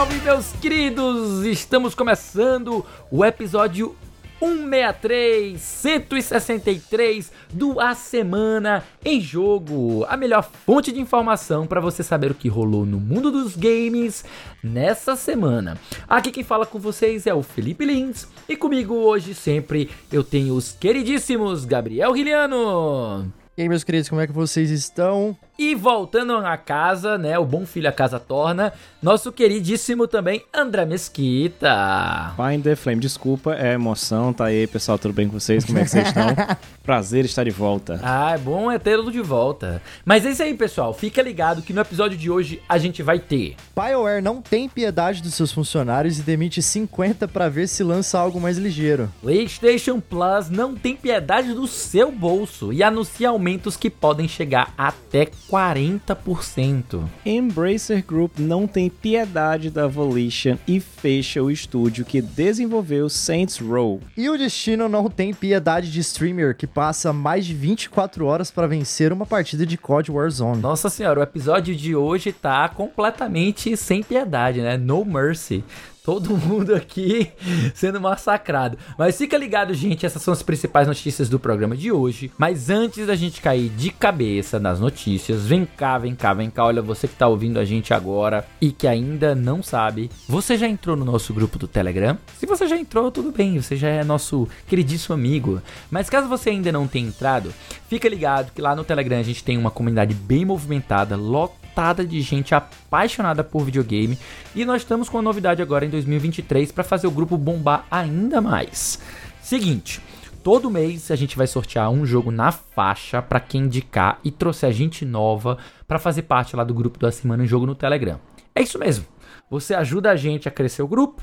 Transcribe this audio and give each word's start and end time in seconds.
salve, 0.00 0.18
meus 0.22 0.52
queridos! 0.52 1.44
Estamos 1.44 1.94
começando 1.94 2.86
o 3.10 3.22
episódio 3.22 3.94
163, 4.38 5.60
163 5.60 7.30
do 7.52 7.78
A 7.78 7.94
Semana 7.94 8.82
em 9.04 9.20
Jogo, 9.20 10.06
a 10.08 10.16
melhor 10.16 10.42
fonte 10.42 10.90
de 10.90 10.98
informação 10.98 11.66
para 11.66 11.82
você 11.82 12.02
saber 12.02 12.30
o 12.30 12.34
que 12.34 12.48
rolou 12.48 12.86
no 12.86 12.98
mundo 12.98 13.30
dos 13.30 13.54
games 13.54 14.24
nessa 14.64 15.16
semana. 15.16 15.76
Aqui 16.08 16.30
quem 16.30 16.44
fala 16.44 16.64
com 16.64 16.78
vocês 16.78 17.26
é 17.26 17.34
o 17.34 17.42
Felipe 17.42 17.84
Lins 17.84 18.26
e 18.48 18.56
comigo 18.56 18.94
hoje 18.94 19.34
sempre 19.34 19.90
eu 20.10 20.24
tenho 20.24 20.54
os 20.54 20.72
queridíssimos 20.72 21.66
Gabriel 21.66 22.12
Riliano. 22.12 23.30
E 23.54 23.62
aí, 23.62 23.68
meus 23.68 23.84
queridos, 23.84 24.08
como 24.08 24.22
é 24.22 24.26
que 24.26 24.32
vocês 24.32 24.70
estão? 24.70 25.36
E 25.62 25.74
voltando 25.74 26.38
a 26.38 26.56
casa, 26.56 27.18
né? 27.18 27.38
O 27.38 27.44
bom 27.44 27.66
filho 27.66 27.86
a 27.86 27.92
casa 27.92 28.18
torna. 28.18 28.72
Nosso 29.02 29.30
queridíssimo 29.30 30.08
também 30.08 30.42
André 30.54 30.86
Mesquita. 30.86 32.32
Find 32.34 32.64
the 32.64 32.74
Flame, 32.74 32.98
desculpa, 32.98 33.54
é 33.54 33.74
emoção. 33.74 34.32
Tá 34.32 34.46
aí, 34.46 34.66
pessoal, 34.66 34.98
tudo 34.98 35.12
bem 35.12 35.28
com 35.28 35.38
vocês? 35.38 35.62
Como 35.62 35.78
é 35.78 35.84
que 35.84 35.90
vocês 35.90 36.08
estão? 36.08 36.28
Prazer 36.82 37.26
estar 37.26 37.44
de 37.44 37.50
volta. 37.50 38.00
Ah, 38.02 38.32
é 38.32 38.38
bom 38.38 38.72
é 38.72 38.78
tê-lo 38.78 39.12
de 39.12 39.20
volta. 39.20 39.82
Mas 40.02 40.24
é 40.24 40.30
isso 40.30 40.42
aí, 40.42 40.54
pessoal. 40.54 40.94
Fica 40.94 41.20
ligado 41.20 41.60
que 41.60 41.74
no 41.74 41.82
episódio 41.82 42.16
de 42.16 42.30
hoje 42.30 42.62
a 42.66 42.78
gente 42.78 43.02
vai 43.02 43.18
ter. 43.18 43.54
BioWare 43.76 44.22
não 44.22 44.40
tem 44.40 44.66
piedade 44.66 45.22
dos 45.22 45.34
seus 45.34 45.52
funcionários 45.52 46.18
e 46.18 46.22
demite 46.22 46.62
50 46.62 47.28
para 47.28 47.50
ver 47.50 47.68
se 47.68 47.84
lança 47.84 48.18
algo 48.18 48.40
mais 48.40 48.56
ligeiro. 48.56 49.12
PlayStation 49.20 50.00
Plus 50.00 50.48
não 50.48 50.74
tem 50.74 50.96
piedade 50.96 51.52
do 51.52 51.66
seu 51.66 52.10
bolso 52.10 52.72
e 52.72 52.82
anuncia 52.82 53.28
aumentos 53.28 53.76
que 53.76 53.90
podem 53.90 54.26
chegar 54.26 54.72
até 54.78 55.26
40%. 55.50 57.02
Embracer 57.26 58.04
Group 58.06 58.38
não 58.38 58.68
tem 58.68 58.88
piedade 58.88 59.68
da 59.68 59.88
Volition 59.88 60.56
e 60.66 60.78
fecha 60.78 61.42
o 61.42 61.50
estúdio 61.50 62.04
que 62.04 62.22
desenvolveu 62.22 63.08
Saints 63.08 63.58
Row. 63.58 64.00
E 64.16 64.28
o 64.30 64.38
destino 64.38 64.88
não 64.88 65.10
tem 65.10 65.34
piedade 65.34 65.90
de 65.90 65.98
streamer 65.98 66.56
que 66.56 66.68
passa 66.68 67.12
mais 67.12 67.44
de 67.44 67.52
24 67.52 68.24
horas 68.26 68.50
para 68.50 68.68
vencer 68.68 69.12
uma 69.12 69.26
partida 69.26 69.66
de 69.66 69.76
COD 69.76 70.12
Warzone. 70.12 70.62
Nossa 70.62 70.88
senhora, 70.88 71.20
o 71.20 71.22
episódio 71.24 71.74
de 71.74 71.96
hoje 71.96 72.32
tá 72.32 72.68
completamente 72.68 73.76
sem 73.76 74.04
piedade, 74.04 74.60
né? 74.60 74.76
No 74.76 75.04
mercy. 75.04 75.64
Todo 76.10 76.34
mundo 76.36 76.74
aqui 76.74 77.30
sendo 77.72 78.00
massacrado. 78.00 78.76
Mas 78.98 79.16
fica 79.16 79.38
ligado, 79.38 79.72
gente, 79.72 80.04
essas 80.04 80.20
são 80.20 80.32
as 80.32 80.42
principais 80.42 80.88
notícias 80.88 81.28
do 81.28 81.38
programa 81.38 81.76
de 81.76 81.92
hoje. 81.92 82.32
Mas 82.36 82.68
antes 82.68 83.06
da 83.06 83.14
gente 83.14 83.40
cair 83.40 83.68
de 83.68 83.90
cabeça 83.90 84.58
nas 84.58 84.80
notícias, 84.80 85.46
vem 85.46 85.64
cá, 85.64 85.98
vem 85.98 86.16
cá, 86.16 86.34
vem 86.34 86.50
cá. 86.50 86.64
Olha, 86.64 86.82
você 86.82 87.06
que 87.06 87.14
tá 87.14 87.28
ouvindo 87.28 87.60
a 87.60 87.64
gente 87.64 87.94
agora 87.94 88.44
e 88.60 88.72
que 88.72 88.88
ainda 88.88 89.36
não 89.36 89.62
sabe, 89.62 90.10
você 90.28 90.58
já 90.58 90.66
entrou 90.66 90.96
no 90.96 91.04
nosso 91.04 91.32
grupo 91.32 91.56
do 91.56 91.68
Telegram? 91.68 92.18
Se 92.36 92.44
você 92.44 92.66
já 92.66 92.76
entrou, 92.76 93.12
tudo 93.12 93.30
bem, 93.30 93.62
você 93.62 93.76
já 93.76 93.88
é 93.88 94.02
nosso 94.02 94.48
queridíssimo 94.66 95.14
amigo. 95.14 95.62
Mas 95.92 96.10
caso 96.10 96.28
você 96.28 96.50
ainda 96.50 96.72
não 96.72 96.88
tenha 96.88 97.06
entrado, 97.06 97.54
fica 97.88 98.08
ligado 98.08 98.50
que 98.50 98.60
lá 98.60 98.74
no 98.74 98.82
Telegram 98.82 99.20
a 99.20 99.22
gente 99.22 99.44
tem 99.44 99.56
uma 99.56 99.70
comunidade 99.70 100.12
bem 100.12 100.44
movimentada, 100.44 101.14
lotada 101.14 101.59
lotada 101.80 102.04
de 102.04 102.20
gente 102.20 102.54
apaixonada 102.54 103.42
por 103.42 103.64
videogame 103.64 104.18
e 104.54 104.66
nós 104.66 104.82
estamos 104.82 105.08
com 105.08 105.16
uma 105.16 105.22
novidade 105.22 105.62
agora 105.62 105.86
em 105.86 105.88
2023 105.88 106.70
para 106.72 106.84
fazer 106.84 107.06
o 107.06 107.10
grupo 107.10 107.38
bombar 107.38 107.86
ainda 107.90 108.38
mais. 108.38 109.00
Seguinte, 109.40 109.98
todo 110.44 110.70
mês 110.70 111.10
a 111.10 111.16
gente 111.16 111.38
vai 111.38 111.46
sortear 111.46 111.90
um 111.90 112.04
jogo 112.04 112.30
na 112.30 112.52
faixa 112.52 113.22
para 113.22 113.40
quem 113.40 113.62
indicar 113.62 114.18
e 114.22 114.30
trouxer 114.30 114.72
gente 114.72 115.06
nova 115.06 115.56
para 115.88 115.98
fazer 115.98 116.22
parte 116.22 116.54
lá 116.54 116.64
do 116.64 116.74
grupo 116.74 116.98
da 116.98 117.10
Semana 117.10 117.44
em 117.44 117.46
Jogo 117.46 117.64
no 117.64 117.74
Telegram. 117.74 118.20
É 118.54 118.60
isso 118.60 118.78
mesmo. 118.78 119.06
Você 119.50 119.72
ajuda 119.72 120.10
a 120.10 120.16
gente 120.16 120.46
a 120.46 120.50
crescer 120.50 120.82
o 120.82 120.88
grupo 120.88 121.22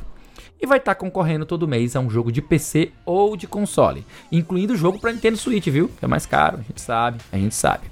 e 0.60 0.66
vai 0.66 0.80
estar 0.80 0.96
tá 0.96 1.00
concorrendo 1.00 1.46
todo 1.46 1.68
mês 1.68 1.96
a 1.96 2.00
um 2.00 2.10
jogo 2.10 2.32
de 2.32 2.42
PC 2.42 2.92
ou 3.06 3.38
de 3.38 3.46
console, 3.46 4.04
incluindo 4.32 4.74
o 4.74 4.78
jogo 4.78 5.00
para 5.00 5.14
Nintendo 5.14 5.38
Switch, 5.38 5.68
viu? 5.68 5.92
É 6.02 6.08
mais 6.08 6.26
caro, 6.26 6.58
a 6.58 6.62
gente 6.64 6.82
sabe, 6.82 7.20
a 7.32 7.38
gente 7.38 7.54
sabe. 7.54 7.92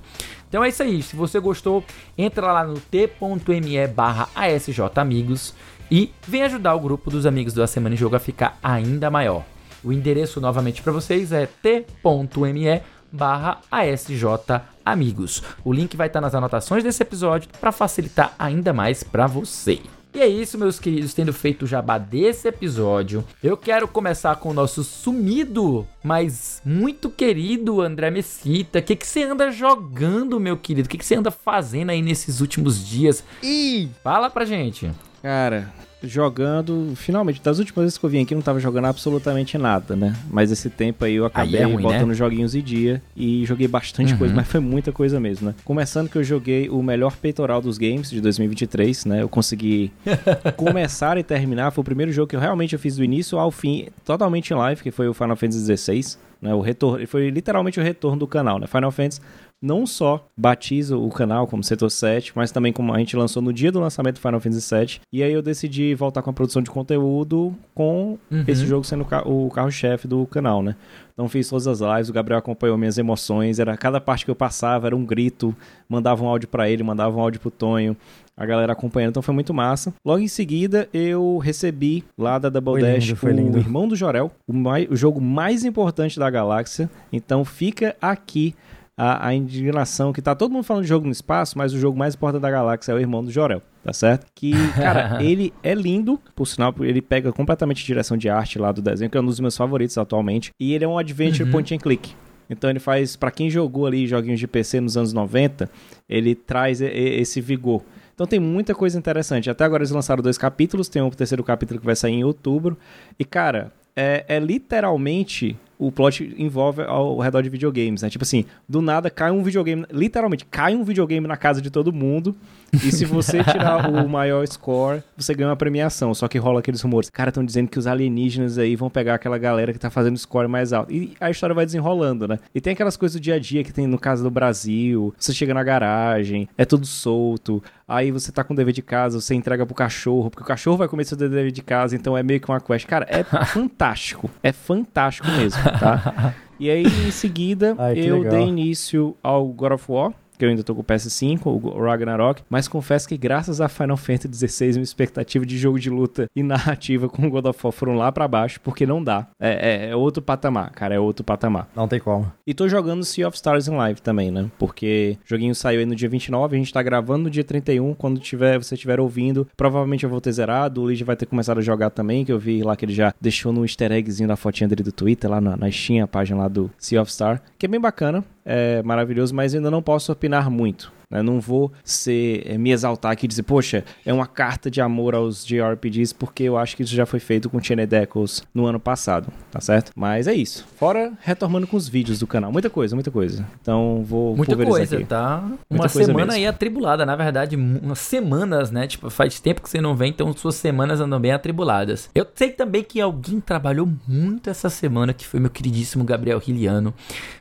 Então 0.56 0.64
é 0.64 0.70
isso 0.70 0.84
aí. 0.84 1.04
Se 1.04 1.18
você 1.18 1.38
gostou, 1.38 1.84
entra 2.18 2.50
lá 2.50 2.64
no 2.64 2.80
t.me 2.80 3.88
barra 3.88 4.30
asjamigos 4.34 5.54
e 5.92 6.14
vem 6.26 6.44
ajudar 6.44 6.74
o 6.76 6.80
grupo 6.80 7.12
dos 7.12 7.26
amigos 7.26 7.54
da 7.54 7.68
Semana 7.68 7.94
em 7.94 7.98
Jogo 7.98 8.16
a 8.16 8.20
ficar 8.20 8.58
ainda 8.64 9.12
maior. 9.12 9.44
O 9.84 9.92
endereço 9.92 10.40
novamente 10.40 10.82
para 10.82 10.94
vocês 10.94 11.34
é 11.34 11.46
t.me 11.46 12.82
barra 13.12 13.60
asjamigos. 13.70 15.44
O 15.62 15.74
link 15.74 15.98
vai 15.98 16.08
estar 16.08 16.22
nas 16.22 16.34
anotações 16.34 16.86
desse 16.86 17.04
episódio 17.04 17.50
para 17.60 17.74
facilitar 17.74 18.34
ainda 18.40 18.72
mais 18.72 19.04
para 19.04 19.28
você. 19.28 19.82
E 20.16 20.22
é 20.22 20.28
isso, 20.28 20.58
meus 20.58 20.80
queridos, 20.80 21.14
tendo 21.14 21.34
feito 21.34 21.64
o 21.64 21.68
jabá 21.68 21.98
desse 21.98 22.48
episódio, 22.48 23.22
eu 23.44 23.58
quero 23.58 23.86
começar 23.86 24.34
com 24.38 24.48
o 24.48 24.54
nosso 24.54 24.82
sumido, 24.82 25.86
mas 26.02 26.62
muito 26.64 27.10
querido 27.10 27.82
André 27.82 28.10
Mesquita. 28.10 28.80
O 28.80 28.82
que, 28.82 28.96
que 28.96 29.06
você 29.06 29.24
anda 29.24 29.52
jogando, 29.52 30.40
meu 30.40 30.56
querido? 30.56 30.86
O 30.86 30.90
que, 30.90 30.98
que 30.98 31.06
você 31.06 31.16
anda 31.16 31.32
fazendo 31.32 31.90
aí 31.90 32.02
nesses 32.02 32.40
últimos 32.40 32.88
dias? 32.88 33.26
E 33.44 33.90
fala 34.02 34.30
pra 34.30 34.46
gente. 34.46 34.90
Cara, 35.22 35.70
jogando, 36.06 36.94
finalmente, 36.96 37.42
das 37.42 37.60
últimas 37.60 37.84
vezes 37.84 37.98
que 37.98 38.06
eu 38.06 38.10
vim 38.10 38.22
aqui 38.22 38.34
não 38.34 38.42
tava 38.42 38.60
jogando 38.60 38.86
absolutamente 38.86 39.58
nada, 39.58 39.96
né? 39.96 40.16
Mas 40.30 40.52
esse 40.52 40.70
tempo 40.70 41.06
aí 41.06 41.16
eu 41.16 41.26
acabei 41.26 41.58
aí 41.58 41.64
é 41.64 41.66
ruim, 41.66 41.84
botando 41.84 42.10
né? 42.10 42.14
joguinhos 42.14 42.56
em 42.56 42.62
dia 42.62 43.02
e 43.16 43.46
joguei 43.46 43.68
bastante 43.68 44.14
uhum. 44.14 44.20
coisa, 44.20 44.34
mas 44.34 44.48
foi 44.48 44.60
muita 44.60 44.92
coisa 44.92 45.20
mesmo, 45.20 45.48
né? 45.48 45.56
Começando 45.64 46.10
que 46.10 46.18
eu 46.18 46.24
joguei 46.24 46.70
o 46.70 46.82
melhor 46.82 47.16
peitoral 47.18 47.62
dos 47.62 47.78
games 47.78 48.10
de 48.10 48.22
2023, 48.22 49.06
né? 49.06 49.22
Eu 49.22 49.30
consegui 49.30 49.92
começar 50.56 51.18
e 51.18 51.24
terminar, 51.24 51.72
foi 51.72 51.82
o 51.82 51.86
primeiro 51.86 52.12
jogo 52.12 52.28
que 52.28 52.36
eu 52.36 52.40
realmente 52.40 52.74
eu 52.74 52.80
fiz 52.80 52.96
do 52.96 53.04
início 53.04 53.38
ao 53.38 53.52
fim, 53.52 53.88
totalmente 54.04 54.52
em 54.52 54.56
live, 54.56 54.82
que 54.82 54.92
foi 54.92 55.08
o 55.08 55.14
Final 55.14 55.36
Fantasy 55.36 55.78
XVI. 55.78 56.18
Né, 56.42 56.54
o 56.54 56.60
retorno, 56.60 57.08
foi 57.08 57.30
literalmente 57.30 57.80
o 57.80 57.84
retorno 57.84 58.20
do 58.20 58.28
canal, 58.28 58.60
né? 58.60 58.68
Final 58.68 58.92
Fantasy 58.92 59.22
não 59.62 59.86
só 59.86 60.28
batiza 60.38 60.98
o 60.98 61.10
canal 61.10 61.48
como 61.48 61.64
Setor 61.64 61.90
7, 61.90 62.34
mas 62.36 62.52
também 62.52 62.72
como 62.72 62.94
a 62.94 63.00
gente 63.00 63.16
lançou 63.16 63.42
no 63.42 63.54
dia 63.54 63.72
do 63.72 63.80
lançamento 63.80 64.16
do 64.16 64.22
Final 64.22 64.40
Fantasy 64.40 64.76
VII. 64.76 65.00
E 65.12 65.24
aí 65.24 65.32
eu 65.32 65.42
decidi 65.42 65.96
voltar 65.96 66.22
com 66.22 66.30
a 66.30 66.34
produção 66.34 66.62
de 66.62 66.70
conteúdo 66.70 67.56
com 67.74 68.18
uhum. 68.32 68.44
esse 68.48 68.66
jogo 68.66 68.84
sendo 68.84 69.06
o 69.26 69.50
carro-chefe 69.50 70.08
do 70.08 70.26
canal, 70.28 70.62
né? 70.62 70.76
Então 71.14 71.30
fiz 71.30 71.48
todas 71.48 71.66
as 71.66 71.80
lives, 71.80 72.10
o 72.10 72.14
Gabriel 72.14 72.40
acompanhou 72.40 72.78
minhas 72.78 72.98
emoções, 72.98 73.58
era 73.58 73.78
cada 73.78 74.02
parte 74.02 74.26
que 74.26 74.32
eu 74.32 74.36
passava 74.36 74.88
era 74.88 74.96
um 74.96 75.06
grito, 75.06 75.56
mandava 75.88 76.22
um 76.24 76.28
áudio 76.28 76.50
para 76.50 76.70
ele, 76.70 76.84
mandava 76.84 77.16
um 77.16 77.22
áudio 77.22 77.40
pro 77.40 77.50
Tonho, 77.50 77.96
a 78.36 78.46
galera 78.46 78.74
acompanhando, 78.74 79.12
então 79.12 79.24
foi 79.24 79.34
muito 79.34 79.54
massa. 79.54 79.94
Logo 80.04 80.20
em 80.20 80.28
seguida, 80.28 80.90
eu 80.94 81.38
recebi 81.38 82.04
lá 82.18 82.38
da 82.38 82.50
Double 82.50 82.74
foi 82.74 82.82
Dash 82.82 83.24
lindo, 83.24 83.58
o 83.58 83.62
Irmão 83.62 83.88
do 83.88 83.96
Jorel, 83.96 84.30
o, 84.46 84.54
mais, 84.54 84.90
o 84.90 84.96
jogo 84.96 85.22
mais 85.22 85.64
importante 85.64 86.20
da 86.20 86.30
galáxia. 86.30 86.90
Então 87.14 87.46
fica 87.46 87.96
aqui 88.02 88.54
a, 88.98 89.28
a 89.28 89.34
indignação 89.34 90.14
que 90.14 90.22
tá 90.22 90.34
todo 90.34 90.52
mundo 90.52 90.64
falando 90.64 90.84
de 90.84 90.90
jogo 90.90 91.06
no 91.06 91.12
espaço, 91.12 91.58
mas 91.58 91.74
o 91.74 91.80
jogo 91.80 91.98
mais 91.98 92.16
importante 92.16 92.42
da 92.42 92.50
galáxia 92.50 92.92
é 92.92 92.96
o 92.96 93.00
irmão 93.00 93.24
do 93.24 93.32
Jorel, 93.32 93.62
tá 93.84 93.92
certo? 93.92 94.26
Que, 94.34 94.54
cara, 94.74 95.20
ele 95.24 95.54
é 95.62 95.74
lindo, 95.74 96.20
por 96.36 96.46
sinal, 96.46 96.74
ele 96.80 97.02
pega 97.02 97.32
completamente 97.34 97.84
a 97.84 97.86
direção 97.86 98.16
de 98.16 98.30
arte 98.30 98.58
lá 98.58 98.72
do 98.72 98.82
desenho, 98.82 99.10
que 99.10 99.18
é 99.18 99.22
um 99.22 99.26
dos 99.26 99.40
meus 99.40 99.58
favoritos 99.58 99.98
atualmente, 99.98 100.52
e 100.60 100.74
ele 100.74 100.86
é 100.86 100.88
um 100.88 100.98
adventure 100.98 101.44
uhum. 101.44 101.52
point 101.52 101.76
and 101.76 101.80
click. 101.80 102.14
Então 102.50 102.70
ele 102.70 102.80
faz, 102.80 103.16
para 103.16 103.32
quem 103.32 103.50
jogou 103.50 103.86
ali 103.86 104.08
joguinhos 104.08 104.40
de 104.40 104.48
PC 104.48 104.80
nos 104.80 104.96
anos 104.96 105.12
90, 105.14 105.70
ele 106.08 106.36
traz 106.36 106.80
esse 106.80 107.42
vigor. 107.42 107.84
Então 108.14 108.26
tem 108.26 108.40
muita 108.40 108.74
coisa 108.74 108.98
interessante. 108.98 109.50
Até 109.50 109.66
agora 109.66 109.82
eles 109.82 109.92
lançaram 109.92 110.24
dois 110.24 110.38
capítulos, 110.38 110.88
tem 110.88 111.02
um 111.02 111.10
terceiro 111.10 111.44
capítulo 111.44 111.80
que 111.80 111.86
vai 111.86 111.96
sair 111.96 112.14
em 112.14 112.24
outubro. 112.24 112.78
E, 113.20 113.26
cara, 113.26 113.74
é, 113.96 114.24
é 114.28 114.40
literalmente 114.40 115.58
o 115.78 115.92
plot 115.92 116.34
envolve 116.38 116.82
ao 116.84 117.20
redor 117.20 117.42
de 117.42 117.50
videogames, 117.50 118.02
né? 118.02 118.10
Tipo 118.10 118.24
assim, 118.24 118.46
do 118.68 118.82
nada 118.82 119.10
cai 119.10 119.32
um 119.32 119.44
videogame, 119.44 119.86
literalmente 119.92 120.46
cai 120.46 120.76
um 120.76 120.84
videogame 120.84 121.28
na 121.28 121.38
casa 121.38 121.62
de 121.62 121.70
todo 121.70 121.92
mundo. 121.92 122.36
E 122.74 122.92
se 122.92 123.06
você 123.06 123.44
tirar 123.44 123.90
o 123.90 124.08
maior 124.10 124.46
score, 124.48 125.02
você 125.16 125.34
ganha 125.34 125.50
uma 125.50 125.56
premiação. 125.56 126.14
Só 126.14 126.28
que 126.28 126.38
rola 126.38 126.60
aqueles 126.60 126.82
rumores. 126.82 127.10
Cara, 127.10 127.30
estão 127.30 127.44
dizendo 127.46 127.70
que 127.70 127.80
os 127.80 127.88
alienígenas 127.88 128.58
aí 128.58 128.76
vão 128.76 128.90
pegar 128.90 129.16
aquela 129.16 129.38
galera 129.38 129.72
que 129.74 129.80
tá 129.80 129.90
fazendo 129.90 130.18
score 130.18 130.48
mais 130.48 130.74
alto. 130.74 130.92
E 130.92 131.14
a 131.20 131.30
história 131.30 131.54
vai 131.54 131.66
desenrolando, 131.66 132.28
né? 132.28 132.40
E 132.54 132.62
tem 132.62 132.74
aquelas 132.74 132.98
coisas 132.98 133.20
do 133.20 133.24
dia 133.24 133.36
a 133.36 133.40
dia 133.40 133.64
que 133.64 133.74
tem 133.74 133.88
no 133.88 133.98
caso 133.98 134.24
do 134.24 134.30
Brasil. 134.32 135.14
Você 135.18 135.34
chega 135.34 135.54
na 135.54 135.64
garagem, 135.64 136.48
é 136.58 136.66
tudo 136.66 136.86
solto. 136.86 137.64
Aí 137.88 138.12
você 138.12 138.32
tá 138.32 138.44
com 138.44 138.56
dever 138.56 138.74
de 138.74 138.82
casa, 138.82 139.22
você 139.22 139.36
entrega 139.36 139.66
pro 139.66 139.76
cachorro, 139.76 140.30
porque 140.32 140.44
o 140.44 140.48
cachorro 140.48 140.78
vai 140.78 140.88
comer 140.88 141.06
seu 141.06 141.16
dever 141.18 141.52
de 141.52 141.62
casa, 141.62 141.96
então 141.96 142.18
é 142.18 142.24
meio 142.24 142.40
que 142.40 142.50
uma 142.50 142.60
quest. 142.60 142.86
Cara, 142.88 143.06
é 143.10 143.24
fantástico. 143.46 144.30
É 144.42 144.52
fantástico 144.52 145.28
mesmo, 145.30 145.62
tá? 145.80 146.34
E 146.58 146.70
aí, 146.70 146.86
em 146.86 147.12
seguida, 147.12 147.76
Ai, 147.78 148.00
eu 148.00 148.20
legal. 148.20 148.38
dei 148.38 148.48
início 148.48 149.14
ao 149.22 149.46
God 149.48 149.74
of 149.74 149.92
War, 149.92 150.14
que 150.38 150.46
eu 150.46 150.50
ainda 150.50 150.64
tô 150.64 150.74
com 150.76 150.82
o 150.82 150.84
PS5, 150.84 151.42
o 151.46 151.84
Ragnarok, 151.84 152.44
mas 152.50 152.68
confesso 152.68 153.08
que 153.08 153.18
graças 153.18 153.62
a 153.62 153.68
Final 153.68 153.98
Fantasy 153.98 154.48
XVI, 154.48 154.72
minha 154.74 154.84
expectativa 154.84 155.46
de 155.46 155.58
jogo 155.58 155.80
de 155.80 155.90
luta 155.90 156.28
e 156.36 156.44
narrativa 156.44 157.08
com 157.10 157.28
o 157.28 157.30
God 157.30 157.46
of 157.46 157.60
War 157.64 157.72
foram 157.72 157.96
lá 157.96 158.12
para 158.12 158.28
baixo, 158.28 158.60
porque 158.62 158.86
não 158.86 159.04
dá. 159.04 159.28
É, 159.40 159.88
é, 159.88 159.90
é, 159.90 159.96
outro 159.96 160.22
patamar, 160.22 160.72
cara, 160.72 160.96
é 160.96 161.00
outro 161.00 161.24
patamar. 161.24 161.68
Não 161.76 161.88
tem 161.88 162.00
como. 162.00 162.32
E 162.46 162.54
tô 162.54 162.68
jogando 162.68 163.04
Sea 163.04 163.28
of 163.28 163.36
Stars 163.36 163.68
em 163.68 163.76
live 163.76 164.02
também, 164.02 164.32
né? 164.32 164.50
Porque 164.58 165.18
o 165.26 165.30
joguinho 165.30 165.56
saiu 165.56 165.80
aí 165.80 165.86
no 165.86 165.96
dia 165.96 166.10
29, 166.10 166.56
a 166.56 166.60
gente 166.60 166.74
tá 166.74 166.82
gravando 166.82 167.26
no 167.26 167.30
dia 167.30 167.44
31, 167.44 167.94
quando 167.94 168.20
tiver, 168.20 168.58
você 168.58 168.76
estiver 168.76 169.00
ouvindo, 169.00 169.48
provavelmente 169.56 170.04
eu 170.04 170.10
vou 170.10 170.22
ter 170.22 170.32
zerado, 170.32 170.82
o 170.82 170.84
Luigi 170.86 171.04
vai 171.04 171.16
ter 171.16 171.26
começado 171.26 171.58
a 171.60 171.62
jogar 171.62 171.90
também, 171.90 172.26
que 172.26 172.32
eu 172.32 172.40
vi 172.40 172.64
lá 172.64 172.76
que 172.76 172.86
ele 172.86 172.94
já 172.94 173.14
deixou 173.20 173.52
no 173.52 173.64
easter 173.64 173.92
eggzinho 173.92 174.28
da 174.28 174.36
fotinha 174.36 174.68
dele 174.68 174.84
do 174.84 174.92
Twitter, 174.92 175.30
lá 175.30 175.40
na, 175.40 175.56
na 175.56 175.72
Steam, 175.72 176.04
a 176.04 176.08
página 176.08 176.40
lá 176.40 176.48
do 176.48 176.70
Sea 176.78 177.02
of 177.02 177.12
Star, 177.12 177.42
que 177.58 177.66
é 177.66 177.70
bem 177.70 177.80
bacana, 177.80 178.24
é 178.46 178.84
maravilhoso, 178.84 179.34
mas 179.34 179.56
ainda 179.56 179.72
não 179.72 179.82
posso 179.82 180.12
opinar 180.12 180.50
muito. 180.50 180.92
Né? 181.10 181.22
Não 181.22 181.40
vou 181.40 181.72
ser, 181.84 182.44
é, 182.46 182.58
me 182.58 182.72
exaltar 182.72 183.12
aqui 183.12 183.26
e 183.26 183.28
dizer, 183.28 183.44
poxa, 183.44 183.84
é 184.06 184.14
uma 184.14 184.28
carta 184.28 184.70
de 184.70 184.82
amor 184.82 185.16
aos 185.16 185.46
JRPGs, 185.46 186.14
porque 186.14 186.44
eu 186.44 186.58
acho 186.58 186.76
que 186.76 186.84
isso 186.84 186.94
já 186.96 187.06
foi 187.06 187.20
feito 187.20 187.50
com 187.50 187.62
Chained 187.62 187.94
Echoes 187.94 188.44
no 188.54 188.66
ano 188.66 188.80
passado, 188.80 189.28
tá 189.52 189.60
certo? 189.60 189.92
Mas 189.96 190.28
é 190.28 190.34
isso. 190.34 190.66
Fora 190.78 191.14
retomando 191.22 191.68
com 191.68 191.78
os 191.78 191.88
vídeos 191.88 192.20
do 192.20 192.28
canal. 192.28 192.52
Muita 192.52 192.70
coisa, 192.70 192.96
muita 192.96 193.12
coisa. 193.12 193.46
Então 193.62 194.04
vou 194.06 194.36
Muita 194.36 194.56
coisa, 194.56 194.96
aqui. 194.98 195.06
tá? 195.06 195.44
Uma 195.70 195.88
semana 195.88 196.34
aí 196.34 196.46
atribulada, 196.48 197.06
na 197.06 197.16
verdade, 197.16 197.56
umas 197.56 198.00
semanas, 198.00 198.72
né? 198.72 198.88
Tipo, 198.88 199.10
faz 199.10 199.40
tempo 199.40 199.62
que 199.62 199.70
você 199.70 199.80
não 199.82 199.96
vem, 199.96 200.10
então 200.10 200.32
suas 200.36 200.56
semanas 200.56 201.00
andam 201.00 201.20
bem 201.20 201.32
atribuladas. 201.32 202.10
Eu 202.14 202.26
sei 202.34 202.50
também 202.52 202.84
que 202.84 203.00
alguém 203.02 203.40
trabalhou 203.40 203.88
muito 204.08 204.50
essa 204.50 204.70
semana, 204.70 205.14
que 205.14 205.26
foi 205.26 205.40
meu 205.40 205.50
queridíssimo 205.50 206.04
Gabriel 206.04 206.40
Riliano. 206.40 206.94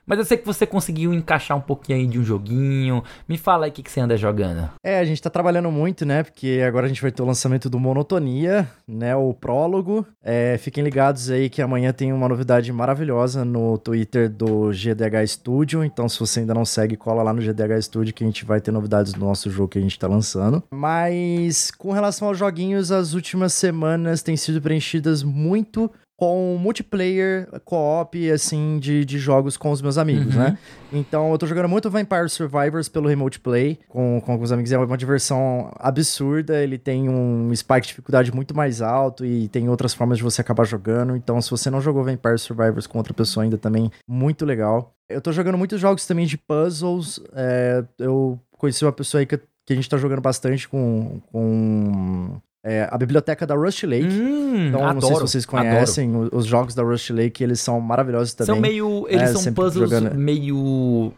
Mas 0.06 0.18
eu 0.18 0.24
sei 0.24 0.36
que 0.36 0.44
você 0.46 0.66
conseguiu 0.66 1.12
encaixar 1.14 1.56
um 1.56 1.60
pouquinho 1.60 1.98
aí 1.98 2.06
de 2.06 2.18
um 2.18 2.24
joguinho. 2.24 3.02
Me 3.28 3.38
fala 3.38 3.53
aí 3.62 3.70
o 3.70 3.72
que, 3.72 3.82
que 3.82 3.90
você 3.90 4.00
anda 4.00 4.16
jogando. 4.16 4.68
É, 4.82 4.98
a 4.98 5.04
gente 5.04 5.22
tá 5.22 5.30
trabalhando 5.30 5.70
muito, 5.70 6.04
né? 6.04 6.22
Porque 6.22 6.62
agora 6.66 6.86
a 6.86 6.88
gente 6.88 7.00
vai 7.00 7.12
ter 7.12 7.22
o 7.22 7.26
lançamento 7.26 7.70
do 7.70 7.78
Monotonia, 7.78 8.68
né? 8.86 9.14
O 9.14 9.32
prólogo. 9.32 10.04
É, 10.22 10.58
fiquem 10.58 10.82
ligados 10.82 11.30
aí 11.30 11.48
que 11.48 11.62
amanhã 11.62 11.92
tem 11.92 12.12
uma 12.12 12.28
novidade 12.28 12.72
maravilhosa 12.72 13.44
no 13.44 13.78
Twitter 13.78 14.28
do 14.28 14.70
GDH 14.72 15.26
Studio. 15.28 15.84
Então, 15.84 16.08
se 16.08 16.18
você 16.18 16.40
ainda 16.40 16.54
não 16.54 16.64
segue, 16.64 16.96
cola 16.96 17.22
lá 17.22 17.32
no 17.32 17.40
GDH 17.40 17.82
Studio 17.82 18.12
que 18.12 18.24
a 18.24 18.26
gente 18.26 18.44
vai 18.44 18.60
ter 18.60 18.72
novidades 18.72 19.12
do 19.12 19.20
nosso 19.20 19.50
jogo 19.50 19.68
que 19.68 19.78
a 19.78 19.82
gente 19.82 19.98
tá 19.98 20.08
lançando. 20.08 20.62
Mas 20.70 21.70
com 21.70 21.92
relação 21.92 22.28
aos 22.28 22.38
joguinhos, 22.38 22.90
as 22.90 23.12
últimas 23.14 23.52
semanas 23.52 24.22
têm 24.22 24.36
sido 24.36 24.60
preenchidas 24.60 25.22
muito 25.22 25.90
com 26.16 26.56
multiplayer, 26.60 27.48
co-op, 27.64 28.30
assim, 28.30 28.78
de, 28.78 29.04
de 29.04 29.18
jogos 29.18 29.56
com 29.56 29.70
os 29.70 29.82
meus 29.82 29.98
amigos, 29.98 30.34
uhum. 30.34 30.42
né? 30.42 30.58
Então, 30.92 31.32
eu 31.32 31.38
tô 31.38 31.46
jogando 31.46 31.68
muito 31.68 31.90
Vampire 31.90 32.28
Survivors 32.28 32.88
pelo 32.88 33.08
Remote 33.08 33.40
Play 33.40 33.80
com, 33.88 34.20
com 34.20 34.32
alguns 34.32 34.52
amigos. 34.52 34.70
É 34.70 34.78
uma 34.78 34.96
diversão 34.96 35.72
absurda, 35.76 36.62
ele 36.62 36.78
tem 36.78 37.08
um 37.08 37.54
spike 37.54 37.82
de 37.82 37.88
dificuldade 37.88 38.32
muito 38.32 38.54
mais 38.54 38.80
alto 38.80 39.24
e 39.24 39.48
tem 39.48 39.68
outras 39.68 39.92
formas 39.92 40.18
de 40.18 40.24
você 40.24 40.40
acabar 40.40 40.64
jogando. 40.64 41.16
Então, 41.16 41.40
se 41.42 41.50
você 41.50 41.68
não 41.68 41.80
jogou 41.80 42.04
Vampire 42.04 42.38
Survivors 42.38 42.86
com 42.86 42.98
outra 42.98 43.12
pessoa 43.12 43.42
ainda 43.42 43.58
também, 43.58 43.90
muito 44.08 44.46
legal. 44.46 44.94
Eu 45.08 45.20
tô 45.20 45.32
jogando 45.32 45.58
muitos 45.58 45.80
jogos 45.80 46.06
também 46.06 46.26
de 46.26 46.38
puzzles. 46.38 47.20
É, 47.34 47.84
eu 47.98 48.38
conheci 48.56 48.84
uma 48.84 48.92
pessoa 48.92 49.20
aí 49.20 49.26
que, 49.26 49.36
que 49.36 49.72
a 49.72 49.76
gente 49.76 49.88
tá 49.88 49.96
jogando 49.96 50.20
bastante 50.20 50.68
com, 50.68 51.20
com 51.32 52.40
é, 52.64 52.88
a 52.90 52.96
biblioteca 52.96 53.46
da 53.46 53.54
Rust 53.54 53.82
Lake. 53.82 54.06
Hum, 54.06 54.68
então, 54.68 54.80
adoro, 54.80 54.94
não 54.94 55.00
sei 55.02 55.14
se 55.14 55.20
vocês 55.20 55.46
conhecem 55.46 56.16
os, 56.16 56.30
os, 56.32 56.46
jogos 56.46 56.74
da 56.74 56.82
Rust 56.82 57.10
Lake, 57.10 57.44
eles 57.44 57.60
são 57.60 57.78
maravilhosos 57.78 58.32
também. 58.32 58.54
São 58.54 58.60
meio. 58.60 59.06
Eles 59.08 59.30
é, 59.30 59.34
são 59.34 59.52
puzzles 59.52 59.90
jogando... 59.90 60.14
meio 60.14 61.12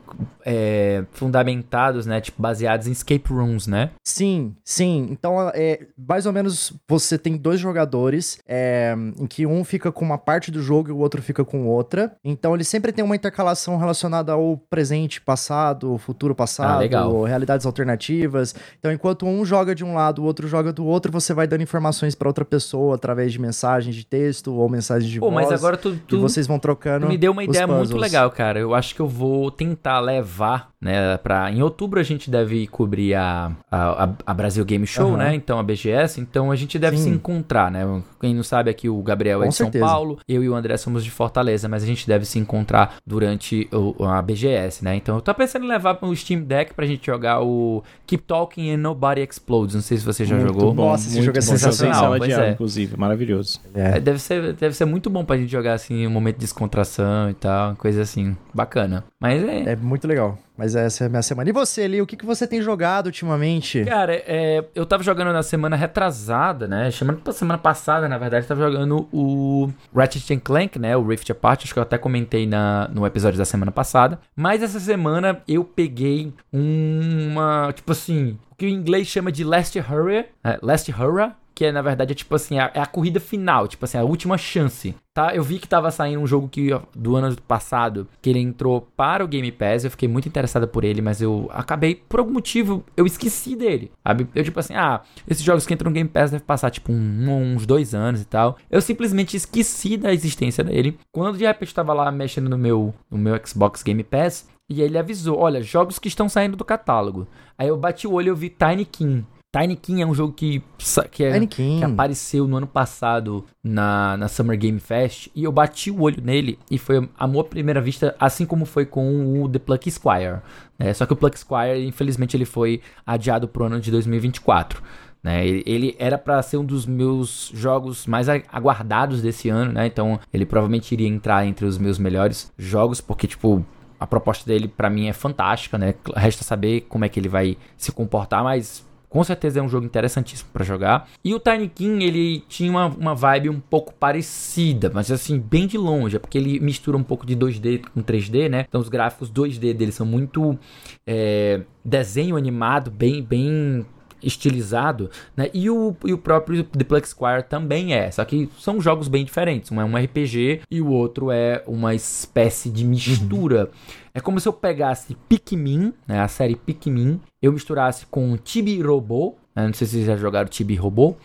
é, 0.45 1.05
fundamentados, 1.13 2.05
né? 2.05 2.21
Tipo, 2.21 2.43
baseados 2.43 2.89
em 2.89 2.91
escape 2.91 3.33
rooms, 3.33 3.69
né? 3.69 3.91
Sim, 4.03 4.57
sim. 4.65 5.07
Então, 5.11 5.51
é, 5.55 5.87
mais 5.97 6.27
ou 6.27 6.33
menos 6.33 6.73
você 6.89 7.17
tem 7.17 7.37
dois 7.37 7.61
jogadores 7.61 8.39
é, 8.49 8.97
em 9.17 9.27
que 9.27 9.47
um 9.47 9.63
fica 9.63 9.93
com 9.93 10.05
uma 10.05 10.19
parte 10.19 10.51
do 10.51 10.61
jogo 10.61 10.89
e 10.89 10.93
o 10.93 10.99
outro 10.99 11.23
fica 11.23 11.45
com 11.45 11.67
outra. 11.69 12.17
Então, 12.25 12.55
ele 12.55 12.65
sempre 12.65 12.91
tem 12.91 13.05
uma 13.05 13.15
intercalação 13.15 13.77
relacionada 13.77 14.33
ao 14.33 14.57
presente, 14.69 15.21
passado, 15.21 15.97
futuro, 15.99 16.35
passado, 16.35 16.83
ah, 16.97 17.29
realidades 17.29 17.67
alternativas. 17.67 18.53
Então, 18.81 18.91
enquanto 18.91 19.27
um 19.27 19.45
joga 19.45 19.77
de 19.77 19.85
um 19.85 19.95
lado, 19.95 20.23
o 20.23 20.25
outro 20.25 20.49
joga 20.49 20.73
do 20.73 20.85
outro, 20.85 21.13
você 21.13 21.36
vai 21.37 21.47
dando 21.47 21.63
informações 21.63 22.15
para 22.15 22.29
outra 22.29 22.45
pessoa 22.45 22.97
através 22.97 23.33
de 23.33 23.41
mensagens 23.41 23.95
de 23.95 24.05
texto 24.05 24.53
ou 24.53 24.69
mensagens 24.69 25.11
de 25.11 25.21
Pô, 25.21 25.31
voz. 25.31 25.49
mas 25.49 25.53
agora 25.53 25.77
tu, 25.77 25.97
tu, 26.09 26.17
e 26.17 26.19
vocês 26.19 26.47
vão 26.47 26.59
trocando. 26.59 27.07
Me 27.07 27.17
deu 27.17 27.31
uma 27.31 27.45
ideia 27.45 27.67
muito 27.67 27.97
legal, 27.97 28.31
cara. 28.31 28.59
Eu 28.59 28.75
acho 28.75 28.95
que 28.95 29.01
eu 29.01 29.09
vou 29.09 29.51
tentar 29.51 30.01
levar 30.01 30.75
né? 30.87 31.17
Pra, 31.19 31.51
em 31.51 31.63
outubro 31.63 31.99
a 31.99 32.03
gente 32.03 32.31
deve 32.31 32.67
cobrir 32.67 33.15
a, 33.15 33.51
a, 33.71 34.09
a 34.27 34.35
Brasil 34.35 34.65
Game 34.65 34.87
Show, 34.87 35.11
uhum. 35.11 35.17
né? 35.17 35.35
Então 35.35 35.59
a 35.59 35.63
BGS, 35.63 36.21
então 36.21 36.51
a 36.51 36.57
gente 36.57 36.79
deve 36.79 36.97
Sim. 36.97 37.05
se 37.05 37.09
encontrar, 37.11 37.71
né? 37.71 38.03
Quem 38.21 38.35
não 38.35 38.43
sabe 38.43 38.71
aqui, 38.71 38.89
o 38.89 39.03
Gabriel 39.03 39.43
é 39.43 39.49
de 39.49 39.55
certeza. 39.55 39.85
São 39.85 39.95
Paulo, 39.95 40.19
eu 40.29 40.45
e 40.45 40.49
o 40.49 40.55
André 40.55 40.77
somos 40.77 41.03
de 41.03 41.11
Fortaleza, 41.11 41.69
mas 41.69 41.83
a 41.83 41.87
gente 41.87 42.07
deve 42.07 42.25
se 42.25 42.39
encontrar 42.39 42.97
durante 43.07 43.69
o, 43.73 44.05
a 44.05 44.21
BGS, 44.23 44.85
né? 44.85 44.97
Então 44.97 45.17
eu 45.17 45.21
tô 45.21 45.35
pensando 45.35 45.65
em 45.65 45.69
levar 45.69 45.99
o 46.01 46.15
Steam 46.15 46.43
Deck 46.43 46.75
pra 46.75 46.87
gente 46.87 47.05
jogar 47.05 47.43
o 47.43 47.83
Keep 48.07 48.25
Talking 48.25 48.73
and 48.73 48.79
Nobody 48.79 49.23
Explodes. 49.23 49.75
Não 49.75 49.83
sei 49.83 49.97
se 49.97 50.05
você 50.05 50.25
já 50.25 50.37
muito 50.37 50.49
jogou. 50.49 50.73
Bom, 50.73 50.91
Nossa, 50.91 51.09
esse 51.09 51.23
jogo 51.27 51.39
é 51.39 51.41
sensacional. 51.41 52.17
Pois 52.19 52.33
é. 52.33 52.51
inclusive, 52.51 52.97
maravilhoso. 52.97 53.61
É. 53.75 54.01
Deve, 54.01 54.19
ser, 54.19 54.53
deve 54.55 54.75
ser 54.75 54.85
muito 54.85 55.11
bom 55.11 55.25
pra 55.25 55.37
gente 55.37 55.51
jogar 55.51 55.75
assim, 55.75 56.07
um 56.07 56.11
momento 56.11 56.37
de 56.37 56.41
descontração 56.41 57.31
e 57.31 57.35
tal, 57.35 57.77
coisa 57.77 58.03
assim, 58.03 58.37
bacana. 58.55 59.05
Mas 59.21 59.43
é. 59.43 59.73
É 59.73 59.77
muito 59.77 60.07
legal. 60.07 60.39
Mas 60.57 60.75
essa 60.75 61.05
é 61.05 61.07
a 61.07 61.11
minha 61.11 61.23
semana. 61.23 61.51
E 61.51 61.53
você, 61.53 61.83
Eli, 61.83 62.01
o 62.01 62.07
que, 62.07 62.17
que 62.17 62.25
você 62.25 62.47
tem 62.47 62.63
jogado 62.63 63.07
ultimamente? 63.07 63.85
Cara, 63.85 64.15
é, 64.15 64.65
eu 64.75 64.87
tava 64.87 65.03
jogando 65.03 65.33
na 65.33 65.43
semana 65.43 65.77
retrasada, 65.77 66.67
né? 66.67 66.91
Semana, 66.91 67.21
semana 67.33 67.59
passada, 67.59 68.09
na 68.09 68.17
verdade, 68.17 68.47
tava 68.47 68.63
jogando 68.63 69.09
o 69.13 69.71
Ratchet 69.95 70.41
Clank, 70.41 70.79
né? 70.79 70.97
O 70.97 71.07
Rift 71.07 71.31
Apart, 71.31 71.65
acho 71.65 71.73
que 71.73 71.79
eu 71.79 71.83
até 71.83 71.99
comentei 71.99 72.47
na, 72.47 72.89
no 72.93 73.07
episódio 73.07 73.39
da 73.39 73.45
semana 73.45 73.71
passada. 73.71 74.19
Mas 74.35 74.63
essa 74.63 74.81
semana 74.81 75.43
eu 75.47 75.65
peguei 75.65 76.33
uma, 76.53 77.73
tipo 77.75 77.93
assim, 77.93 78.39
que 78.57 78.67
o 78.67 78.69
inglês 78.69 79.07
chama 79.07 79.31
de 79.31 79.45
Last 79.45 79.79
Hurrah, 79.79 80.25
é, 80.43 80.59
Last 80.63 80.91
Hurrah, 80.91 81.37
que 81.57 81.65
é, 81.65 81.73
na 81.73 81.81
verdade, 81.81 82.13
é 82.13 82.15
tipo 82.15 82.35
assim, 82.35 82.59
é 82.59 82.71
a 82.75 82.85
corrida 82.85 83.19
final, 83.19 83.67
tipo 83.67 83.83
assim, 83.87 83.97
a 83.97 84.05
última 84.05 84.37
chance, 84.37 84.95
tá? 85.15 85.35
Eu 85.35 85.43
vi 85.43 85.59
que 85.59 85.67
tava 85.67 85.91
saindo 85.91 86.21
um 86.21 86.27
jogo 86.27 86.51
que 86.51 86.69
do 86.95 87.17
ano 87.17 87.35
passado, 87.49 88.07
que 88.21 88.29
ele 88.29 88.41
entrou 88.41 88.87
para 88.95 89.25
o 89.25 89.27
Game 89.27 89.51
Pass, 89.51 89.83
eu 89.83 89.91
fiquei 89.91 90.07
muito 90.07 90.29
interessado 90.29 90.69
por 90.69 90.85
ele, 90.85 91.01
mas 91.01 91.23
eu 91.23 91.49
acabei, 91.51 91.95
por 91.95 92.21
algum 92.21 92.35
motivo, 92.35 92.85
eu 92.95 93.07
esqueci 93.07 93.57
dele, 93.57 93.91
sabe? 94.07 94.29
Eu 94.35 94.45
tipo 94.45 94.61
assim, 94.61 94.75
ah, 94.75 95.01
esses 95.27 95.43
jogos 95.43 95.65
que 95.67 95.73
entram 95.73 95.89
no 95.89 95.95
Game 95.95 96.11
Pass 96.11 96.31
devem 96.31 96.45
passar, 96.47 96.71
tipo, 96.71 96.93
um, 96.93 97.55
uns 97.55 97.65
dois 97.65 97.95
anos 97.95 98.21
e 98.21 98.27
tal. 98.27 98.59
Eu 98.71 98.83
simplesmente 98.83 99.35
esqueci 99.35 99.97
da 99.97 100.13
existência 100.13 100.63
dele. 100.63 100.99
Quando 101.11 101.39
de 101.39 101.47
repente 101.47 101.75
tava 101.75 101.95
lá 101.95 102.13
mexendo 102.13 102.51
no 102.51 102.59
meu, 102.59 102.95
no 103.11 103.17
meu 103.17 103.41
Xbox 103.43 103.83
Game 103.83 104.05
Pass, 104.05 104.47
e 104.69 104.83
ele 104.83 104.99
avisou, 104.99 105.39
olha, 105.39 105.63
jogos 105.63 105.99
que 105.99 106.09
estão 106.09 106.29
saindo 106.29 106.57
do 106.57 106.65
catálogo. 106.67 107.27
Aí 107.57 107.69
eu 107.69 107.79
bati 107.79 108.07
o 108.07 108.13
olho 108.13 108.27
e 108.27 108.29
eu 108.29 108.37
vi 108.37 108.51
Tiny 108.51 108.85
King. 108.85 109.25
Tiny 109.57 109.77
King 109.77 110.03
é 110.03 110.07
um 110.07 110.15
jogo 110.15 110.35
que, 110.35 110.63
que, 111.11 111.25
é, 111.25 111.47
que, 111.47 111.83
apareceu 111.83 112.47
no 112.47 112.59
ano 112.59 112.67
passado 112.67 113.45
na, 113.65 114.15
na 114.19 114.29
Summer 114.29 114.59
Game 114.59 114.79
Fest 114.79 115.29
e 115.35 115.45
eu 115.45 115.53
bati 115.53 115.91
o 115.91 116.03
olho 116.03 116.23
nele 116.23 116.59
e 116.71 116.77
foi 116.77 117.09
amor 117.19 117.47
à 117.47 117.49
primeira 117.49 117.81
vista, 117.81 118.15
assim 118.21 118.45
como 118.45 118.67
foi 118.67 118.85
com 118.85 119.43
o 119.43 119.49
The 119.49 119.59
Pluck 119.59 119.91
Squire. 119.91 120.41
Né? 120.79 120.93
Só 120.93 121.07
que 121.07 121.15
o 121.15 121.17
Pluck 121.17 121.39
Squire, 121.39 121.87
infelizmente, 121.87 122.37
ele 122.37 122.45
foi 122.45 122.83
adiado 123.07 123.49
pro 123.49 123.65
ano 123.65 123.81
de 123.81 123.91
2024. 123.91 124.83
Né? 125.23 125.47
Ele, 125.47 125.63
ele 125.67 125.97
era 125.99 126.19
para 126.19 126.43
ser 126.43 126.59
um 126.59 126.65
dos 126.65 126.85
meus 126.85 127.51
jogos 127.55 128.07
mais 128.07 128.29
aguardados 128.29 129.23
desse 129.23 129.49
ano, 129.49 129.73
né? 129.73 129.87
Então 129.87 130.21
ele 130.33 130.47
provavelmente 130.47 130.93
iria 130.93 131.09
entrar 131.09 131.45
entre 131.47 131.65
os 131.65 131.79
meus 131.79 131.99
melhores 131.99 132.53
jogos, 132.57 133.01
porque, 133.01 133.27
tipo, 133.27 133.65
a 133.99 134.07
proposta 134.07 134.45
dele 134.47 134.69
para 134.69 134.91
mim 134.91 135.09
é 135.09 135.13
fantástica, 135.13 135.79
né? 135.79 135.95
Resta 136.15 136.45
saber 136.45 136.83
como 136.83 137.05
é 137.05 137.09
que 137.09 137.19
ele 137.19 137.29
vai 137.29 137.57
se 137.77 137.91
comportar, 137.91 138.45
mas 138.45 138.86
com 139.17 139.25
certeza 139.25 139.61
é 139.61 139.63
um 139.63 139.69
jogo 139.69 139.87
interessantíssimo 139.87 140.51
para 140.53 140.63
jogar. 140.63 141.09
E 141.25 141.33
o 141.33 141.41
Tiny 141.41 141.71
King, 141.71 142.05
ele 142.05 142.45
tinha 142.51 142.71
uma, 142.71 142.85
uma 142.85 143.15
vibe 143.15 143.49
um 143.49 143.59
pouco 143.59 143.95
parecida, 143.95 144.91
mas 144.93 145.11
assim, 145.11 145.39
bem 145.39 145.67
de 145.67 145.79
longe, 145.79 146.17
é 146.17 146.19
porque 146.19 146.37
ele 146.37 146.61
mistura 146.61 146.99
um 146.99 147.03
pouco 147.03 147.25
de 147.25 147.35
2D 147.35 147.83
com 147.95 148.03
3D, 148.03 148.51
né? 148.51 148.67
Então 148.69 148.79
os 148.79 148.91
gráficos 148.91 149.31
2D 149.31 149.73
dele 149.73 149.91
são 149.91 150.05
muito 150.05 150.59
é, 151.07 151.63
desenho 151.83 152.37
animado, 152.37 152.91
bem, 152.91 153.23
bem 153.23 153.87
estilizado, 154.23 155.11
né? 155.35 155.49
E 155.55 155.71
o, 155.71 155.97
e 156.05 156.13
o 156.13 156.19
próprio 156.19 156.65
The 156.65 156.85
Plug 156.85 157.09
Squire 157.09 157.43
também 157.43 157.95
é, 157.95 158.11
só 158.11 158.23
que 158.23 158.51
são 158.59 158.81
jogos 158.83 159.09
bem 159.09 159.25
diferentes. 159.25 159.71
Um 159.71 159.81
é 159.81 159.85
um 159.87 159.97
RPG 159.97 160.61
e 160.71 160.83
o 160.83 160.91
outro 160.91 161.31
é 161.31 161.63
uma 161.67 161.95
espécie 161.95 162.69
de 162.69 162.85
mistura. 162.85 163.63
Uhum. 163.63 163.97
É 164.17 164.21
como 164.21 164.41
se 164.41 164.49
eu 164.49 164.53
pegasse 164.55 165.15
Pikmin, 165.29 165.93
né, 166.09 166.21
a 166.21 166.27
série 166.27 166.57
Pikmin, 166.57 167.21
eu 167.43 167.53
misturasse 167.53 168.07
com 168.07 168.35
Tibi 168.39 168.81
Robô, 168.81 169.35
né, 169.55 169.67
não 169.67 169.75
sei 169.75 169.87
se 169.87 169.93
vocês 169.93 170.07
já 170.07 170.17
jogaram 170.17 170.49
Tibi 170.49 170.75
Robô, 170.75 171.17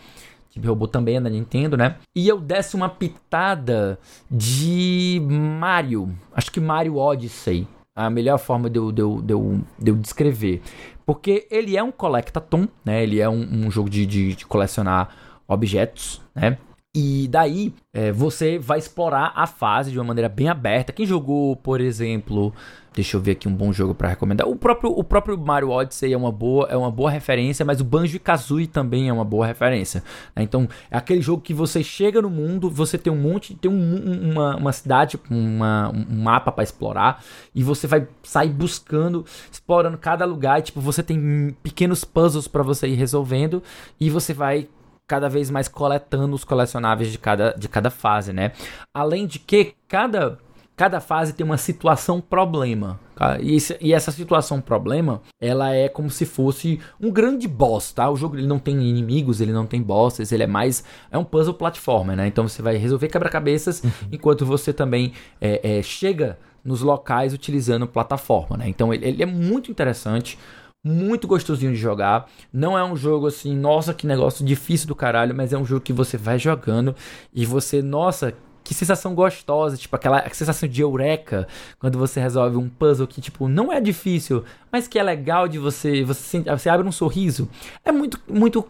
Tibi 0.50 0.68
Robô 0.68 0.86
também 0.86 1.16
é 1.16 1.20
da 1.22 1.30
Nintendo, 1.30 1.74
né? 1.74 1.96
E 2.14 2.28
eu 2.28 2.38
desse 2.38 2.76
uma 2.76 2.90
pitada 2.90 3.98
de 4.30 5.22
Mario, 5.26 6.14
acho 6.34 6.52
que 6.52 6.60
Mario 6.60 6.98
Odyssey, 6.98 7.66
a 7.96 8.10
melhor 8.10 8.36
forma 8.36 8.68
de 8.68 8.78
eu, 8.78 8.92
de 8.92 9.00
eu, 9.00 9.22
de 9.22 9.32
eu, 9.32 9.60
de 9.78 9.90
eu 9.90 9.96
descrever. 9.96 10.60
Porque 11.06 11.48
ele 11.50 11.78
é 11.78 11.82
um 11.82 11.90
collectathon, 11.90 12.68
né? 12.84 13.02
Ele 13.02 13.20
é 13.20 13.28
um, 13.28 13.66
um 13.66 13.70
jogo 13.70 13.88
de, 13.88 14.04
de, 14.04 14.34
de 14.34 14.44
colecionar 14.44 15.08
objetos, 15.48 16.20
né? 16.34 16.58
E 16.94 17.26
daí 17.28 17.72
é, 17.94 18.12
você 18.12 18.58
vai 18.58 18.78
explorar 18.78 19.32
a 19.34 19.46
fase 19.46 19.90
de 19.90 19.98
uma 19.98 20.04
maneira 20.04 20.28
bem 20.28 20.50
aberta. 20.50 20.92
Quem 20.92 21.06
jogou, 21.06 21.56
por 21.56 21.80
exemplo, 21.80 22.52
deixa 22.94 23.16
eu 23.16 23.20
ver 23.22 23.30
aqui 23.30 23.48
um 23.48 23.54
bom 23.54 23.72
jogo 23.72 23.94
para 23.94 24.10
recomendar. 24.10 24.46
O 24.46 24.54
próprio, 24.54 24.90
o 24.90 25.02
próprio 25.02 25.38
Mario 25.38 25.70
Odyssey 25.70 26.12
é 26.12 26.16
uma 26.18 26.30
boa, 26.30 26.68
é 26.68 26.76
uma 26.76 26.90
boa 26.90 27.10
referência, 27.10 27.64
mas 27.64 27.80
o 27.80 27.84
Banjo 27.84 28.20
Kazooie 28.20 28.66
também 28.66 29.08
é 29.08 29.12
uma 29.12 29.24
boa 29.24 29.46
referência. 29.46 30.04
Né? 30.36 30.42
Então 30.42 30.68
é 30.90 30.98
aquele 30.98 31.22
jogo 31.22 31.40
que 31.40 31.54
você 31.54 31.82
chega 31.82 32.20
no 32.20 32.28
mundo, 32.28 32.68
você 32.68 32.98
tem 32.98 33.10
um 33.10 33.16
monte, 33.16 33.54
tem 33.54 33.70
um, 33.70 34.30
uma, 34.30 34.56
uma 34.56 34.72
cidade, 34.74 35.18
uma, 35.30 35.88
um 35.88 36.22
mapa 36.22 36.52
para 36.52 36.62
explorar 36.62 37.24
e 37.54 37.62
você 37.62 37.86
vai 37.86 38.06
sair 38.22 38.50
buscando, 38.50 39.24
explorando 39.50 39.96
cada 39.96 40.26
lugar. 40.26 40.58
E, 40.58 40.62
tipo 40.64 40.78
você 40.78 41.02
tem 41.02 41.56
pequenos 41.62 42.04
puzzles 42.04 42.46
para 42.46 42.62
você 42.62 42.86
ir 42.86 42.96
resolvendo 42.96 43.62
e 43.98 44.10
você 44.10 44.34
vai 44.34 44.68
cada 45.06 45.28
vez 45.28 45.50
mais 45.50 45.68
coletando 45.68 46.34
os 46.34 46.44
colecionáveis 46.44 47.10
de 47.10 47.18
cada, 47.18 47.52
de 47.52 47.68
cada 47.68 47.90
fase, 47.90 48.32
né? 48.32 48.52
Além 48.94 49.26
de 49.26 49.38
que 49.38 49.74
cada, 49.86 50.38
cada 50.76 51.00
fase 51.00 51.32
tem 51.32 51.44
uma 51.44 51.58
situação 51.58 52.20
problema. 52.20 52.98
Tá? 53.14 53.38
E, 53.40 53.56
esse, 53.56 53.76
e, 53.80 53.92
essa 53.92 54.10
situação 54.10 54.60
problema, 54.60 55.20
ela 55.40 55.74
é 55.74 55.88
como 55.88 56.10
se 56.10 56.24
fosse 56.24 56.80
um 57.00 57.10
grande 57.10 57.46
boss, 57.46 57.92
tá? 57.92 58.10
O 58.10 58.16
jogo 58.16 58.36
ele 58.36 58.46
não 58.46 58.58
tem 58.58 58.74
inimigos, 58.74 59.40
ele 59.40 59.52
não 59.52 59.66
tem 59.66 59.82
bosses, 59.82 60.32
ele 60.32 60.42
é 60.42 60.46
mais 60.46 60.82
é 61.10 61.18
um 61.18 61.24
puzzle 61.24 61.54
platformer, 61.54 62.16
né? 62.16 62.26
Então 62.26 62.48
você 62.48 62.62
vai 62.62 62.76
resolver 62.76 63.08
quebra-cabeças 63.08 63.82
uhum. 63.84 63.90
enquanto 64.12 64.46
você 64.46 64.72
também 64.72 65.12
é, 65.40 65.78
é, 65.78 65.82
chega 65.82 66.38
nos 66.64 66.80
locais 66.80 67.34
utilizando 67.34 67.86
plataforma, 67.86 68.56
né? 68.56 68.68
Então 68.68 68.94
ele, 68.94 69.06
ele 69.06 69.22
é 69.22 69.26
muito 69.26 69.70
interessante 69.70 70.38
muito 70.84 71.28
gostosinho 71.28 71.72
de 71.72 71.78
jogar. 71.78 72.28
Não 72.52 72.76
é 72.76 72.84
um 72.84 72.96
jogo 72.96 73.26
assim, 73.26 73.56
nossa, 73.56 73.94
que 73.94 74.06
negócio 74.06 74.44
difícil 74.44 74.88
do 74.88 74.94
caralho, 74.94 75.34
mas 75.34 75.52
é 75.52 75.58
um 75.58 75.64
jogo 75.64 75.80
que 75.80 75.92
você 75.92 76.16
vai 76.16 76.38
jogando 76.38 76.94
e 77.32 77.46
você, 77.46 77.80
nossa, 77.80 78.34
que 78.64 78.74
sensação 78.74 79.14
gostosa, 79.14 79.76
tipo 79.76 79.94
aquela 79.94 80.28
sensação 80.30 80.68
de 80.68 80.80
eureka 80.80 81.46
quando 81.78 81.98
você 81.98 82.20
resolve 82.20 82.56
um 82.56 82.68
puzzle 82.68 83.06
que 83.06 83.20
tipo 83.20 83.48
não 83.48 83.72
é 83.72 83.80
difícil, 83.80 84.44
mas 84.70 84.86
que 84.86 84.98
é 84.98 85.02
legal 85.02 85.48
de 85.48 85.58
você, 85.58 86.04
você, 86.04 86.40
você 86.40 86.68
abre 86.68 86.86
um 86.86 86.92
sorriso. 86.92 87.48
É 87.84 87.92
muito 87.92 88.20
muito 88.28 88.64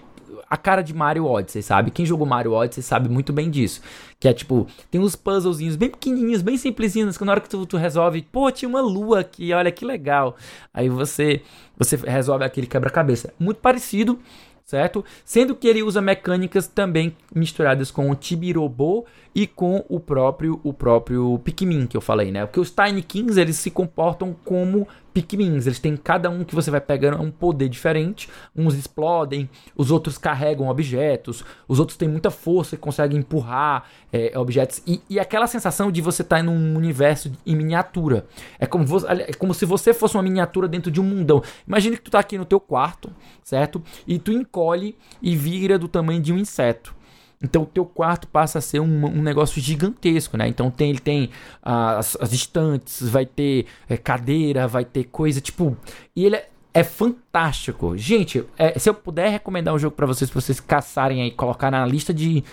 a 0.52 0.56
cara 0.58 0.82
de 0.82 0.92
Mario 0.92 1.24
Odyssey, 1.24 1.62
sabe? 1.62 1.90
Quem 1.90 2.04
jogou 2.04 2.26
Mario 2.26 2.52
Odyssey 2.52 2.82
sabe 2.82 3.08
muito 3.08 3.32
bem 3.32 3.48
disso. 3.48 3.80
Que 4.20 4.28
é 4.28 4.34
tipo, 4.34 4.66
tem 4.90 5.00
uns 5.00 5.16
puzzlezinhos 5.16 5.76
bem 5.76 5.88
pequenininhos, 5.88 6.42
bem 6.42 6.58
simplesinhos, 6.58 7.16
que 7.16 7.24
na 7.24 7.32
hora 7.32 7.40
que 7.40 7.48
tu, 7.48 7.64
tu 7.64 7.78
resolve, 7.78 8.20
pô, 8.20 8.52
tinha 8.52 8.68
uma 8.68 8.82
lua 8.82 9.20
aqui, 9.20 9.50
olha 9.54 9.72
que 9.72 9.82
legal. 9.82 10.36
Aí 10.74 10.90
você, 10.90 11.40
você 11.74 11.96
resolve 11.96 12.44
aquele 12.44 12.66
quebra-cabeça. 12.66 13.32
Muito 13.38 13.62
parecido, 13.62 14.18
certo? 14.62 15.02
Sendo 15.24 15.56
que 15.56 15.66
ele 15.66 15.82
usa 15.82 16.02
mecânicas 16.02 16.66
também 16.66 17.16
misturadas 17.34 17.90
com 17.90 18.10
o 18.10 18.14
Tibirobo 18.14 19.06
e 19.34 19.46
com 19.46 19.84
o 19.88 19.98
próprio 19.98 20.60
o 20.62 20.72
próprio 20.72 21.38
Pikmin 21.38 21.86
que 21.86 21.96
eu 21.96 22.00
falei, 22.00 22.30
né? 22.30 22.44
Porque 22.44 22.60
os 22.60 22.70
Tiny 22.70 23.02
Kings 23.02 23.40
eles 23.40 23.56
se 23.56 23.70
comportam 23.70 24.34
como 24.44 24.86
Pikmins, 25.12 25.66
eles 25.66 25.78
têm 25.78 25.96
cada 25.96 26.30
um 26.30 26.42
que 26.44 26.54
você 26.54 26.70
vai 26.70 26.80
pegando 26.80 27.22
um 27.22 27.30
poder 27.30 27.68
diferente. 27.68 28.28
Uns 28.56 28.74
explodem, 28.74 29.48
os 29.76 29.90
outros 29.90 30.16
carregam 30.16 30.68
objetos, 30.68 31.44
os 31.68 31.78
outros 31.78 31.96
têm 31.98 32.08
muita 32.08 32.30
força 32.30 32.74
e 32.74 32.78
conseguem 32.78 33.18
empurrar 33.18 33.84
é, 34.12 34.38
objetos. 34.38 34.82
E, 34.86 35.02
e, 35.08 35.20
aquela 35.20 35.46
sensação 35.46 35.92
de 35.92 36.00
você 36.00 36.22
estar 36.22 36.36
tá 36.36 36.42
em 36.42 36.48
um 36.48 36.76
universo 36.76 37.30
em 37.46 37.54
miniatura. 37.54 38.26
É 38.58 38.66
como, 38.66 38.84
é 39.06 39.32
como 39.34 39.52
se 39.52 39.66
você 39.66 39.92
fosse 39.92 40.16
uma 40.16 40.22
miniatura 40.22 40.66
dentro 40.66 40.90
de 40.90 41.00
um 41.00 41.04
mundão. 41.04 41.42
Imagina 41.66 41.96
que 41.96 42.02
tu 42.02 42.10
tá 42.10 42.18
aqui 42.18 42.38
no 42.38 42.44
teu 42.44 42.60
quarto, 42.60 43.10
certo? 43.42 43.82
E 44.06 44.18
tu 44.18 44.32
encolhe 44.32 44.96
e 45.20 45.36
vira 45.36 45.78
do 45.78 45.88
tamanho 45.88 46.20
de 46.20 46.32
um 46.32 46.38
inseto. 46.38 47.01
Então 47.42 47.62
o 47.62 47.66
teu 47.66 47.84
quarto 47.84 48.28
passa 48.28 48.58
a 48.58 48.62
ser 48.62 48.80
um, 48.80 49.06
um 49.06 49.22
negócio 49.22 49.60
gigantesco, 49.60 50.36
né? 50.36 50.46
Então 50.46 50.70
tem, 50.70 50.90
ele 50.90 51.00
tem 51.00 51.24
uh, 51.64 51.98
as, 51.98 52.16
as, 52.20 52.32
estantes, 52.32 53.08
vai 53.08 53.26
ter 53.26 53.66
é, 53.88 53.96
cadeira, 53.96 54.68
vai 54.68 54.84
ter 54.84 55.04
coisa, 55.04 55.40
tipo... 55.40 55.76
E 56.14 56.24
ele 56.24 56.36
é, 56.36 56.48
é 56.72 56.84
fantástico. 56.84 57.96
Gente, 57.96 58.44
é, 58.56 58.78
se 58.78 58.88
eu 58.88 58.94
puder 58.94 59.30
recomendar 59.30 59.74
um 59.74 59.78
jogo 59.78 59.96
para 59.96 60.06
vocês, 60.06 60.30
pra 60.30 60.40
vocês 60.40 60.60
caçarem 60.60 61.22
aí, 61.22 61.30
colocar 61.30 61.70
na 61.70 61.84
lista 61.84 62.14
de... 62.14 62.44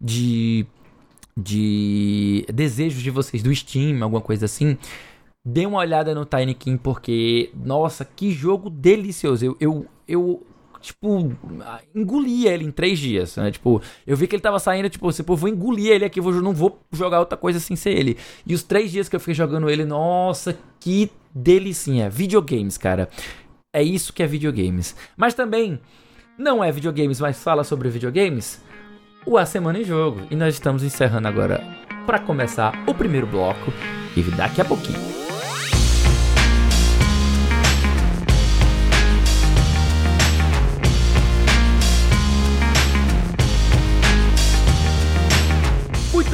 de 0.00 0.66
de 1.40 2.44
desejos 2.52 3.00
de 3.00 3.10
vocês 3.10 3.44
do 3.44 3.54
Steam, 3.54 4.02
alguma 4.02 4.20
coisa 4.20 4.46
assim, 4.46 4.76
dê 5.44 5.64
uma 5.66 5.78
olhada 5.78 6.14
no 6.14 6.24
Tiny 6.24 6.54
King 6.54 6.80
porque 6.82 7.50
nossa, 7.54 8.04
que 8.04 8.32
jogo 8.32 8.68
delicioso. 8.68 9.44
Eu, 9.44 9.56
eu, 9.60 9.86
eu 10.06 10.46
tipo, 10.80 11.32
engolia 11.94 12.52
ele 12.52 12.64
em 12.64 12.70
três 12.70 12.98
dias, 12.98 13.36
né? 13.36 13.50
Tipo, 13.50 13.80
eu 14.06 14.16
vi 14.16 14.26
que 14.26 14.36
ele 14.36 14.42
tava 14.42 14.58
saindo, 14.58 14.88
tipo, 14.88 15.08
assim, 15.08 15.22
pô, 15.22 15.36
vou 15.36 15.48
engolir 15.48 15.92
ele 15.92 16.04
aqui, 16.04 16.20
vou, 16.20 16.32
não 16.34 16.52
vou 16.52 16.80
jogar 16.92 17.20
outra 17.20 17.36
coisa 17.36 17.60
sem 17.60 17.76
ser 17.76 17.90
ele. 17.90 18.16
E 18.46 18.54
os 18.54 18.62
três 18.62 18.90
dias 18.90 19.08
que 19.08 19.16
eu 19.16 19.20
fiquei 19.20 19.34
jogando 19.34 19.68
ele, 19.68 19.84
nossa, 19.84 20.58
que 20.80 21.10
delicinha. 21.34 22.08
Videogames, 22.10 22.78
cara. 22.78 23.08
É 23.72 23.82
isso 23.82 24.12
que 24.12 24.22
é 24.22 24.26
videogames. 24.26 24.96
Mas 25.16 25.34
também, 25.34 25.80
não 26.38 26.62
é 26.62 26.70
videogames, 26.72 27.20
mas 27.20 27.42
fala 27.42 27.64
sobre 27.64 27.88
videogames. 27.88 28.62
O 29.26 29.36
A 29.36 29.44
Semana 29.44 29.78
em 29.78 29.84
Jogo. 29.84 30.22
E 30.30 30.36
nós 30.36 30.54
estamos 30.54 30.82
encerrando 30.82 31.28
agora 31.28 31.62
para 32.06 32.18
começar 32.18 32.72
o 32.86 32.94
primeiro 32.94 33.26
bloco. 33.26 33.72
E 34.16 34.22
daqui 34.22 34.60
a 34.60 34.64
pouquinho. 34.64 35.27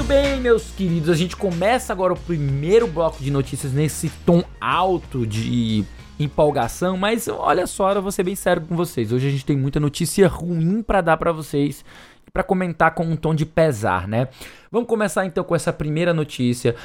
Bem, 0.06 0.38
meus 0.38 0.70
queridos, 0.70 1.08
a 1.08 1.14
gente 1.14 1.34
começa 1.34 1.90
agora 1.90 2.12
o 2.12 2.18
primeiro 2.18 2.86
bloco 2.86 3.22
de 3.22 3.30
notícias 3.30 3.72
nesse 3.72 4.10
tom 4.26 4.44
alto 4.60 5.26
de 5.26 5.82
empolgação, 6.20 6.98
mas 6.98 7.26
olha 7.26 7.66
só, 7.66 7.90
eu 7.92 8.02
vou 8.02 8.12
ser 8.12 8.22
bem 8.22 8.36
sério 8.36 8.62
com 8.62 8.76
vocês. 8.76 9.12
Hoje 9.12 9.28
a 9.28 9.30
gente 9.30 9.46
tem 9.46 9.56
muita 9.56 9.80
notícia 9.80 10.28
ruim 10.28 10.82
para 10.82 11.00
dar 11.00 11.16
para 11.16 11.32
vocês 11.32 11.82
e 12.26 12.30
para 12.30 12.42
comentar 12.42 12.94
com 12.94 13.04
um 13.04 13.16
tom 13.16 13.34
de 13.34 13.46
pesar, 13.46 14.06
né? 14.06 14.28
Vamos 14.70 14.88
começar 14.88 15.24
então 15.24 15.42
com 15.42 15.56
essa 15.56 15.72
primeira 15.72 16.12
notícia. 16.12 16.76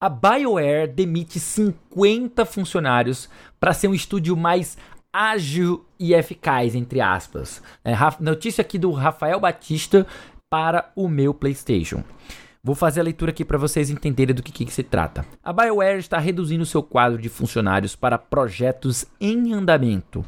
A 0.00 0.08
BioWare 0.08 0.92
demite 0.92 1.40
50 1.40 2.44
funcionários 2.46 3.28
para 3.58 3.72
ser 3.72 3.88
um 3.88 3.94
estúdio 3.94 4.36
mais 4.36 4.78
ágil 5.12 5.84
e 5.98 6.14
eficaz, 6.14 6.76
entre 6.76 7.00
aspas. 7.00 7.60
É, 7.84 7.94
notícia 8.20 8.62
aqui 8.62 8.78
do 8.78 8.92
Rafael 8.92 9.40
Batista 9.40 10.06
para 10.48 10.92
o 10.94 11.08
meu 11.08 11.34
PlayStation. 11.34 12.04
Vou 12.62 12.74
fazer 12.74 13.00
a 13.00 13.04
leitura 13.04 13.30
aqui 13.30 13.42
para 13.42 13.56
vocês 13.56 13.88
entenderem 13.88 14.34
do 14.34 14.42
que, 14.42 14.52
que, 14.52 14.70
se 14.70 14.82
trata. 14.82 15.24
A 15.42 15.50
BioWare 15.50 15.98
está 15.98 16.18
reduzindo 16.18 16.66
seu 16.66 16.82
quadro 16.82 17.18
de 17.18 17.30
funcionários 17.30 17.96
para 17.96 18.18
projetos 18.18 19.06
em 19.18 19.54
andamento. 19.54 20.22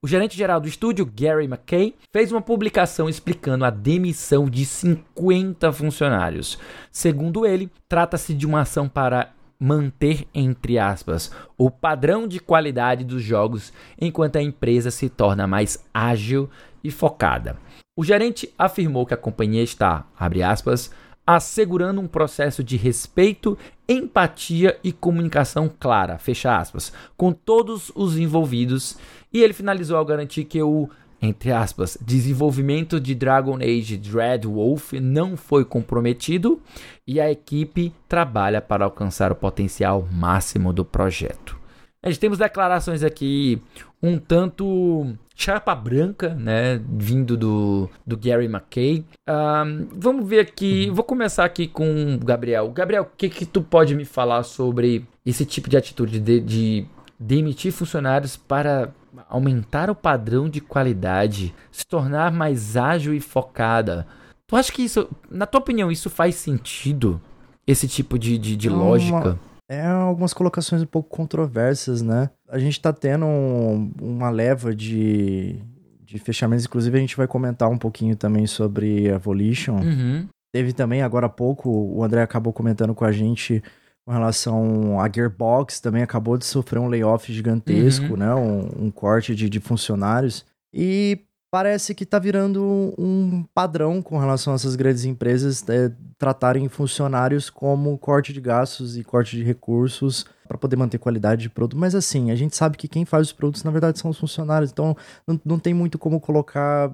O 0.00 0.08
gerente 0.08 0.34
geral 0.34 0.62
do 0.62 0.68
estúdio, 0.68 1.04
Gary 1.04 1.44
McKay, 1.44 1.94
fez 2.10 2.32
uma 2.32 2.40
publicação 2.40 3.06
explicando 3.06 3.66
a 3.66 3.70
demissão 3.70 4.48
de 4.48 4.64
50 4.64 5.72
funcionários. 5.72 6.58
Segundo 6.90 7.44
ele, 7.44 7.70
trata-se 7.86 8.32
de 8.32 8.46
uma 8.46 8.62
ação 8.62 8.88
para 8.88 9.34
manter, 9.60 10.26
entre 10.34 10.78
aspas, 10.78 11.30
o 11.56 11.70
padrão 11.70 12.26
de 12.26 12.40
qualidade 12.40 13.04
dos 13.04 13.22
jogos 13.22 13.74
enquanto 14.00 14.36
a 14.36 14.42
empresa 14.42 14.90
se 14.90 15.10
torna 15.10 15.46
mais 15.46 15.84
ágil 15.92 16.48
e 16.82 16.90
focada. 16.90 17.58
O 17.96 18.02
gerente 18.02 18.52
afirmou 18.58 19.06
que 19.06 19.14
a 19.14 19.18
companhia 19.18 19.62
está, 19.62 20.06
abre 20.18 20.42
aspas, 20.42 20.90
assegurando 21.26 22.00
um 22.00 22.06
processo 22.06 22.62
de 22.62 22.76
respeito, 22.76 23.56
empatia 23.88 24.78
e 24.84 24.92
comunicação 24.92 25.70
clara, 25.78 26.18
fecha 26.18 26.56
aspas, 26.56 26.92
com 27.16 27.32
todos 27.32 27.90
os 27.94 28.16
envolvidos. 28.18 28.96
E 29.32 29.42
ele 29.42 29.52
finalizou 29.52 29.96
ao 29.96 30.04
garantir 30.04 30.44
que 30.44 30.62
o 30.62 30.88
entre 31.22 31.52
aspas, 31.52 31.96
desenvolvimento 32.00 33.00
de 33.00 33.14
Dragon 33.14 33.56
Age 33.56 33.96
Dread 33.96 34.46
Wolf 34.46 34.92
não 34.94 35.36
foi 35.38 35.64
comprometido 35.64 36.60
e 37.06 37.18
a 37.18 37.30
equipe 37.30 37.94
trabalha 38.06 38.60
para 38.60 38.84
alcançar 38.84 39.32
o 39.32 39.36
potencial 39.36 40.06
máximo 40.12 40.72
do 40.72 40.84
projeto. 40.84 41.58
A 42.02 42.10
gente 42.10 42.20
temos 42.20 42.38
declarações 42.38 43.02
aqui 43.02 43.58
um 44.02 44.18
tanto 44.18 45.16
chapa 45.34 45.74
branca, 45.74 46.34
né, 46.34 46.80
vindo 46.88 47.36
do, 47.36 47.90
do 48.06 48.16
Gary 48.16 48.46
McKay. 48.46 49.04
Um, 49.28 49.88
vamos 49.92 50.28
ver 50.28 50.40
aqui, 50.40 50.86
uhum. 50.88 50.94
vou 50.94 51.04
começar 51.04 51.44
aqui 51.44 51.66
com 51.66 52.14
o 52.14 52.18
Gabriel. 52.24 52.70
Gabriel, 52.70 53.02
o 53.02 53.16
que 53.16 53.28
que 53.28 53.44
tu 53.44 53.60
pode 53.60 53.94
me 53.94 54.04
falar 54.04 54.44
sobre 54.44 55.06
esse 55.26 55.44
tipo 55.44 55.68
de 55.68 55.76
atitude 55.76 56.20
de, 56.20 56.40
de 56.40 56.86
demitir 57.18 57.72
funcionários 57.72 58.36
para 58.36 58.90
aumentar 59.28 59.90
o 59.90 59.94
padrão 59.94 60.48
de 60.48 60.60
qualidade, 60.60 61.54
se 61.70 61.86
tornar 61.86 62.30
mais 62.30 62.76
ágil 62.76 63.12
e 63.14 63.20
focada? 63.20 64.06
Tu 64.46 64.56
acha 64.56 64.72
que 64.72 64.82
isso, 64.82 65.08
na 65.30 65.46
tua 65.46 65.60
opinião, 65.60 65.90
isso 65.90 66.08
faz 66.08 66.36
sentido? 66.36 67.20
Esse 67.66 67.88
tipo 67.88 68.18
de, 68.18 68.36
de, 68.36 68.56
de 68.56 68.68
lógica? 68.68 69.38
É 69.68 69.86
algumas 69.86 70.34
colocações 70.34 70.82
um 70.82 70.86
pouco 70.86 71.08
controversas, 71.08 72.02
né? 72.02 72.28
A 72.54 72.58
gente 72.58 72.80
tá 72.80 72.92
tendo 72.92 73.26
um, 73.26 73.90
uma 74.00 74.30
leva 74.30 74.72
de, 74.74 75.56
de 76.04 76.18
fechamentos, 76.18 76.64
inclusive 76.64 76.96
a 76.96 77.00
gente 77.00 77.16
vai 77.16 77.26
comentar 77.26 77.68
um 77.68 77.76
pouquinho 77.76 78.14
também 78.14 78.46
sobre 78.46 79.10
a 79.10 79.18
Volition. 79.18 79.80
Uhum. 79.80 80.28
Teve 80.52 80.72
também, 80.72 81.02
agora 81.02 81.26
há 81.26 81.28
pouco, 81.28 81.68
o 81.68 82.04
André 82.04 82.22
acabou 82.22 82.52
comentando 82.52 82.94
com 82.94 83.04
a 83.04 83.10
gente 83.10 83.60
com 84.06 84.12
relação 84.12 85.00
a 85.00 85.10
Gearbox, 85.12 85.80
também 85.80 86.02
acabou 86.02 86.38
de 86.38 86.44
sofrer 86.44 86.78
um 86.78 86.86
layoff 86.86 87.32
gigantesco, 87.32 88.12
uhum. 88.12 88.16
né? 88.18 88.34
Um, 88.34 88.86
um 88.86 88.90
corte 88.90 89.34
de, 89.34 89.48
de 89.48 89.58
funcionários. 89.58 90.44
E 90.72 91.24
parece 91.54 91.94
que 91.94 92.02
está 92.02 92.18
virando 92.18 92.92
um 92.98 93.44
padrão 93.54 94.02
com 94.02 94.18
relação 94.18 94.52
a 94.52 94.56
essas 94.56 94.74
grandes 94.74 95.04
empresas 95.04 95.64
é, 95.68 95.88
tratarem 96.18 96.68
funcionários 96.68 97.48
como 97.48 97.96
corte 97.96 98.32
de 98.32 98.40
gastos 98.40 98.96
e 98.96 99.04
corte 99.04 99.36
de 99.36 99.44
recursos 99.44 100.26
para 100.48 100.58
poder 100.58 100.74
manter 100.74 100.98
qualidade 100.98 101.42
de 101.42 101.48
produto. 101.48 101.78
Mas 101.78 101.94
assim, 101.94 102.32
a 102.32 102.34
gente 102.34 102.56
sabe 102.56 102.76
que 102.76 102.88
quem 102.88 103.04
faz 103.04 103.28
os 103.28 103.32
produtos 103.32 103.62
na 103.62 103.70
verdade 103.70 104.00
são 104.00 104.10
os 104.10 104.18
funcionários, 104.18 104.72
então 104.72 104.96
não, 105.24 105.40
não 105.44 105.58
tem 105.60 105.72
muito 105.72 105.96
como 105.96 106.20
colocar 106.20 106.92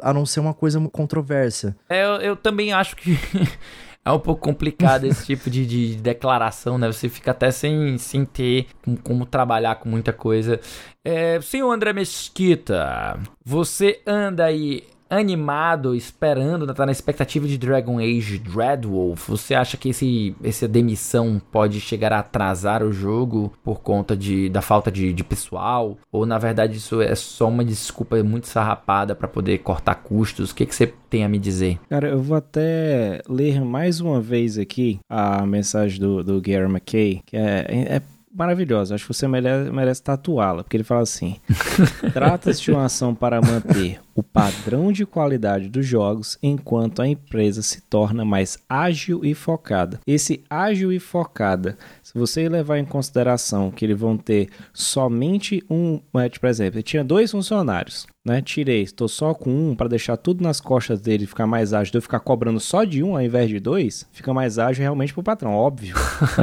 a 0.00 0.12
não 0.12 0.24
ser 0.24 0.38
uma 0.38 0.54
coisa 0.54 0.80
controversa. 0.88 1.76
É, 1.88 2.04
eu, 2.04 2.20
eu 2.20 2.36
também 2.36 2.72
acho 2.72 2.94
que 2.94 3.10
é 4.06 4.12
um 4.12 4.20
pouco 4.20 4.40
complicado 4.40 5.04
esse 5.04 5.26
tipo 5.26 5.50
de, 5.50 5.66
de, 5.66 5.96
declaração, 5.96 6.78
né? 6.78 6.86
Você 6.86 7.08
fica 7.08 7.32
até 7.32 7.50
sem, 7.50 7.98
sem 7.98 8.24
ter 8.24 8.68
como, 8.84 8.96
como 8.98 9.26
trabalhar 9.26 9.74
com 9.76 9.88
muita 9.88 10.12
coisa. 10.12 10.60
É, 11.04 11.40
senhor 11.40 11.70
André 11.72 11.92
Mesquita, 11.92 13.18
você 13.44 14.00
anda 14.06 14.44
aí 14.44 14.84
animado, 15.08 15.94
esperando, 15.94 16.72
tá 16.74 16.84
na 16.84 16.92
expectativa 16.92 17.46
de 17.46 17.58
Dragon 17.58 17.98
Age 17.98 18.38
Dreadwolf. 18.38 19.28
Você 19.28 19.54
acha 19.54 19.76
que 19.76 19.90
esse, 19.90 20.34
essa 20.42 20.66
demissão 20.68 21.40
pode 21.50 21.80
chegar 21.80 22.12
a 22.12 22.18
atrasar 22.18 22.82
o 22.82 22.92
jogo 22.92 23.52
por 23.62 23.80
conta 23.80 24.16
de, 24.16 24.48
da 24.48 24.60
falta 24.60 24.90
de, 24.90 25.12
de 25.12 25.24
pessoal? 25.24 25.96
Ou 26.10 26.26
na 26.26 26.38
verdade 26.38 26.76
isso 26.76 27.00
é 27.00 27.14
só 27.14 27.48
uma 27.48 27.64
desculpa 27.64 28.22
muito 28.22 28.46
sarrapada 28.46 29.14
para 29.14 29.28
poder 29.28 29.58
cortar 29.58 29.94
custos? 29.96 30.50
O 30.50 30.54
que, 30.54 30.66
que 30.66 30.74
você 30.74 30.92
tem 31.08 31.24
a 31.24 31.28
me 31.28 31.38
dizer? 31.38 31.78
Cara, 31.88 32.08
eu 32.08 32.20
vou 32.20 32.36
até 32.36 33.20
ler 33.28 33.60
mais 33.60 34.00
uma 34.00 34.20
vez 34.20 34.58
aqui 34.58 34.98
a 35.08 35.46
mensagem 35.46 36.00
do, 36.00 36.22
do 36.22 36.40
Gary 36.40 36.70
McKay, 36.70 37.20
que 37.24 37.36
é, 37.36 37.66
é 37.68 38.02
maravilhosa. 38.36 38.94
Acho 38.94 39.06
que 39.06 39.14
você 39.14 39.26
merece, 39.26 39.70
merece 39.70 40.02
tatuá-la, 40.02 40.62
porque 40.62 40.76
ele 40.76 40.84
fala 40.84 41.02
assim: 41.02 41.36
trata-se 42.12 42.62
de 42.62 42.70
uma 42.70 42.84
ação 42.84 43.14
para 43.14 43.40
manter 43.40 44.00
o 44.14 44.22
padrão 44.22 44.92
de 44.92 45.04
qualidade 45.04 45.68
dos 45.68 45.86
jogos 45.86 46.38
enquanto 46.42 47.02
a 47.02 47.08
empresa 47.08 47.62
se 47.62 47.80
torna 47.82 48.24
mais 48.24 48.58
ágil 48.68 49.24
e 49.24 49.34
focada. 49.34 50.00
Esse 50.06 50.44
ágil 50.48 50.92
e 50.92 50.98
focada, 50.98 51.76
se 52.16 52.18
você 52.18 52.48
levar 52.48 52.78
em 52.78 52.84
consideração 52.84 53.70
que 53.70 53.84
eles 53.84 53.98
vão 53.98 54.16
ter 54.16 54.48
somente 54.72 55.62
um, 55.68 56.00
né, 56.14 56.30
por 56.30 56.48
exemplo, 56.48 56.82
tinha 56.82 57.04
dois 57.04 57.30
funcionários, 57.30 58.06
né? 58.24 58.40
Tirei, 58.40 58.80
estou 58.80 59.06
só 59.06 59.34
com 59.34 59.50
um 59.50 59.74
para 59.74 59.88
deixar 59.88 60.16
tudo 60.16 60.42
nas 60.42 60.58
costas 60.58 60.98
dele 60.98 61.26
ficar 61.26 61.46
mais 61.46 61.74
ágil. 61.74 61.92
De 61.92 61.98
eu 61.98 62.02
ficar 62.02 62.20
cobrando 62.20 62.58
só 62.58 62.84
de 62.84 63.02
um 63.02 63.16
ao 63.16 63.22
invés 63.22 63.50
de 63.50 63.60
dois, 63.60 64.08
fica 64.12 64.32
mais 64.32 64.58
ágil 64.58 64.82
realmente 64.82 65.12
para 65.12 65.20
o 65.20 65.24
patrão, 65.24 65.52
óbvio. 65.52 65.94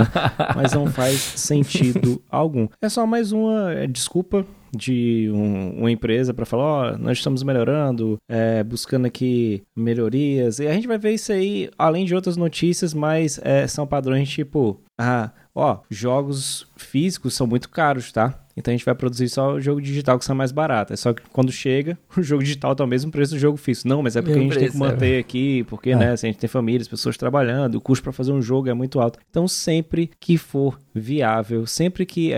Mas 0.55 0.73
não 0.73 0.85
faz 0.85 1.19
sentido 1.19 2.21
algum. 2.29 2.67
É 2.79 2.87
só 2.87 3.07
mais 3.07 3.31
uma 3.31 3.73
é, 3.73 3.87
desculpa 3.87 4.45
de 4.75 5.29
um, 5.31 5.79
uma 5.79 5.91
empresa 5.91 6.33
para 6.33 6.45
falar, 6.45 6.63
ó, 6.63 6.93
oh, 6.93 6.97
nós 6.97 7.17
estamos 7.17 7.43
melhorando, 7.43 8.17
é, 8.29 8.63
buscando 8.63 9.05
aqui 9.05 9.63
melhorias. 9.75 10.59
E 10.59 10.67
a 10.67 10.73
gente 10.73 10.87
vai 10.87 10.97
ver 10.97 11.13
isso 11.13 11.31
aí, 11.31 11.69
além 11.77 12.05
de 12.05 12.15
outras 12.15 12.37
notícias, 12.37 12.93
mas 12.93 13.39
é, 13.43 13.67
são 13.67 13.85
padrões 13.85 14.29
tipo, 14.29 14.79
ah, 14.99 15.31
ó, 15.55 15.79
jogos 15.89 16.67
físicos 16.75 17.33
são 17.33 17.47
muito 17.47 17.69
caros, 17.69 18.11
tá? 18.11 18.39
Então 18.55 18.71
a 18.71 18.77
gente 18.77 18.85
vai 18.85 18.93
produzir 18.93 19.29
só 19.29 19.53
o 19.53 19.61
jogo 19.61 19.81
digital 19.81 20.17
que 20.19 20.25
são 20.25 20.35
mais 20.35 20.51
barato. 20.51 20.93
É 20.93 20.95
só 20.95 21.13
que 21.13 21.23
quando 21.31 21.51
chega, 21.51 21.97
o 22.15 22.21
jogo 22.21 22.43
digital 22.43 22.75
tá 22.75 22.83
o 22.83 22.87
mesmo 22.87 23.11
preço 23.11 23.33
do 23.33 23.39
jogo 23.39 23.57
físico. 23.57 23.87
Não, 23.87 24.03
mas 24.03 24.15
é 24.15 24.21
porque 24.21 24.37
Meu 24.37 24.41
a 24.41 24.43
gente 24.43 24.53
preço, 24.53 24.71
tem 24.71 24.81
que 24.81 24.93
manter 24.93 25.15
é. 25.15 25.19
aqui, 25.19 25.63
porque, 25.63 25.91
é. 25.91 25.95
né, 25.95 26.15
se 26.15 26.25
a 26.25 26.29
gente 26.29 26.39
tem 26.39 26.47
famílias, 26.47 26.87
pessoas 26.87 27.17
trabalhando, 27.17 27.75
o 27.75 27.81
custo 27.81 28.03
para 28.03 28.11
fazer 28.11 28.31
um 28.31 28.41
jogo 28.41 28.69
é 28.69 28.73
muito 28.73 28.99
alto. 28.99 29.19
Então 29.29 29.47
sempre 29.47 30.09
que 30.19 30.37
for 30.37 30.79
viável, 30.93 31.65
sempre 31.65 32.05
que 32.05 32.33
a, 32.33 32.37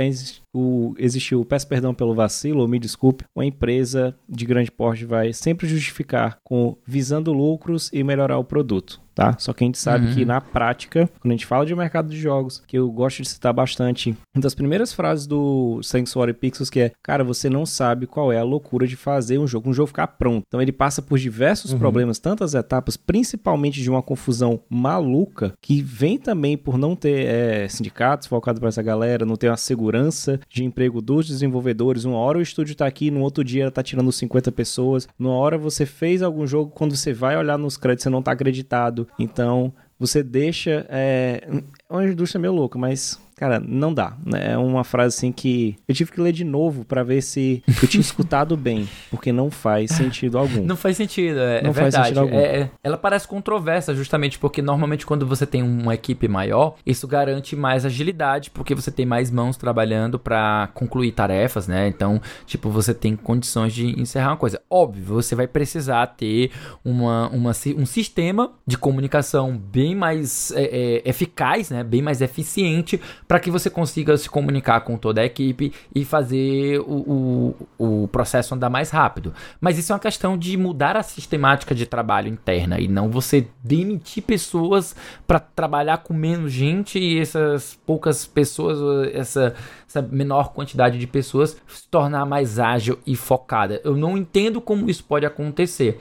o, 0.53 0.95
existiu, 0.97 1.43
peço 1.43 1.67
perdão 1.67 1.93
pelo 1.93 2.15
vacilo, 2.15 2.61
ou 2.61 2.67
me 2.67 2.79
desculpe, 2.79 3.25
uma 3.35 3.45
empresa 3.45 4.15
de 4.27 4.45
grande 4.45 4.71
porte 4.71 5.05
vai 5.05 5.33
sempre 5.33 5.67
justificar 5.67 6.37
com 6.43 6.77
visando 6.87 7.33
lucros 7.33 7.89
e 7.91 8.03
melhorar 8.03 8.37
o 8.37 8.43
produto 8.43 9.04
tá? 9.15 9.35
Só 9.39 9.53
que 9.53 9.63
a 9.63 9.67
gente 9.67 9.77
sabe 9.77 10.07
uhum. 10.07 10.13
que 10.13 10.25
na 10.25 10.41
prática, 10.41 11.09
quando 11.21 11.31
a 11.31 11.35
gente 11.35 11.45
fala 11.45 11.65
de 11.65 11.73
mercado 11.73 12.09
de 12.09 12.19
jogos, 12.19 12.61
que 12.67 12.77
eu 12.77 12.91
gosto 12.91 13.23
de 13.23 13.29
citar 13.29 13.53
bastante, 13.53 14.15
uma 14.35 14.41
das 14.41 14.53
primeiras 14.53 14.91
frases 14.91 15.25
do 15.25 15.79
Sanctuary 15.81 16.33
Pixels 16.33 16.69
que 16.69 16.81
é, 16.81 16.91
cara, 17.01 17.23
você 17.23 17.49
não 17.49 17.65
sabe 17.65 18.05
qual 18.05 18.31
é 18.31 18.37
a 18.37 18.43
loucura 18.43 18.85
de 18.85 18.97
fazer 18.97 19.39
um 19.39 19.47
jogo, 19.47 19.69
um 19.69 19.73
jogo 19.73 19.87
ficar 19.87 20.07
pronto. 20.07 20.43
Então 20.47 20.61
ele 20.61 20.73
passa 20.73 21.01
por 21.01 21.17
diversos 21.17 21.71
uhum. 21.71 21.79
problemas, 21.79 22.19
tantas 22.19 22.53
etapas, 22.53 22.97
principalmente 22.97 23.81
de 23.81 23.89
uma 23.89 24.01
confusão 24.01 24.59
maluca, 24.69 25.53
que 25.61 25.81
vem 25.81 26.17
também 26.17 26.57
por 26.57 26.77
não 26.77 26.95
ter 26.95 27.25
é, 27.25 27.67
sindicatos 27.69 28.27
focados 28.27 28.59
para 28.59 28.69
essa 28.69 28.81
galera, 28.81 29.25
não 29.25 29.37
ter 29.37 29.49
uma 29.49 29.57
segurança 29.57 30.39
de 30.49 30.63
emprego 30.65 31.01
dos 31.01 31.27
desenvolvedores. 31.27 32.03
Uma 32.03 32.17
hora 32.17 32.39
o 32.39 32.41
estúdio 32.41 32.75
tá 32.75 32.85
aqui, 32.85 33.09
no 33.09 33.21
outro 33.21 33.43
dia 33.43 33.71
tá 33.71 33.81
tirando 33.81 34.11
50 34.11 34.51
pessoas, 34.51 35.07
numa 35.17 35.35
hora 35.35 35.57
você 35.57 35.85
fez 35.85 36.21
algum 36.21 36.45
jogo, 36.45 36.71
quando 36.71 36.95
você 36.95 37.13
vai 37.13 37.37
olhar 37.37 37.57
nos 37.57 37.77
créditos, 37.77 38.03
você 38.03 38.09
não 38.09 38.21
tá 38.21 38.31
acreditado. 38.31 39.04
Então, 39.17 39.73
você 39.99 40.21
deixa. 40.23 40.85
É, 40.89 41.47
é 41.89 41.93
uma 41.93 42.05
indústria 42.05 42.39
meio 42.39 42.53
louca, 42.53 42.77
mas 42.77 43.19
Cara, 43.35 43.59
não 43.59 43.93
dá. 43.93 44.13
Né? 44.25 44.53
É 44.53 44.57
uma 44.57 44.83
frase 44.85 45.17
assim 45.17 45.31
que 45.31 45.75
eu 45.87 45.93
tive 45.93 46.11
que 46.11 46.21
ler 46.21 46.31
de 46.31 46.45
novo 46.45 46.85
para 46.85 47.03
ver 47.03 47.21
se 47.21 47.61
eu 47.81 47.87
tinha 47.87 47.99
escutado 48.01 48.55
bem, 48.55 48.87
porque 49.11 49.31
não 49.31 49.51
faz 49.51 49.91
sentido 49.91 50.37
algum. 50.37 50.63
Não 50.63 50.77
faz 50.77 50.95
sentido, 50.95 51.39
é, 51.39 51.61
não 51.61 51.71
é 51.71 51.73
faz 51.73 51.93
verdade. 51.93 52.07
Sentido 52.07 52.19
algum. 52.21 52.37
É, 52.37 52.61
é, 52.61 52.69
ela 52.81 52.97
parece 52.97 53.27
controversa 53.27 53.93
justamente 53.93 54.39
porque 54.39 54.61
normalmente 54.61 55.05
quando 55.05 55.27
você 55.27 55.45
tem 55.45 55.61
uma 55.61 55.93
equipe 55.93 56.29
maior, 56.29 56.75
isso 56.85 57.07
garante 57.07 57.55
mais 57.57 57.85
agilidade, 57.85 58.49
porque 58.51 58.73
você 58.73 58.89
tem 58.89 59.05
mais 59.05 59.29
mãos 59.29 59.57
trabalhando 59.57 60.17
para 60.17 60.69
concluir 60.73 61.11
tarefas, 61.11 61.67
né? 61.67 61.89
Então, 61.89 62.21
tipo, 62.45 62.69
você 62.69 62.93
tem 62.93 63.17
condições 63.17 63.73
de 63.73 63.99
encerrar 63.99 64.29
uma 64.29 64.37
coisa. 64.37 64.61
Óbvio, 64.69 65.03
você 65.03 65.35
vai 65.35 65.47
precisar 65.47 66.07
ter 66.07 66.51
uma, 66.85 67.27
uma 67.29 67.51
um 67.77 67.85
sistema 67.85 68.53
de 68.65 68.77
comunicação 68.77 69.57
bem 69.57 69.93
mais 69.93 70.51
é, 70.51 71.01
é 71.03 71.09
eficaz, 71.09 71.69
né? 71.69 71.83
Bem 71.83 72.01
mais 72.01 72.21
eficiente 72.21 73.01
para 73.27 73.39
que 73.39 73.49
você 73.49 73.69
consiga 73.69 74.15
se 74.17 74.29
comunicar 74.29 74.81
com 74.81 74.97
toda 74.97 75.21
a 75.21 75.25
equipe 75.25 75.73
e 75.93 76.05
fazer 76.05 76.79
o, 76.81 77.55
o, 77.77 78.03
o, 78.03 78.07
processo 78.07 78.53
andar 78.53 78.69
mais 78.69 78.89
rápido. 78.89 79.33
Mas 79.59 79.77
isso 79.77 79.91
é 79.91 79.95
uma 79.95 79.99
questão 79.99 80.37
de 80.37 80.55
mudar 80.57 80.95
a 80.95 81.03
sistemática 81.03 81.73
de 81.73 81.85
trabalho 81.85 82.27
interna 82.27 82.79
e 82.79 82.87
não 82.87 83.09
você 83.09 83.47
demitir 83.63 84.23
pessoas 84.23 84.95
para 85.25 85.39
trabalhar 85.39 85.99
com 85.99 86.13
menos 86.13 86.51
gente 86.51 86.99
e 86.99 87.19
essas 87.19 87.77
poucas 87.85 88.25
pessoas, 88.25 89.11
essa, 89.13 89.55
essa 89.87 90.01
menor 90.01 90.53
quantidade 90.53 90.99
de 90.99 91.07
pessoas 91.07 91.57
se 91.67 91.87
tornar 91.89 92.25
mais 92.25 92.59
ágil 92.59 92.99
e 93.05 93.15
focada. 93.15 93.81
Eu 93.83 93.95
não 93.95 94.17
entendo 94.17 94.61
como 94.61 94.89
isso 94.89 95.03
pode 95.03 95.25
acontecer. 95.25 95.99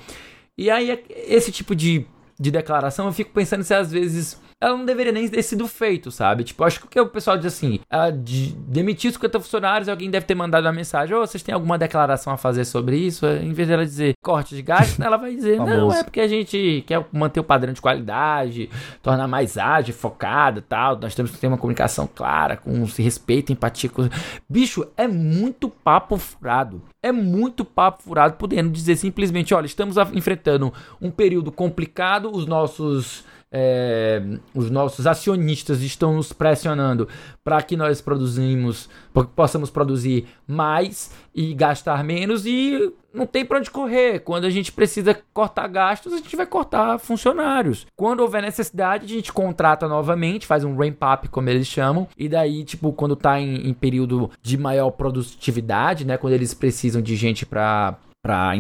E 0.57 0.71
aí, 0.71 1.03
esse 1.09 1.51
tipo 1.51 1.75
de, 1.75 2.07
de 2.39 2.51
declaração, 2.51 3.07
eu 3.07 3.13
fico 3.13 3.33
pensando 3.33 3.65
se 3.65 3.75
às 3.75 3.91
vezes 3.91 4.41
ela 4.65 4.79
não 4.79 4.85
deveria 4.85 5.13
nem 5.13 5.29
ter 5.29 5.43
sido 5.43 5.69
feito, 5.69 6.11
sabe? 6.11 6.43
Tipo, 6.43 6.65
acho 6.65 6.87
que 6.87 6.99
o 6.99 7.07
pessoal 7.07 7.37
diz 7.37 7.47
assim, 7.47 7.81
ela 7.91 8.11
de, 8.11 8.53
demitiu 8.53 9.13
50 9.13 9.41
funcionários, 9.41 9.89
alguém 9.89 10.11
deve 10.11 10.25
ter 10.25 10.35
mandado 10.35 10.65
uma 10.65 10.73
mensagem, 10.73 11.15
ou 11.15 11.23
oh, 11.23 11.27
vocês 11.27 11.43
têm 11.43 11.55
alguma 11.55 11.77
declaração 11.77 12.33
a 12.33 12.37
fazer 12.39 12.65
sobre 12.65 12.97
isso? 12.97 13.27
Em 13.27 13.53
vez 13.53 13.69
dela 13.69 13.85
dizer 13.85 14.15
corte 14.23 14.57
de 14.57 14.63
gastos, 14.63 14.99
ela 15.01 15.19
vai 15.19 15.35
dizer, 15.35 15.59
não, 15.59 15.93
é 15.93 16.03
porque 16.03 16.21
a 16.21 16.29
gente 16.29 16.83
quer 16.87 17.05
manter 17.13 17.41
o 17.41 17.45
padrão 17.45 17.75
de 17.75 17.81
qualidade, 17.81 18.71
tornar 19.03 19.29
mais 19.29 19.59
ágil, 19.59 19.95
focada 19.95 20.65
tal, 20.67 20.99
nós 20.99 21.15
temos 21.15 21.31
que 21.31 21.39
ter 21.39 21.47
uma 21.47 21.59
comunicação 21.59 22.09
clara, 22.13 22.57
com 22.57 22.85
respeito, 22.97 23.53
empatia. 23.53 23.91
Com... 23.91 24.09
Bicho, 24.49 24.87
é 24.97 25.07
muito 25.07 25.69
papo 25.69 26.17
furado. 26.17 26.81
É 27.03 27.13
muito 27.13 27.67
papo 27.67 28.03
furado, 28.03 28.37
podendo 28.37 28.71
dizer 28.71 28.97
simplesmente, 28.97 29.53
olha, 29.53 29.67
estamos 29.67 29.97
enfrentando 30.15 30.73
um 31.01 31.11
período 31.11 31.53
complicado, 31.53 32.31
os 32.33 32.47
nossos 32.47 33.25
é, 33.57 34.21
os 34.53 34.69
nossos 34.69 35.07
acionistas 35.07 35.81
estão 35.81 36.15
nos 36.15 36.33
pressionando 36.33 37.09
para 37.45 37.63
que 37.63 37.77
nós 37.77 38.01
produzimos, 38.01 38.89
possamos 39.37 39.71
produzir 39.71 40.27
mais 40.45 41.13
e 41.33 41.55
gastar 41.55 42.03
menos 42.03 42.45
e 42.47 42.93
não 43.13 43.27
tem 43.27 43.45
para 43.45 43.59
onde 43.59 43.71
correr. 43.71 44.19
Quando 44.19 44.45
a 44.45 44.51
gente 44.51 44.73
precisa 44.73 45.17
cortar 45.33 45.69
gastos, 45.69 46.13
a 46.13 46.17
gente 46.17 46.35
vai 46.35 46.47
cortar 46.47 46.99
funcionários. 46.99 47.87
Quando 47.95 48.21
houver 48.21 48.43
necessidade, 48.43 49.05
a 49.05 49.09
gente 49.09 49.33
contrata 49.33 49.87
novamente, 49.87 50.49
faz 50.49 50.65
um 50.65 50.77
ramp 50.77 50.99
up, 51.15 51.29
como 51.29 51.49
eles 51.49 51.69
chamam, 51.69 52.09
e 52.19 52.29
daí, 52.29 52.65
tipo, 52.65 52.93
quando 52.93 53.15
tá 53.15 53.41
em, 53.41 53.69
em 53.69 53.73
período 53.73 54.33
de 54.43 54.59
maior 54.59 54.91
produtividade, 54.91 56.05
né, 56.05 56.17
quando 56.17 56.33
eles 56.33 56.53
precisam 56.53 57.01
de 57.01 57.15
gente 57.15 57.47
para 57.47 57.97
para 58.25 58.57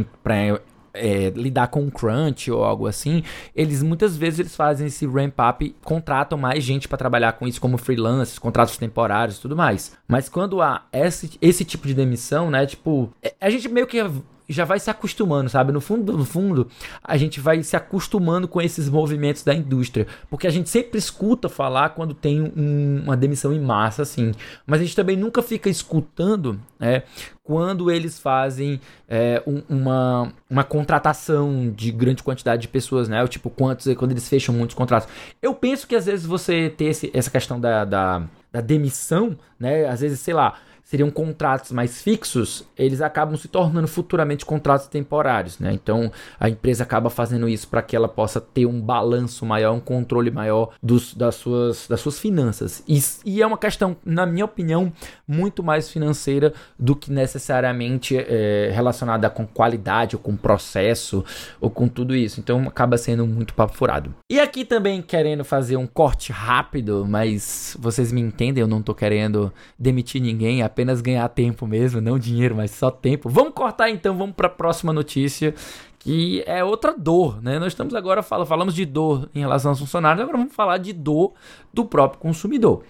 é, 0.95 1.31
lidar 1.31 1.69
com 1.69 1.91
crunch 1.91 2.51
ou 2.51 2.65
algo 2.65 2.87
assim, 2.87 3.23
eles 3.55 3.83
muitas 3.83 4.17
vezes 4.17 4.39
eles 4.39 4.57
fazem 4.57 4.87
esse 4.87 5.07
ramp 5.07 5.35
up, 5.39 5.77
contratam 5.83 6.39
mais 6.39 6.63
gente 6.63 6.89
para 6.89 6.97
trabalhar 6.97 7.33
com 7.33 7.47
isso 7.47 7.61
como 7.61 7.77
freelancers, 7.77 8.39
contratos 8.39 8.77
temporários 8.77 9.39
tudo 9.39 9.57
mais. 9.57 9.93
Mas 10.07 10.29
quando 10.29 10.63
há 10.63 10.87
esse, 10.93 11.37
esse 11.43 11.65
tipo 11.65 11.87
de 11.87 11.95
demissão, 11.95 12.51
né, 12.51 12.65
tipo, 12.65 13.13
é, 13.23 13.35
a 13.41 13.51
gente 13.51 13.69
meio 13.69 13.87
que 13.87 14.03
já 14.49 14.65
vai 14.65 14.79
se 14.79 14.91
acostumando, 14.91 15.49
sabe? 15.49 15.73
No 15.73 15.81
fundo, 15.81 16.17
no 16.17 16.25
fundo, 16.25 16.69
a 17.03 17.17
gente 17.17 17.41
vai 17.41 17.63
se 17.63 17.77
acostumando 17.77 18.47
com 18.47 18.61
esses 18.61 18.89
movimentos 18.89 19.43
da 19.43 19.55
indústria, 19.55 20.07
porque 20.29 20.47
a 20.47 20.51
gente 20.51 20.69
sempre 20.69 20.99
escuta 20.99 21.49
falar 21.49 21.91
quando 21.91 22.15
tem 22.15 22.53
um, 22.57 23.03
uma 23.05 23.17
demissão 23.17 23.53
em 23.53 23.61
massa, 23.61 24.03
assim, 24.03 24.33
mas 24.67 24.81
a 24.81 24.85
gente 24.85 24.97
também 24.97 25.17
nunca 25.17 25.43
fica 25.43 25.69
escutando, 25.69 26.61
né? 26.79 27.03
Quando 27.43 27.91
eles 27.91 28.19
fazem 28.19 28.81
é, 29.07 29.43
um, 29.47 29.63
uma, 29.69 30.33
uma 30.49 30.65
contratação 30.65 31.71
de 31.71 31.93
grande 31.93 32.23
quantidade 32.23 32.63
de 32.63 32.69
pessoas, 32.69 33.09
né? 33.09 33.23
O 33.23 33.29
tipo, 33.29 33.51
quantos, 33.51 33.93
quando 33.95 34.13
eles 34.13 34.27
fecham 34.29 34.55
muitos 34.55 34.75
contratos. 34.75 35.09
Eu 35.43 35.55
penso 35.55 35.87
que 35.87 35.95
às 35.95 36.07
vezes 36.07 36.25
você 36.25 36.71
ter 36.71 36.87
esse, 36.87 37.11
essa 37.13 37.31
questão 37.31 37.61
da, 37.61 37.85
da, 37.85 38.23
da 38.51 38.61
demissão, 38.63 39.37
né? 39.59 39.87
Às 39.87 40.01
vezes, 40.01 40.21
sei 40.21 40.33
lá, 40.33 40.55
seriam 40.85 41.11
contratos 41.11 41.73
mais 41.73 42.03
fixos, 42.03 42.64
eles 42.77 43.01
acabam 43.01 43.37
se 43.37 43.49
tornando 43.49 43.88
futuramente 43.88 44.44
contratos 44.44 44.87
temporários, 44.87 45.59
né? 45.59 45.73
Então 45.73 46.12
a 46.38 46.49
empresa 46.49 46.85
acaba 46.85 47.09
fazendo 47.09 47.49
isso 47.49 47.66
para 47.68 47.83
que 47.83 47.97
ela 47.97 48.07
possa 48.07 48.40
ter 48.40 48.66
um 48.66 48.81
balanço 48.81 49.47
maior, 49.47 49.73
um 49.73 49.81
controle 49.81 50.31
maior 50.31 50.73
dos, 50.83 51.14
das, 51.14 51.37
suas, 51.37 51.88
das 51.88 52.01
suas 52.01 52.18
finanças. 52.18 52.85
E, 52.87 53.03
e 53.25 53.42
é 53.42 53.47
uma 53.47 53.57
questão, 53.57 53.97
na 54.05 54.27
minha 54.27 54.44
opinião, 54.44 54.92
muito 55.27 55.62
mais 55.62 55.90
financeira 55.90 56.53
do 56.79 56.94
que 56.94 57.11
necessariamente 57.11 58.16
é, 58.16 58.70
relacionada 58.73 59.31
com 59.31 59.47
qualidade 59.47 60.16
ou 60.16 60.23
com 60.23 60.37
processo 60.37 61.25
ou 61.61 61.70
com 61.70 61.88
tudo 61.88 62.14
isso. 62.14 62.40
Então 62.40 62.68
acaba 62.68 62.99
sendo 62.99 63.27
muito 63.27 63.55
papo 63.55 63.75
furado. 63.75 64.14
E 64.31 64.38
aqui 64.38 64.64
também 64.64 65.01
querendo 65.01 65.44
fazer 65.44 65.77
um 65.77 65.87
corte 65.87 66.31
rápido, 66.31 67.07
mas 67.09 67.77
vocês 67.81 68.12
me 68.12 68.20
entendem, 68.20 68.61
eu 68.61 68.68
não 68.68 68.83
tô 68.83 68.94
querendo 68.94 69.53
demitir 69.79 70.20
ninguém, 70.20 70.62
apenas 70.75 71.01
ganhar 71.01 71.29
tempo 71.29 71.69
mesmo, 71.69 72.01
não 72.01 72.19
dinheiro, 72.19 72.57
mas 72.57 72.73
só 72.73 72.91
tempo. 72.91 73.29
Vamos 73.29 73.55
cortar 73.55 73.89
então, 73.89 74.19
vamos 74.19 74.35
para 74.35 74.49
a 74.49 74.51
próxima 74.51 74.93
notícia, 74.93 75.55
que 76.01 76.43
é 76.47 76.65
outra 76.65 76.93
dor, 76.93 77.41
né? 77.41 77.61
Nós 77.61 77.69
estamos 77.69 77.95
agora 77.95 78.25
fala, 78.25 78.45
falamos 78.45 78.75
de 78.75 78.85
dor 78.85 79.31
em 79.33 79.39
relação 79.39 79.71
aos 79.71 79.79
funcionários, 79.79 80.21
agora 80.21 80.37
vamos 80.37 80.53
falar 80.53 80.79
de 80.79 80.93
dor 80.93 81.33
do 81.73 81.85
próprio 81.85 82.21
consumidor. 82.21 82.83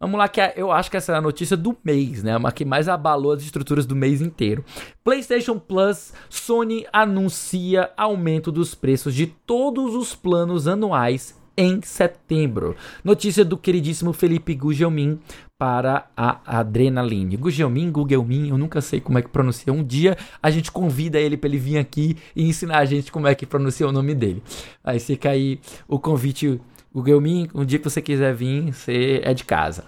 Vamos 0.00 0.18
lá, 0.18 0.28
que 0.28 0.40
é, 0.40 0.54
eu 0.56 0.72
acho 0.72 0.90
que 0.90 0.96
essa 0.96 1.12
é 1.12 1.16
a 1.16 1.20
notícia 1.20 1.56
do 1.56 1.76
mês, 1.84 2.22
né? 2.22 2.36
Uma 2.36 2.52
que 2.52 2.64
mais 2.64 2.88
abalou 2.88 3.32
as 3.32 3.42
estruturas 3.42 3.84
do 3.84 3.94
mês 3.94 4.20
inteiro. 4.20 4.64
PlayStation 5.04 5.58
Plus, 5.58 6.12
Sony 6.28 6.86
anuncia 6.92 7.90
aumento 7.96 8.50
dos 8.50 8.74
preços 8.74 9.14
de 9.14 9.26
todos 9.26 9.94
os 9.94 10.14
planos 10.14 10.66
anuais 10.66 11.34
em 11.56 11.80
setembro. 11.80 12.76
Notícia 13.02 13.44
do 13.44 13.56
queridíssimo 13.56 14.12
Felipe 14.12 14.54
Gugelmin 14.54 15.18
para 15.58 16.06
a 16.16 16.58
Adrenaline. 16.58 17.36
Gugelmin, 17.36 17.90
Gugelmin, 17.90 18.50
eu 18.50 18.58
nunca 18.58 18.80
sei 18.80 19.00
como 19.00 19.18
é 19.18 19.22
que 19.22 19.28
pronuncia. 19.28 19.72
Um 19.72 19.82
dia 19.82 20.16
a 20.42 20.50
gente 20.50 20.70
convida 20.70 21.18
ele 21.18 21.36
para 21.36 21.48
ele 21.48 21.58
vir 21.58 21.78
aqui 21.78 22.16
e 22.34 22.46
ensinar 22.46 22.78
a 22.78 22.84
gente 22.84 23.10
como 23.10 23.26
é 23.26 23.34
que 23.34 23.46
pronuncia 23.46 23.88
o 23.88 23.92
nome 23.92 24.14
dele. 24.14 24.42
Aí 24.84 25.00
fica 25.00 25.30
aí 25.30 25.58
o 25.88 25.98
convite, 25.98 26.60
Gugelmin, 26.94 27.48
um 27.54 27.64
dia 27.64 27.78
que 27.78 27.88
você 27.88 28.02
quiser 28.02 28.34
vir, 28.34 28.72
você 28.72 29.20
é 29.24 29.32
de 29.32 29.44
casa. 29.44 29.84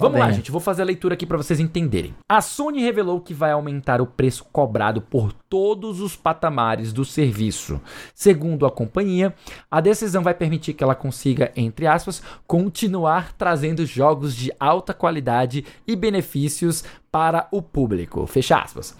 Vamos 0.00 0.18
lá, 0.18 0.32
gente. 0.32 0.50
Vou 0.50 0.60
fazer 0.60 0.82
a 0.82 0.86
leitura 0.86 1.14
aqui 1.14 1.26
para 1.26 1.36
vocês 1.36 1.60
entenderem. 1.60 2.14
A 2.28 2.40
Sony 2.40 2.80
revelou 2.80 3.20
que 3.20 3.34
vai 3.34 3.52
aumentar 3.52 4.00
o 4.00 4.06
preço 4.06 4.44
cobrado 4.50 5.02
por 5.02 5.32
todos 5.32 6.00
os 6.00 6.16
patamares 6.16 6.92
do 6.92 7.04
serviço. 7.04 7.80
Segundo 8.14 8.64
a 8.64 8.70
companhia, 8.70 9.34
a 9.70 9.80
decisão 9.80 10.22
vai 10.22 10.32
permitir 10.32 10.72
que 10.72 10.82
ela 10.82 10.94
consiga, 10.94 11.52
entre 11.54 11.86
aspas, 11.86 12.22
continuar 12.46 13.34
trazendo 13.34 13.84
jogos 13.84 14.34
de 14.34 14.50
alta 14.58 14.94
qualidade 14.94 15.66
e 15.86 15.94
benefícios 15.94 16.82
para 17.12 17.46
o 17.52 17.60
público. 17.60 18.26
Fecha 18.26 18.56
aspas. 18.56 18.96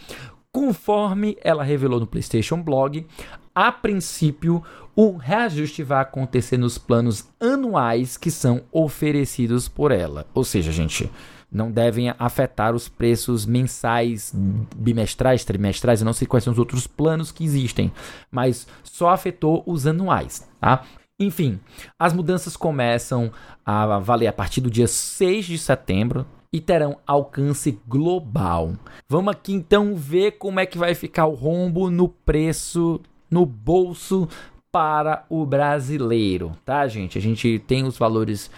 Conforme 0.53 1.37
ela 1.43 1.63
revelou 1.63 2.01
no 2.01 2.09
PlayStation 2.09 2.61
Blog, 2.61 3.07
a 3.55 3.73
princípio, 3.73 4.63
o 4.95 5.17
reajuste 5.17 5.83
vai 5.83 6.03
acontecer 6.03 6.57
nos 6.57 6.79
planos 6.79 7.29
anuais 7.41 8.17
que 8.17 8.31
são 8.31 8.63
oferecidos 8.71 9.69
por 9.69 9.93
ela. 9.93 10.27
Ou 10.35 10.45
seja, 10.45 10.71
gente, 10.71 11.11
não 11.51 11.71
devem 11.71 12.15
afetar 12.19 12.75
os 12.75 12.89
preços 12.89 13.45
mensais, 13.45 14.33
bimestrais, 14.77 15.45
trimestrais, 15.45 16.01
eu 16.01 16.05
não 16.05 16.13
sei 16.13 16.27
quais 16.27 16.45
são 16.45 16.53
os 16.53 16.59
outros 16.59 16.87
planos 16.87 17.33
que 17.33 17.45
existem, 17.45 17.93
mas 18.31 18.67
só 18.85 19.11
afetou 19.11 19.63
os 19.67 19.87
anuais, 19.87 20.49
tá? 20.61 20.85
Enfim, 21.19 21.61
as 21.99 22.15
mudanças 22.15 22.57
começam 22.57 23.31
a 23.67 23.99
valer 23.99 24.29
a 24.29 24.33
partir 24.33 24.61
do 24.61 24.71
dia 24.71 24.87
6 24.87 25.45
de 25.45 25.59
setembro 25.59 26.25
e 26.53 26.61
terão 26.61 26.99
alcance 27.07 27.79
global. 27.87 28.73
Vamos 29.09 29.33
aqui 29.33 29.53
então 29.53 29.95
ver 29.95 30.33
como 30.33 30.61
é 30.61 30.67
que 30.67 30.79
vai 30.79 30.95
ficar 30.95 31.27
o 31.27 31.35
rombo 31.35 31.91
no 31.91 32.09
preço 32.09 33.01
no 33.31 33.47
bolso 33.47 34.29
para 34.73 35.25
o 35.29 35.45
brasileiro, 35.45 36.53
tá, 36.65 36.87
gente? 36.87 37.19
A 37.19 37.21
gente 37.21 37.59
tem 37.67 37.85
os 37.85 37.99
valores 37.99 38.51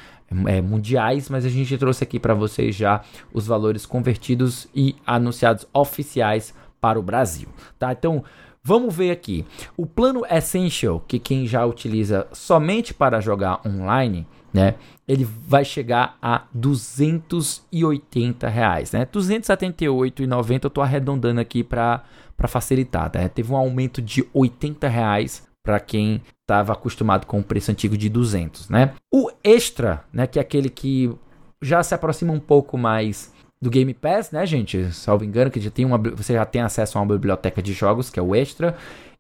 é, 0.47 0.61
mundiais, 0.61 1.29
mas 1.29 1.45
a 1.45 1.49
gente 1.49 1.77
trouxe 1.79 2.05
aqui 2.05 2.19
para 2.19 2.35
vocês 2.35 2.75
já 2.75 3.03
os 3.33 3.47
valores 3.47 3.87
convertidos 3.87 4.69
e 4.75 4.97
anunciados 5.07 5.67
oficiais 5.73 6.55
para 6.81 6.99
o 6.99 7.03
Brasil, 7.03 7.49
tá? 7.79 7.93
Então, 7.93 8.25
vamos 8.63 8.95
ver 8.95 9.11
aqui. 9.11 9.45
O 9.77 9.87
plano 9.87 10.23
Essential, 10.29 11.01
que 11.07 11.19
quem 11.19 11.47
já 11.47 11.65
utiliza 11.65 12.27
somente 12.33 12.93
para 12.93 13.21
jogar 13.21 13.61
online, 13.67 14.27
né? 14.53 14.75
Ele 15.07 15.25
vai 15.25 15.65
chegar 15.65 16.17
a 16.21 16.43
280 16.53 18.49
reais, 18.49 18.93
né? 18.93 19.07
278,90 19.07 20.65
eu 20.65 20.71
tô 20.71 20.81
arredondando 20.81 21.41
aqui 21.41 21.63
para 21.65 22.05
para 22.37 22.49
facilitar, 22.49 23.11
né? 23.15 23.29
Teve 23.29 23.53
um 23.53 23.57
aumento 23.57 24.03
de 24.03 24.27
80 24.33 24.89
reais 24.89 25.47
para 25.63 25.79
quem 25.79 26.21
estava 26.41 26.73
acostumado 26.73 27.27
com 27.27 27.39
o 27.39 27.45
preço 27.45 27.71
antigo 27.71 27.97
de 27.97 28.09
200, 28.09 28.69
né? 28.69 28.95
O 29.13 29.31
extra, 29.45 30.03
né, 30.13 30.27
que 30.27 30.39
é 30.39 30.43
aquele 30.43 30.69
que 30.69 31.15
já 31.61 31.83
se 31.83 31.95
aproxima 31.95 32.33
um 32.33 32.41
pouco 32.41 32.77
mais 32.77 33.33
do 33.61 33.71
Game 33.71 33.95
Pass, 33.95 34.33
né, 34.33 34.45
gente? 34.45 34.93
Salvo 34.93 35.25
engano, 35.25 35.51
que 35.51 35.61
já 35.61 35.71
tem 35.71 35.85
uma, 35.85 35.97
você 35.97 36.35
já 36.35 36.45
tem 36.45 36.63
acesso 36.63 36.99
a 36.99 37.01
uma 37.01 37.15
biblioteca 37.15 37.63
de 37.63 37.73
jogos, 37.73 38.11
que 38.11 38.19
é 38.19 38.23
o 38.23 38.35
extra. 38.35 38.77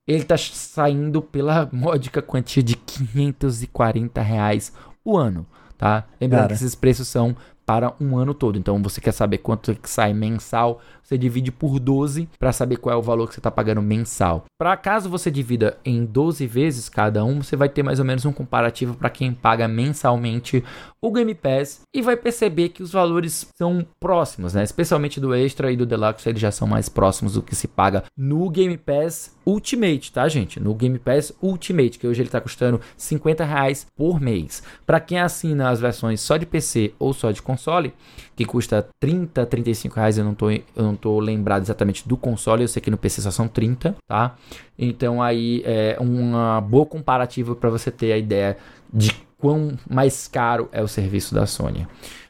Ele 0.08 0.22
está 0.22 0.38
saindo 0.38 1.22
pela 1.22 1.68
módica 1.74 2.22
quantia 2.22 2.64
de 2.64 2.78
540 2.78 4.22
reais 4.22 4.72
o 5.04 5.18
ano, 5.18 5.46
tá? 5.78 6.06
Lembrando 6.22 6.42
Cara. 6.42 6.50
que 6.50 6.54
esses 6.54 6.76
preços 6.76 7.08
são 7.08 7.36
para 7.68 7.94
um 8.00 8.18
ano 8.18 8.34
todo. 8.34 8.58
Então 8.58 8.82
você 8.82 9.02
quer 9.02 9.12
saber 9.12 9.40
quanto 9.40 9.76
que 9.76 9.90
sai 9.90 10.14
mensal, 10.14 10.80
você 11.04 11.18
divide 11.18 11.52
por 11.52 11.80
12 11.80 12.30
para 12.40 12.54
saber 12.54 12.78
qual 12.78 12.96
é 12.96 12.98
o 12.98 13.02
valor 13.02 13.28
que 13.28 13.34
você 13.34 13.42
está 13.42 13.52
pagando 13.52 13.82
mensal. 13.82 14.46
Para 14.58 14.78
caso 14.78 15.10
você 15.10 15.30
divida 15.30 15.78
em 15.84 16.06
12 16.06 16.48
vezes 16.48 16.88
cada 16.88 17.26
um, 17.26 17.44
você 17.44 17.58
vai 17.58 17.68
ter 17.68 17.84
mais 17.84 18.00
ou 18.00 18.06
menos 18.06 18.24
um 18.24 18.32
comparativo 18.32 18.96
para 18.96 19.10
quem 19.10 19.34
paga 19.34 19.68
mensalmente 19.68 20.64
o 21.02 21.12
Game 21.12 21.36
Pass 21.36 21.82
e 21.94 22.02
vai 22.02 22.16
perceber 22.16 22.70
que 22.70 22.82
os 22.82 22.94
valores 22.94 23.50
são 23.58 23.86
próximos, 24.00 24.54
né? 24.54 24.64
Especialmente 24.64 25.20
do 25.20 25.36
Extra 25.36 25.70
e 25.70 25.76
do 25.76 25.86
Deluxe, 25.86 26.30
eles 26.30 26.42
já 26.42 26.52
são 26.52 26.68
mais 26.68 26.88
próximos 26.88 27.34
do 27.34 27.44
que 27.44 27.56
se 27.56 27.68
paga 27.68 28.06
no 28.16 28.50
Game 28.50 28.78
Pass 28.78 29.37
Ultimate, 29.48 30.12
tá, 30.12 30.28
gente? 30.28 30.60
No 30.60 30.76
Game 30.76 31.00
Pass 31.00 31.32
Ultimate, 31.42 31.98
que 31.98 32.06
hoje 32.06 32.22
ele 32.22 32.28
está 32.28 32.42
custando 32.42 32.82
50 32.98 33.46
reais 33.46 33.88
por 33.96 34.20
mês. 34.20 34.62
Para 34.86 35.00
quem 35.00 35.22
assina 35.22 35.70
as 35.70 35.80
versões 35.80 36.20
só 36.20 36.36
de 36.36 36.46
PC 36.46 36.94
ou 37.00 37.14
só 37.14 37.32
de 37.32 37.42
console, 37.42 37.94
que 38.36 38.44
custa 38.44 38.86
30, 39.00 39.46
35 39.46 39.96
reais, 39.96 40.18
eu 40.18 40.26
não 40.26 40.36
tô, 40.36 40.52
eu 40.52 40.62
não 40.76 40.98
tô 40.98 41.18
lembrado 41.22 41.64
exatamente 41.64 42.06
do 42.06 42.18
console, 42.18 42.64
eu 42.64 42.68
sei 42.68 42.82
que 42.82 42.92
no 42.92 42.98
PC 42.98 43.22
só 43.22 43.32
são 43.32 43.48
30, 43.48 43.96
tá? 44.06 44.36
Então 44.78 45.24
aí 45.24 45.64
é 45.66 45.96
uma 45.98 46.60
boa 46.60 46.86
comparativa 46.86 47.56
para 47.56 47.70
você 47.70 47.90
ter 47.90 48.12
a 48.12 48.18
ideia 48.18 48.58
de 48.94 49.12
quão 49.38 49.78
mais 49.90 50.28
caro 50.28 50.68
é 50.74 50.84
o 50.84 50.90
serviço 50.90 51.34
da 51.34 51.46
Sony. 51.46 51.88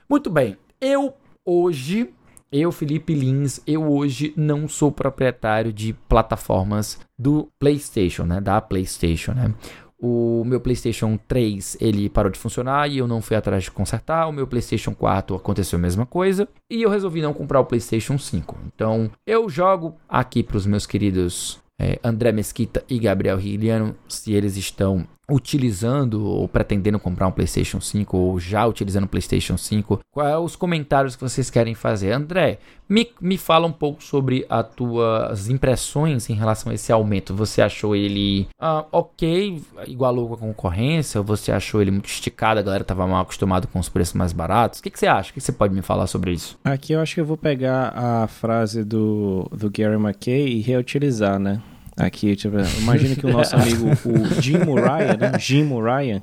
Muito 0.08 0.30
bem, 0.30 0.56
eu 0.80 1.16
hoje 1.44 2.14
eu, 2.52 2.72
Felipe 2.72 3.14
Lins, 3.14 3.60
eu 3.68 3.92
hoje 3.92 4.34
não 4.36 4.68
sou 4.68 4.92
proprietário 4.92 5.74
de 5.74 5.94
plataformas 6.08 7.00
do 7.18 7.50
PlayStation, 7.60 8.24
né? 8.24 8.40
Da 8.40 8.62
PlayStation, 8.62 9.34
né? 9.34 9.54
O 10.00 10.44
meu 10.46 10.62
PlayStation 10.62 11.18
3 11.28 11.78
ele 11.82 12.08
parou 12.08 12.32
de 12.32 12.38
funcionar 12.38 12.88
e 12.88 13.00
eu 13.00 13.08
não 13.08 13.20
fui 13.20 13.36
atrás 13.36 13.64
de 13.64 13.72
consertar. 13.72 14.28
O 14.28 14.32
meu 14.32 14.46
PlayStation 14.46 14.94
4 14.94 15.36
aconteceu 15.36 15.78
a 15.78 15.82
mesma 15.82 16.06
coisa 16.06 16.48
e 16.70 16.84
eu 16.84 16.90
resolvi 16.90 17.22
não 17.22 17.34
comprar 17.34 17.60
o 17.60 17.66
PlayStation 17.66 18.18
5. 18.18 18.58
Então 18.68 19.10
eu 19.26 19.50
jogo 19.50 19.96
aqui 20.08 20.44
para 20.44 20.58
os 20.58 20.68
meus 20.68 20.86
queridos 20.86 21.60
é, 21.80 22.00
André 22.04 22.32
Mesquita 22.32 22.84
e 22.88 23.00
Gabriel 23.00 23.38
Rigliano, 23.38 23.96
se 24.08 24.34
eles 24.34 24.56
estão 24.56 25.08
utilizando 25.30 26.26
ou 26.26 26.48
pretendendo 26.48 27.00
comprar 27.00 27.28
um 27.28 27.32
PlayStation 27.32 27.82
5 27.82 28.18
ou 28.18 28.40
já 28.40 28.66
utilizando 28.66 29.04
o 29.04 29.08
PlayStation 29.10 29.58
5, 29.58 30.00
quais 30.12 30.32
são 30.32 30.44
os 30.44 30.56
comentários 30.56 31.16
que 31.16 31.22
vocês 31.22 31.50
querem 31.50 31.76
fazer? 31.76 32.12
André, 32.12 32.60
me, 32.88 33.10
me 33.20 33.38
fala 33.38 33.68
um 33.68 33.72
pouco 33.72 34.02
sobre 34.02 34.46
as 34.50 34.66
tuas 34.70 35.50
impressões 35.50 36.30
em 36.30 36.34
relação 36.34 36.72
a 36.72 36.76
esse 36.76 36.92
aumento. 36.92 37.34
Você 37.34 37.62
achou 37.62 37.96
ele 37.96 38.48
ah, 38.60 38.86
ok, 38.92 39.62
igualou 39.88 40.30
com 40.30 40.34
a 40.36 40.38
concorrência? 40.38 41.22
Você 41.22 41.52
achou 41.52 41.82
ele 41.82 41.92
muito 41.92 42.08
esticado? 42.08 42.60
A 42.60 42.64
galera 42.64 42.84
estava 42.84 43.06
mal 43.06 43.22
acostumada 43.22 43.68
com 43.68 43.80
os 43.80 43.90
preços 43.90 44.14
mais 44.14 44.32
baratos? 44.32 44.80
O 44.80 44.84
que, 44.84 44.90
que 44.90 45.00
você 45.00 45.08
acha? 45.08 45.32
O 45.32 45.34
que 45.34 45.42
você 45.42 45.52
pode 45.52 45.74
me 45.74 45.82
falar 45.82 46.08
sobre 46.08 46.32
isso? 46.32 46.58
Aqui 46.64 46.94
eu 46.94 47.02
acho 47.02 47.16
que 47.16 47.22
eu 47.22 47.26
vou 47.26 47.38
pegar 47.38 47.90
a 47.96 48.28
frase 48.28 48.84
do, 48.84 49.50
do 49.52 49.70
Gary 49.70 49.96
McKay 49.96 50.48
e 50.48 50.62
reutilizar, 50.62 51.38
né? 51.38 51.62
Aqui, 51.98 52.36
tipo, 52.36 52.56
imagina 52.80 53.16
que 53.16 53.26
o 53.26 53.32
nosso 53.32 53.56
amigo, 53.58 53.88
o 53.88 54.42
Jim 54.42 54.58
Ryan, 54.60 55.18
né? 55.20 55.40
Jim 55.40 55.68
Ryan, 55.68 56.22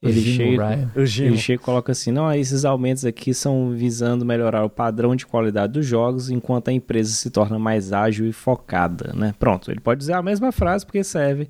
ele 0.00 0.20
chega, 0.20 0.92
ele 0.94 1.36
chega 1.36 1.60
e 1.60 1.64
coloca 1.64 1.90
assim, 1.90 2.12
não, 2.12 2.32
esses 2.32 2.64
aumentos 2.64 3.04
aqui 3.04 3.34
são 3.34 3.70
visando 3.70 4.24
melhorar 4.24 4.64
o 4.64 4.70
padrão 4.70 5.16
de 5.16 5.26
qualidade 5.26 5.72
dos 5.72 5.86
jogos, 5.86 6.30
enquanto 6.30 6.68
a 6.68 6.72
empresa 6.72 7.10
se 7.12 7.30
torna 7.30 7.58
mais 7.58 7.92
ágil 7.92 8.26
e 8.26 8.32
focada, 8.32 9.12
né? 9.14 9.34
Pronto, 9.38 9.70
ele 9.70 9.80
pode 9.80 9.98
dizer 9.98 10.12
a 10.12 10.22
mesma 10.22 10.52
frase 10.52 10.84
porque 10.84 11.02
serve 11.02 11.48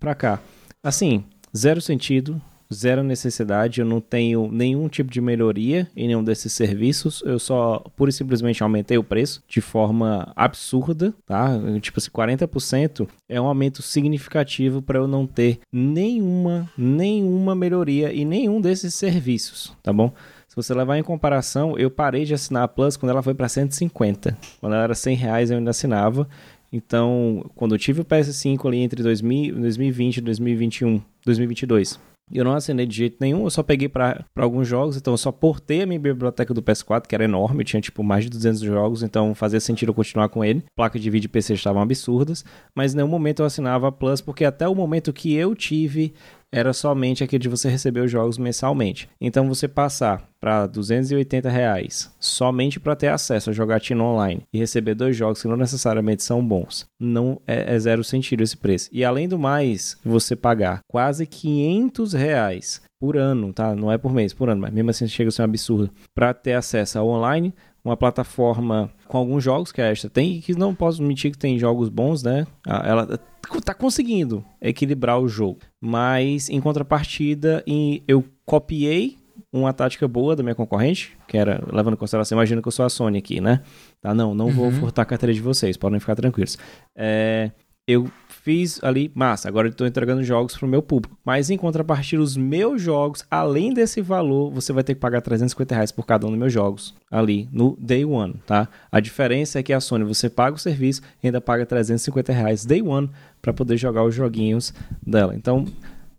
para 0.00 0.14
cá. 0.14 0.40
Assim, 0.82 1.24
zero 1.54 1.80
sentido, 1.80 2.40
zero 2.72 3.02
necessidade, 3.02 3.80
eu 3.80 3.86
não 3.86 4.00
tenho 4.00 4.50
nenhum 4.50 4.88
tipo 4.88 5.10
de 5.10 5.20
melhoria 5.20 5.88
em 5.96 6.06
nenhum 6.06 6.24
desses 6.24 6.52
serviços, 6.52 7.22
eu 7.24 7.38
só 7.38 7.84
pura 7.96 8.10
e 8.10 8.12
simplesmente 8.12 8.62
aumentei 8.62 8.98
o 8.98 9.04
preço 9.04 9.42
de 9.48 9.60
forma 9.60 10.32
absurda, 10.34 11.14
tá? 11.26 11.50
Tipo 11.80 11.98
assim, 11.98 12.10
40% 12.10 13.08
é 13.28 13.40
um 13.40 13.46
aumento 13.46 13.82
significativo 13.82 14.82
para 14.82 14.98
eu 14.98 15.06
não 15.06 15.26
ter 15.26 15.60
nenhuma, 15.72 16.70
nenhuma 16.76 17.54
melhoria 17.54 18.12
em 18.12 18.24
nenhum 18.24 18.60
desses 18.60 18.94
serviços, 18.94 19.72
tá 19.82 19.92
bom? 19.92 20.12
Se 20.52 20.56
você 20.56 20.74
levar 20.74 20.98
em 20.98 21.02
comparação, 21.02 21.78
eu 21.78 21.90
parei 21.90 22.26
de 22.26 22.34
assinar 22.34 22.64
a 22.64 22.68
Plus 22.68 22.94
quando 22.94 23.08
ela 23.08 23.22
foi 23.22 23.32
para 23.32 23.48
150. 23.48 24.36
Quando 24.60 24.74
ela 24.74 24.84
era 24.84 24.94
100 24.94 25.16
reais 25.16 25.50
eu 25.50 25.56
ainda 25.56 25.70
assinava. 25.70 26.28
Então, 26.70 27.50
quando 27.54 27.74
eu 27.74 27.78
tive 27.78 28.02
o 28.02 28.04
PS5 28.04 28.66
ali 28.66 28.78
entre 28.78 29.02
2000, 29.02 29.54
2020 29.56 30.16
e 30.16 30.20
2021, 30.20 31.02
2022, 31.24 32.00
eu 32.38 32.44
não 32.44 32.54
assinei 32.54 32.86
de 32.86 32.96
jeito 32.96 33.16
nenhum, 33.20 33.44
eu 33.44 33.50
só 33.50 33.62
peguei 33.62 33.88
para 33.88 34.24
alguns 34.36 34.66
jogos, 34.66 34.96
então 34.96 35.12
eu 35.12 35.18
só 35.18 35.30
portei 35.30 35.82
a 35.82 35.86
minha 35.86 35.98
biblioteca 36.00 36.54
do 36.54 36.62
PS4, 36.62 37.06
que 37.06 37.14
era 37.14 37.24
enorme, 37.24 37.64
tinha 37.64 37.80
tipo 37.80 38.02
mais 38.02 38.24
de 38.24 38.30
200 38.30 38.60
jogos, 38.60 39.02
então 39.02 39.34
fazia 39.34 39.60
sentido 39.60 39.90
eu 39.90 39.94
continuar 39.94 40.28
com 40.28 40.44
ele. 40.44 40.64
Placa 40.74 40.98
de 40.98 41.10
vídeo 41.10 41.26
e 41.26 41.28
PC 41.28 41.54
estavam 41.54 41.82
absurdas, 41.82 42.44
mas 42.74 42.92
em 42.92 42.96
nenhum 42.96 43.08
momento 43.08 43.42
eu 43.42 43.46
assinava 43.46 43.92
Plus, 43.92 44.20
porque 44.20 44.44
até 44.44 44.68
o 44.68 44.74
momento 44.74 45.12
que 45.12 45.34
eu 45.34 45.54
tive 45.54 46.14
era 46.52 46.72
somente 46.72 47.24
aquele 47.24 47.42
de 47.42 47.48
você 47.48 47.68
receber 47.68 48.00
os 48.00 48.10
jogos 48.10 48.36
mensalmente. 48.36 49.08
Então 49.20 49.48
você 49.48 49.66
passar 49.66 50.28
para 50.38 50.66
280 50.66 51.48
reais 51.48 52.12
somente 52.20 52.78
para 52.78 52.96
ter 52.96 53.08
acesso 53.08 53.50
a 53.50 53.52
jogatina 53.52 54.02
online 54.02 54.42
e 54.52 54.58
receber 54.58 54.94
dois 54.94 55.16
jogos 55.16 55.40
que 55.40 55.48
não 55.48 55.56
necessariamente 55.56 56.22
são 56.22 56.46
bons, 56.46 56.84
não 57.00 57.40
é, 57.46 57.74
é, 57.74 57.78
zero 57.78 58.04
sentido 58.04 58.42
esse 58.42 58.56
preço. 58.56 58.90
E 58.92 59.04
além 59.04 59.28
do 59.28 59.38
mais, 59.38 59.96
você 60.04 60.36
pagar 60.36 60.80
quase 60.86 61.26
500 61.26 62.12
reais 62.12 62.82
por 63.00 63.16
ano, 63.16 63.52
tá? 63.52 63.74
Não 63.74 63.90
é 63.90 63.98
por 63.98 64.12
mês, 64.12 64.32
por 64.32 64.48
ano, 64.48 64.60
mas 64.60 64.72
mesmo 64.72 64.90
assim 64.90 65.08
chega 65.08 65.28
a 65.28 65.32
ser 65.32 65.42
um 65.42 65.46
absurdo 65.46 65.90
para 66.14 66.34
ter 66.34 66.52
acesso 66.52 66.98
ao 66.98 67.08
online 67.08 67.52
uma 67.84 67.96
plataforma 67.96 68.90
com 69.08 69.18
alguns 69.18 69.42
jogos 69.42 69.72
que 69.72 69.82
a 69.82 69.90
Extra 69.90 70.08
tem 70.08 70.36
e 70.36 70.40
que 70.40 70.54
não 70.54 70.74
posso 70.74 71.02
mentir 71.02 71.32
que 71.32 71.38
tem 71.38 71.58
jogos 71.58 71.88
bons, 71.88 72.22
né? 72.22 72.46
Ela 72.66 73.18
tá 73.64 73.74
conseguindo 73.74 74.44
equilibrar 74.60 75.18
o 75.18 75.28
jogo. 75.28 75.58
Mas 75.80 76.48
em 76.48 76.60
contrapartida, 76.60 77.64
eu 78.06 78.24
copiei 78.44 79.18
uma 79.52 79.72
tática 79.72 80.08
boa 80.08 80.34
da 80.34 80.42
minha 80.42 80.54
concorrente, 80.54 81.16
que 81.28 81.36
era 81.36 81.62
levando 81.70 81.94
em 81.94 81.98
consideração, 81.98 82.36
imagina 82.36 82.62
que 82.62 82.68
eu 82.68 82.72
sou 82.72 82.86
a 82.86 82.88
Sony 82.88 83.18
aqui, 83.18 83.40
né? 83.40 83.60
Tá, 84.00 84.14
não, 84.14 84.34
não 84.34 84.50
vou 84.50 84.66
uhum. 84.66 84.72
furtar 84.72 85.02
a 85.02 85.04
carteira 85.04 85.34
de 85.34 85.42
vocês, 85.42 85.76
podem 85.76 86.00
ficar 86.00 86.14
tranquilos. 86.14 86.56
É, 86.96 87.50
eu 87.86 88.10
fiz 88.42 88.82
ali, 88.82 89.10
massa, 89.14 89.48
agora 89.48 89.68
estou 89.68 89.86
entregando 89.86 90.22
jogos 90.24 90.56
para 90.56 90.66
o 90.66 90.68
meu 90.68 90.82
público. 90.82 91.16
Mas 91.24 91.48
em 91.48 91.56
contrapartida, 91.56 92.20
os 92.20 92.36
meus 92.36 92.82
jogos, 92.82 93.24
além 93.30 93.72
desse 93.72 94.00
valor, 94.00 94.50
você 94.50 94.72
vai 94.72 94.82
ter 94.82 94.94
que 94.94 95.00
pagar 95.00 95.20
350 95.20 95.74
reais 95.74 95.92
por 95.92 96.04
cada 96.04 96.26
um 96.26 96.30
dos 96.30 96.38
meus 96.38 96.52
jogos 96.52 96.92
ali 97.10 97.48
no 97.52 97.76
Day 97.80 98.04
One, 98.04 98.34
tá? 98.44 98.68
A 98.90 98.98
diferença 98.98 99.60
é 99.60 99.62
que 99.62 99.72
a 99.72 99.80
Sony, 99.80 100.04
você 100.04 100.28
paga 100.28 100.56
o 100.56 100.58
serviço 100.58 101.02
e 101.22 101.28
ainda 101.28 101.40
paga 101.40 101.64
350 101.64 102.32
reais 102.32 102.64
Day 102.64 102.82
One 102.82 103.08
para 103.40 103.52
poder 103.52 103.76
jogar 103.76 104.02
os 104.02 104.14
joguinhos 104.14 104.74
dela. 105.06 105.36
Então, 105.36 105.64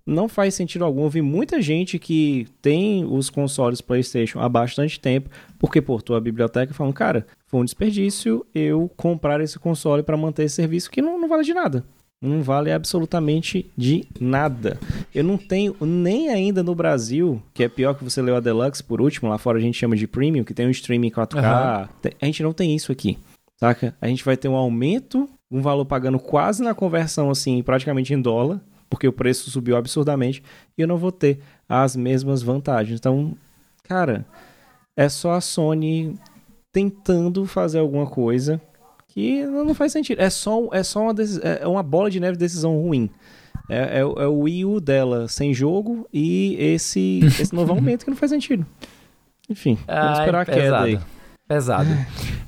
não 0.06 0.30
faz 0.30 0.54
sentido 0.56 0.86
algum. 0.86 1.04
Eu 1.04 1.10
vi 1.10 1.22
muita 1.22 1.62
gente 1.62 2.00
que 2.00 2.48
tem 2.62 3.04
os 3.04 3.30
consoles 3.30 3.82
PlayStation 3.82 4.40
há 4.40 4.48
bastante 4.48 4.98
tempo, 4.98 5.30
porque 5.60 5.82
portou 5.82 6.16
a 6.16 6.22
biblioteca 6.22 6.74
falando, 6.74 6.94
cara, 6.94 7.28
foi 7.48 7.60
um 7.60 7.66
desperdício 7.66 8.46
eu 8.56 8.90
comprar 8.96 9.42
esse 9.42 9.60
console 9.60 10.04
para 10.04 10.16
manter 10.16 10.44
esse 10.44 10.56
serviço 10.56 10.90
que 10.90 11.02
não, 11.02 11.20
não 11.20 11.28
vale 11.28 11.44
de 11.44 11.54
nada 11.54 11.84
não 12.24 12.42
vale 12.42 12.72
absolutamente 12.72 13.70
de 13.78 14.06
nada. 14.20 14.80
Eu 15.14 15.24
não 15.24 15.38
tenho 15.38 15.76
nem 15.82 16.30
ainda 16.30 16.64
no 16.64 16.74
Brasil, 16.74 17.42
que 17.54 17.64
é 17.64 17.68
pior 17.68 17.94
que 17.94 18.04
você 18.04 18.22
leu 18.22 18.36
a 18.36 18.40
Deluxe 18.40 18.82
por 18.82 19.02
último, 19.02 19.30
lá 19.30 19.38
fora 19.38 19.58
a 19.58 19.62
gente 19.62 19.78
chama 19.78 19.96
de 19.96 20.08
Premium, 20.08 20.44
que 20.44 20.54
tem 20.54 20.66
um 20.66 20.72
streaming 20.72 21.10
4K. 21.10 21.36
Uhum. 21.36 22.12
A 22.22 22.26
gente 22.26 22.42
não 22.42 22.54
tem 22.54 22.74
isso 22.74 22.92
aqui, 22.92 23.18
saca? 23.60 23.94
A 24.00 24.08
gente 24.08 24.24
vai 24.24 24.38
ter 24.38 24.48
um 24.48 24.56
aumento, 24.56 25.30
um 25.52 25.62
valor 25.62 25.86
pagando 25.86 26.18
quase 26.18 26.64
na 26.64 26.74
conversão, 26.74 27.30
assim, 27.30 27.62
praticamente 27.62 28.14
em 28.14 28.22
dólar, 28.22 28.62
porque 28.90 29.08
o 29.08 29.14
preço 29.14 29.52
subiu 29.52 29.76
absurdamente, 29.76 30.42
e 30.78 30.82
eu 30.82 30.88
não 30.88 30.98
vou 30.98 31.12
ter 31.12 31.40
as 31.68 31.96
mesmas 31.96 32.42
vantagens. 32.42 33.00
Então, 33.00 33.36
cara, 33.84 34.26
é 34.96 35.10
só 35.10 35.34
a 35.34 35.42
Sony 35.42 36.16
tentando 36.72 37.46
fazer 37.46 37.80
alguma 37.80 38.08
coisa 38.08 38.62
que 39.14 39.46
não 39.46 39.76
faz 39.76 39.92
sentido. 39.92 40.20
É 40.20 40.30
só, 40.30 40.70
é 40.72 40.82
só 40.82 41.02
uma, 41.02 41.14
é 41.44 41.68
uma 41.68 41.84
bola 41.84 42.10
de 42.10 42.20
neve 42.20 42.34
de 42.34 42.40
decisão 42.40 42.82
ruim. 42.82 43.10
É, 43.70 43.78
é, 43.78 44.00
é, 44.00 44.04
o 44.04 44.40
Wii 44.40 44.66
U 44.66 44.82
dela 44.82 45.28
sem 45.28 45.54
jogo 45.54 46.08
e 46.12 46.56
esse, 46.60 47.20
esse 47.40 47.54
novo 47.54 47.72
aumento 47.72 48.04
que 48.04 48.10
não 48.10 48.18
faz 48.18 48.32
sentido. 48.32 48.66
Enfim, 49.48 49.78
vamos 49.88 50.20
esperar 50.20 50.42
a 50.42 50.46
queda 50.46 50.82
aí. 50.82 51.00
Pesado. 51.48 51.90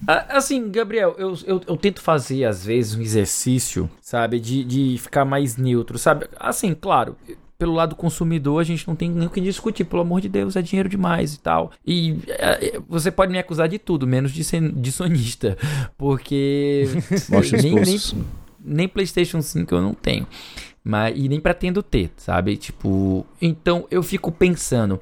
Ah, 0.08 0.38
assim, 0.38 0.72
Gabriel, 0.72 1.16
eu, 1.18 1.36
eu, 1.46 1.62
eu, 1.68 1.78
tento 1.78 2.02
fazer 2.02 2.46
às 2.46 2.66
vezes 2.66 2.96
um 2.96 3.02
exercício, 3.02 3.90
sabe, 4.02 4.40
de, 4.40 4.64
de 4.64 4.98
ficar 4.98 5.26
mais 5.26 5.58
neutro, 5.58 5.98
sabe? 6.00 6.28
Assim, 6.40 6.74
claro, 6.74 7.16
pelo 7.58 7.74
lado 7.74 7.96
consumidor, 7.96 8.60
a 8.60 8.64
gente 8.64 8.88
não 8.88 8.96
tem 8.96 9.10
nem 9.10 9.28
o 9.28 9.30
que 9.30 9.40
discutir. 9.40 9.86
Pelo 9.86 10.02
amor 10.02 10.22
de 10.22 10.30
Deus, 10.30 10.56
é 10.56 10.62
dinheiro 10.62 10.90
demais 10.90 11.34
e 11.34 11.40
tal. 11.40 11.72
E 11.86 12.18
é, 12.28 12.80
você 12.88 13.10
pode 13.10 13.32
me 13.32 13.40
acusar 13.40 13.68
de 13.68 13.80
tudo, 13.80 14.06
menos 14.06 14.32
de 14.32 14.44
ser 14.44 14.62
de 14.72 14.92
sonista. 14.92 15.58
Porque 15.98 16.86
nem, 17.62 17.76
nem, 17.76 18.00
nem, 18.64 18.88
PlayStation 18.88 19.42
5 19.42 19.74
eu 19.74 19.82
não 19.82 19.94
tenho. 19.94 20.28
Mas, 20.84 21.18
e 21.18 21.28
nem 21.28 21.40
pretendo 21.40 21.82
ter, 21.82 22.12
sabe? 22.18 22.58
Tipo, 22.58 23.26
então 23.42 23.88
eu 23.90 24.04
fico 24.04 24.32
pensando. 24.32 25.00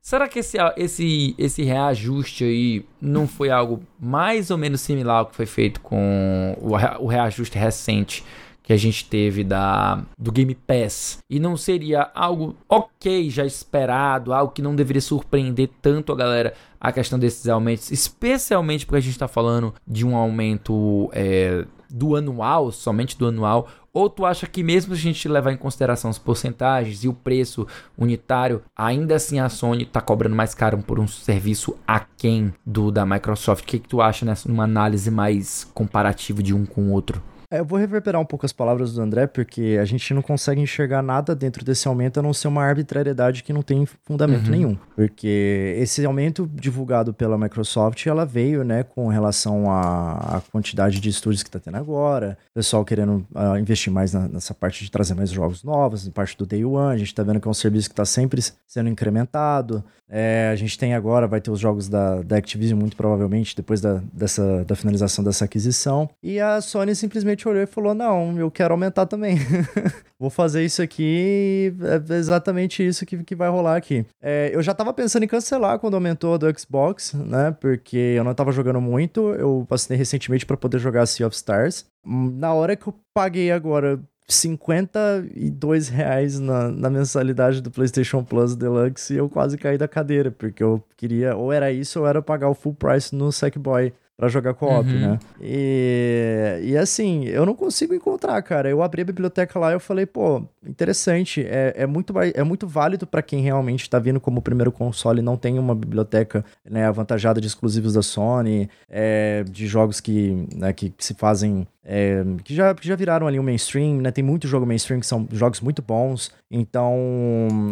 Será 0.00 0.28
que 0.28 0.40
esse, 0.40 0.58
esse, 0.76 1.34
esse 1.38 1.62
reajuste 1.62 2.44
aí 2.44 2.84
não 3.00 3.26
foi 3.26 3.50
algo 3.50 3.82
mais 3.98 4.50
ou 4.50 4.58
menos 4.58 4.82
similar 4.82 5.20
ao 5.20 5.26
que 5.26 5.34
foi 5.34 5.46
feito 5.46 5.80
com 5.80 6.54
o, 6.60 6.74
o 7.02 7.06
reajuste 7.06 7.56
recente 7.56 8.22
que 8.64 8.72
a 8.72 8.76
gente 8.76 9.04
teve 9.04 9.44
da 9.44 10.02
do 10.18 10.32
Game 10.32 10.54
Pass 10.54 11.18
e 11.28 11.38
não 11.38 11.56
seria 11.56 12.10
algo 12.14 12.56
ok 12.68 13.28
já 13.30 13.44
esperado, 13.44 14.32
algo 14.32 14.52
que 14.52 14.62
não 14.62 14.74
deveria 14.74 15.02
surpreender 15.02 15.68
tanto 15.80 16.10
a 16.10 16.16
galera 16.16 16.54
a 16.80 16.90
questão 16.90 17.18
desses 17.18 17.46
aumentos, 17.46 17.90
especialmente 17.90 18.84
porque 18.84 18.98
a 18.98 19.02
gente 19.02 19.12
está 19.12 19.28
falando 19.28 19.74
de 19.86 20.04
um 20.04 20.16
aumento 20.16 21.10
é, 21.12 21.66
do 21.90 22.16
anual, 22.16 22.72
somente 22.72 23.16
do 23.18 23.26
anual, 23.26 23.68
ou 23.92 24.10
tu 24.10 24.26
acha 24.26 24.46
que 24.46 24.62
mesmo 24.62 24.94
se 24.94 25.00
a 25.00 25.02
gente 25.02 25.28
levar 25.28 25.52
em 25.52 25.56
consideração 25.56 26.10
as 26.10 26.18
porcentagens 26.18 27.04
e 27.04 27.08
o 27.08 27.14
preço 27.14 27.66
unitário, 27.96 28.62
ainda 28.76 29.14
assim 29.14 29.38
a 29.38 29.48
Sony 29.48 29.84
está 29.84 30.00
cobrando 30.00 30.34
mais 30.34 30.54
caro 30.54 30.78
por 30.78 30.98
um 30.98 31.06
serviço 31.06 31.76
aquém 31.86 32.52
do 32.66 32.90
da 32.90 33.06
Microsoft? 33.06 33.62
O 33.62 33.66
que, 33.66 33.78
que 33.78 33.88
tu 33.88 34.02
acha 34.02 34.26
nessa 34.26 34.48
numa 34.48 34.64
análise 34.64 35.10
mais 35.10 35.64
comparativa 35.72 36.42
de 36.42 36.52
um 36.52 36.66
com 36.66 36.88
o 36.88 36.92
outro? 36.92 37.22
É, 37.54 37.60
eu 37.60 37.64
vou 37.64 37.78
reverberar 37.78 38.20
um 38.20 38.24
pouco 38.24 38.44
as 38.44 38.52
palavras 38.52 38.94
do 38.94 39.00
André, 39.00 39.28
porque 39.28 39.78
a 39.80 39.84
gente 39.84 40.12
não 40.12 40.20
consegue 40.20 40.60
enxergar 40.60 41.02
nada 41.02 41.36
dentro 41.36 41.64
desse 41.64 41.86
aumento 41.86 42.18
a 42.18 42.22
não 42.22 42.34
ser 42.34 42.48
uma 42.48 42.64
arbitrariedade 42.64 43.44
que 43.44 43.52
não 43.52 43.62
tem 43.62 43.86
fundamento 44.04 44.46
uhum. 44.46 44.50
nenhum. 44.50 44.78
Porque 44.96 45.76
esse 45.78 46.04
aumento 46.04 46.50
divulgado 46.52 47.14
pela 47.14 47.38
Microsoft, 47.38 48.04
ela 48.06 48.26
veio, 48.26 48.64
né, 48.64 48.82
com 48.82 49.06
relação 49.06 49.70
à, 49.70 50.38
à 50.38 50.40
quantidade 50.50 50.98
de 50.98 51.08
estúdios 51.08 51.44
que 51.44 51.48
está 51.48 51.60
tendo 51.60 51.76
agora, 51.76 52.36
pessoal 52.52 52.84
querendo 52.84 53.24
uh, 53.32 53.56
investir 53.56 53.92
mais 53.92 54.12
na, 54.12 54.26
nessa 54.26 54.52
parte 54.52 54.82
de 54.82 54.90
trazer 54.90 55.14
mais 55.14 55.30
jogos 55.30 55.62
novos, 55.62 56.06
na 56.06 56.12
parte 56.12 56.36
do 56.36 56.44
Day 56.44 56.64
One, 56.64 56.94
a 56.94 56.98
gente 56.98 57.08
está 57.08 57.22
vendo 57.22 57.40
que 57.40 57.46
é 57.46 57.50
um 57.50 57.54
serviço 57.54 57.88
que 57.88 57.92
está 57.92 58.04
sempre 58.04 58.42
sendo 58.66 58.88
incrementado. 58.88 59.84
É, 60.08 60.50
a 60.52 60.56
gente 60.56 60.78
tem 60.78 60.94
agora, 60.94 61.26
vai 61.26 61.40
ter 61.40 61.50
os 61.50 61.58
jogos 61.58 61.88
da, 61.88 62.22
da 62.22 62.36
Activision, 62.36 62.78
muito 62.78 62.96
provavelmente, 62.96 63.56
depois 63.56 63.80
da, 63.80 64.00
dessa, 64.12 64.64
da 64.64 64.76
finalização 64.76 65.24
dessa 65.24 65.44
aquisição. 65.44 66.08
E 66.22 66.38
a 66.38 66.60
Sony 66.60 66.94
simplesmente 66.94 67.43
olhou 67.48 67.62
e 67.62 67.66
falou: 67.66 67.94
não, 67.94 68.38
eu 68.38 68.50
quero 68.50 68.74
aumentar 68.74 69.06
também. 69.06 69.36
Vou 70.18 70.30
fazer 70.30 70.64
isso 70.64 70.80
aqui, 70.80 71.74
é 71.82 72.14
exatamente 72.14 72.86
isso 72.86 73.04
que, 73.04 73.22
que 73.24 73.34
vai 73.34 73.48
rolar 73.48 73.76
aqui. 73.76 74.06
É, 74.22 74.50
eu 74.52 74.62
já 74.62 74.72
tava 74.72 74.92
pensando 74.92 75.24
em 75.24 75.28
cancelar 75.28 75.78
quando 75.78 75.94
aumentou 75.94 76.38
do 76.38 76.58
Xbox, 76.58 77.14
né? 77.14 77.54
Porque 77.60 77.96
eu 77.96 78.24
não 78.24 78.34
tava 78.34 78.52
jogando 78.52 78.80
muito. 78.80 79.30
Eu 79.34 79.66
passei 79.68 79.96
recentemente 79.96 80.46
para 80.46 80.56
poder 80.56 80.78
jogar 80.78 81.06
Sea 81.06 81.26
of 81.26 81.36
Stars. 81.36 81.86
Na 82.04 82.54
hora 82.54 82.76
que 82.76 82.86
eu 82.86 82.94
paguei 83.12 83.50
agora 83.50 84.00
52 84.26 85.88
reais 85.88 86.38
na, 86.40 86.68
na 86.68 86.88
mensalidade 86.88 87.60
do 87.60 87.70
PlayStation 87.70 88.24
Plus 88.24 88.56
Deluxe 88.56 89.14
e 89.14 89.16
eu 89.16 89.28
quase 89.28 89.58
caí 89.58 89.76
da 89.76 89.86
cadeira, 89.86 90.30
porque 90.30 90.62
eu 90.62 90.82
queria, 90.96 91.36
ou 91.36 91.52
era 91.52 91.70
isso, 91.70 92.00
ou 92.00 92.06
era 92.06 92.22
pagar 92.22 92.48
o 92.48 92.54
full 92.54 92.74
price 92.74 93.14
no 93.14 93.30
Sackboy 93.30 93.92
para 94.16 94.28
jogar 94.28 94.54
co-op, 94.54 94.88
uhum. 94.88 95.00
né? 95.00 95.18
E, 95.40 96.60
e 96.62 96.76
assim, 96.76 97.24
eu 97.24 97.44
não 97.44 97.54
consigo 97.54 97.94
encontrar, 97.94 98.40
cara. 98.42 98.68
Eu 98.68 98.82
abri 98.82 99.02
a 99.02 99.04
biblioteca 99.04 99.58
lá 99.58 99.70
e 99.70 99.74
eu 99.74 99.80
falei, 99.80 100.06
pô, 100.06 100.42
interessante. 100.64 101.44
É, 101.44 101.74
é, 101.78 101.86
muito, 101.86 102.14
é 102.18 102.44
muito 102.44 102.66
válido 102.66 103.06
para 103.06 103.22
quem 103.22 103.42
realmente 103.42 103.90
tá 103.90 103.98
vindo 103.98 104.20
como 104.20 104.40
primeiro 104.40 104.70
console 104.70 105.18
e 105.18 105.22
não 105.22 105.36
tem 105.36 105.58
uma 105.58 105.74
biblioteca 105.74 106.44
né, 106.68 106.86
avantajada 106.86 107.40
de 107.40 107.48
exclusivos 107.48 107.94
da 107.94 108.02
Sony, 108.02 108.70
é, 108.88 109.42
de 109.44 109.66
jogos 109.66 110.00
que, 110.00 110.46
né, 110.54 110.72
que, 110.72 110.90
que 110.90 111.04
se 111.04 111.14
fazem 111.14 111.66
é, 111.86 112.24
que, 112.42 112.54
já, 112.54 112.74
que 112.74 112.88
já 112.88 112.96
viraram 112.96 113.26
ali 113.26 113.38
um 113.38 113.42
mainstream, 113.42 114.00
né? 114.00 114.10
Tem 114.10 114.24
muito 114.24 114.48
jogo 114.48 114.64
mainstream 114.64 115.00
que 115.00 115.06
são 115.06 115.28
jogos 115.30 115.60
muito 115.60 115.82
bons. 115.82 116.32
Então, 116.50 116.96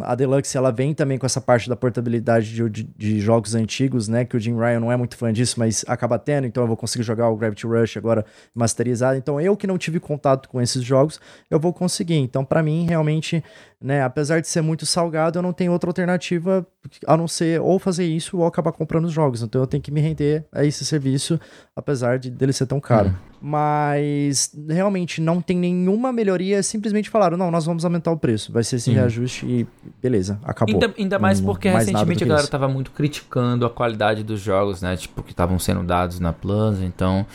a 0.02 0.14
Deluxe, 0.14 0.54
ela 0.54 0.70
vem 0.70 0.92
também 0.92 1.16
com 1.16 1.24
essa 1.24 1.40
parte 1.40 1.66
da 1.66 1.74
portabilidade 1.74 2.52
de, 2.52 2.68
de, 2.68 2.82
de, 2.82 3.20
jogos 3.20 3.54
antigos, 3.54 4.08
né? 4.08 4.26
Que 4.26 4.36
o 4.36 4.40
Jim 4.40 4.54
Ryan 4.54 4.80
não 4.80 4.92
é 4.92 4.96
muito 4.98 5.16
fã 5.16 5.32
disso, 5.32 5.58
mas 5.58 5.82
acaba 5.88 6.18
tendo. 6.18 6.46
Então, 6.46 6.62
eu 6.62 6.66
vou 6.66 6.76
conseguir 6.76 7.04
jogar 7.04 7.30
o 7.30 7.36
Gravity 7.36 7.66
Rush 7.66 7.96
agora 7.96 8.26
masterizado. 8.54 9.16
Então, 9.16 9.40
eu 9.40 9.56
que 9.56 9.66
não 9.66 9.78
tive 9.78 9.98
contato 9.98 10.46
com 10.46 10.60
esses 10.60 10.82
jogos, 10.84 11.18
eu 11.50 11.58
vou 11.58 11.72
conseguir. 11.72 12.16
Então, 12.16 12.44
para 12.44 12.62
mim, 12.62 12.84
realmente, 12.86 13.42
né? 13.82 14.02
Apesar 14.02 14.40
de 14.40 14.48
ser 14.48 14.62
muito 14.62 14.86
salgado, 14.86 15.38
eu 15.38 15.42
não 15.42 15.52
tenho 15.52 15.72
outra 15.72 15.90
alternativa 15.90 16.66
a 17.06 17.16
não 17.16 17.26
ser 17.26 17.60
ou 17.60 17.78
fazer 17.78 18.04
isso 18.04 18.38
ou 18.38 18.46
acabar 18.46 18.72
comprando 18.72 19.06
os 19.06 19.12
jogos. 19.12 19.42
Então, 19.42 19.60
eu 19.60 19.66
tenho 19.66 19.82
que 19.82 19.90
me 19.90 20.00
render 20.00 20.44
a 20.52 20.64
esse 20.64 20.84
serviço, 20.84 21.38
apesar 21.74 22.18
de 22.18 22.30
dele 22.30 22.52
ser 22.52 22.66
tão 22.66 22.80
caro. 22.80 23.08
Hum. 23.08 23.32
Mas 23.44 24.54
realmente 24.68 25.20
não 25.20 25.40
tem 25.42 25.56
nenhuma 25.56 26.12
melhoria, 26.12 26.62
simplesmente 26.62 27.10
falaram: 27.10 27.36
não, 27.36 27.50
nós 27.50 27.66
vamos 27.66 27.84
aumentar 27.84 28.12
o 28.12 28.16
preço, 28.16 28.52
vai 28.52 28.62
ser 28.62 28.76
esse 28.76 28.92
reajuste 28.92 29.44
e 29.44 29.66
beleza, 30.00 30.38
acabou. 30.44 30.74
Ainda, 30.74 30.94
ainda 30.96 31.18
mais 31.18 31.40
porque 31.40 31.68
mais 31.68 31.86
recentemente 31.86 32.22
a 32.22 32.26
galera 32.26 32.44
isso. 32.44 32.52
tava 32.52 32.68
muito 32.68 32.92
criticando 32.92 33.66
a 33.66 33.70
qualidade 33.70 34.22
dos 34.22 34.40
jogos, 34.40 34.80
né? 34.80 34.96
Tipo, 34.96 35.24
que 35.24 35.32
estavam 35.32 35.58
sendo 35.58 35.82
dados 35.82 36.20
na 36.20 36.32
Plus, 36.32 36.80
então 36.80 37.26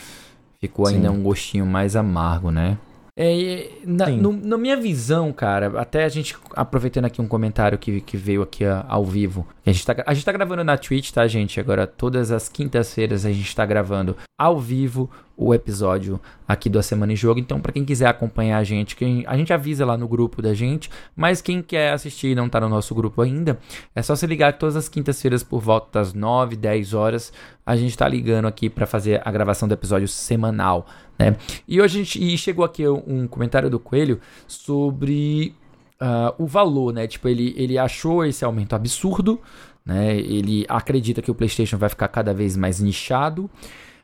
ficou 0.58 0.86
Sim. 0.86 0.96
ainda 0.96 1.10
um 1.10 1.22
gostinho 1.22 1.66
mais 1.66 1.94
amargo, 1.94 2.50
né? 2.50 2.78
É, 3.20 3.70
na, 3.84 4.08
no, 4.10 4.32
na, 4.32 4.56
minha 4.56 4.76
visão, 4.76 5.32
cara, 5.32 5.80
até 5.80 6.04
a 6.04 6.08
gente 6.08 6.36
aproveitando 6.54 7.06
aqui 7.06 7.20
um 7.20 7.26
comentário 7.26 7.76
que, 7.76 8.00
que 8.00 8.16
veio 8.16 8.42
aqui 8.42 8.64
a, 8.64 8.86
ao 8.88 9.04
vivo. 9.04 9.44
A 9.66 9.72
gente, 9.72 9.84
tá, 9.84 10.04
a 10.06 10.14
gente 10.14 10.24
tá 10.24 10.30
gravando 10.30 10.62
na 10.62 10.78
Twitch, 10.78 11.10
tá, 11.10 11.26
gente? 11.26 11.58
Agora, 11.58 11.84
todas 11.84 12.30
as 12.30 12.48
quintas-feiras 12.48 13.26
a 13.26 13.32
gente 13.32 13.56
tá 13.56 13.66
gravando 13.66 14.16
ao 14.38 14.60
vivo 14.60 15.10
o 15.38 15.54
episódio 15.54 16.20
aqui 16.48 16.68
do 16.68 16.80
A 16.80 16.82
Semana 16.82 17.12
em 17.12 17.16
Jogo. 17.16 17.38
Então, 17.38 17.60
para 17.60 17.70
quem 17.70 17.84
quiser 17.84 18.08
acompanhar 18.08 18.58
a 18.58 18.64
gente, 18.64 18.96
quem, 18.96 19.24
a 19.26 19.36
gente 19.36 19.52
avisa 19.52 19.86
lá 19.86 19.96
no 19.96 20.08
grupo 20.08 20.42
da 20.42 20.52
gente, 20.52 20.90
mas 21.14 21.40
quem 21.40 21.62
quer 21.62 21.92
assistir 21.92 22.32
e 22.32 22.34
não 22.34 22.48
tá 22.48 22.60
no 22.60 22.68
nosso 22.68 22.92
grupo 22.92 23.22
ainda, 23.22 23.56
é 23.94 24.02
só 24.02 24.16
se 24.16 24.26
ligar 24.26 24.58
todas 24.58 24.74
as 24.74 24.88
quintas-feiras 24.88 25.44
por 25.44 25.60
volta 25.60 26.00
das 26.00 26.12
9, 26.12 26.56
10 26.56 26.92
horas, 26.92 27.32
a 27.64 27.76
gente 27.76 27.96
tá 27.96 28.08
ligando 28.08 28.48
aqui 28.48 28.68
para 28.68 28.84
fazer 28.84 29.22
a 29.24 29.30
gravação 29.30 29.68
do 29.68 29.74
episódio 29.74 30.08
semanal, 30.08 30.86
né? 31.16 31.36
E 31.68 31.80
hoje 31.80 32.00
a 32.00 32.04
gente, 32.04 32.34
e 32.34 32.36
chegou 32.36 32.64
aqui 32.64 32.88
um 32.88 33.28
comentário 33.28 33.70
do 33.70 33.78
Coelho 33.78 34.20
sobre 34.48 35.54
uh, 36.02 36.34
o 36.42 36.46
valor, 36.46 36.92
né? 36.92 37.06
Tipo, 37.06 37.28
ele, 37.28 37.54
ele 37.56 37.78
achou 37.78 38.24
esse 38.24 38.44
aumento 38.44 38.74
absurdo, 38.74 39.40
né? 39.86 40.16
Ele 40.16 40.66
acredita 40.68 41.22
que 41.22 41.30
o 41.30 41.34
PlayStation 41.34 41.78
vai 41.78 41.88
ficar 41.88 42.08
cada 42.08 42.34
vez 42.34 42.56
mais 42.56 42.80
nichado. 42.80 43.48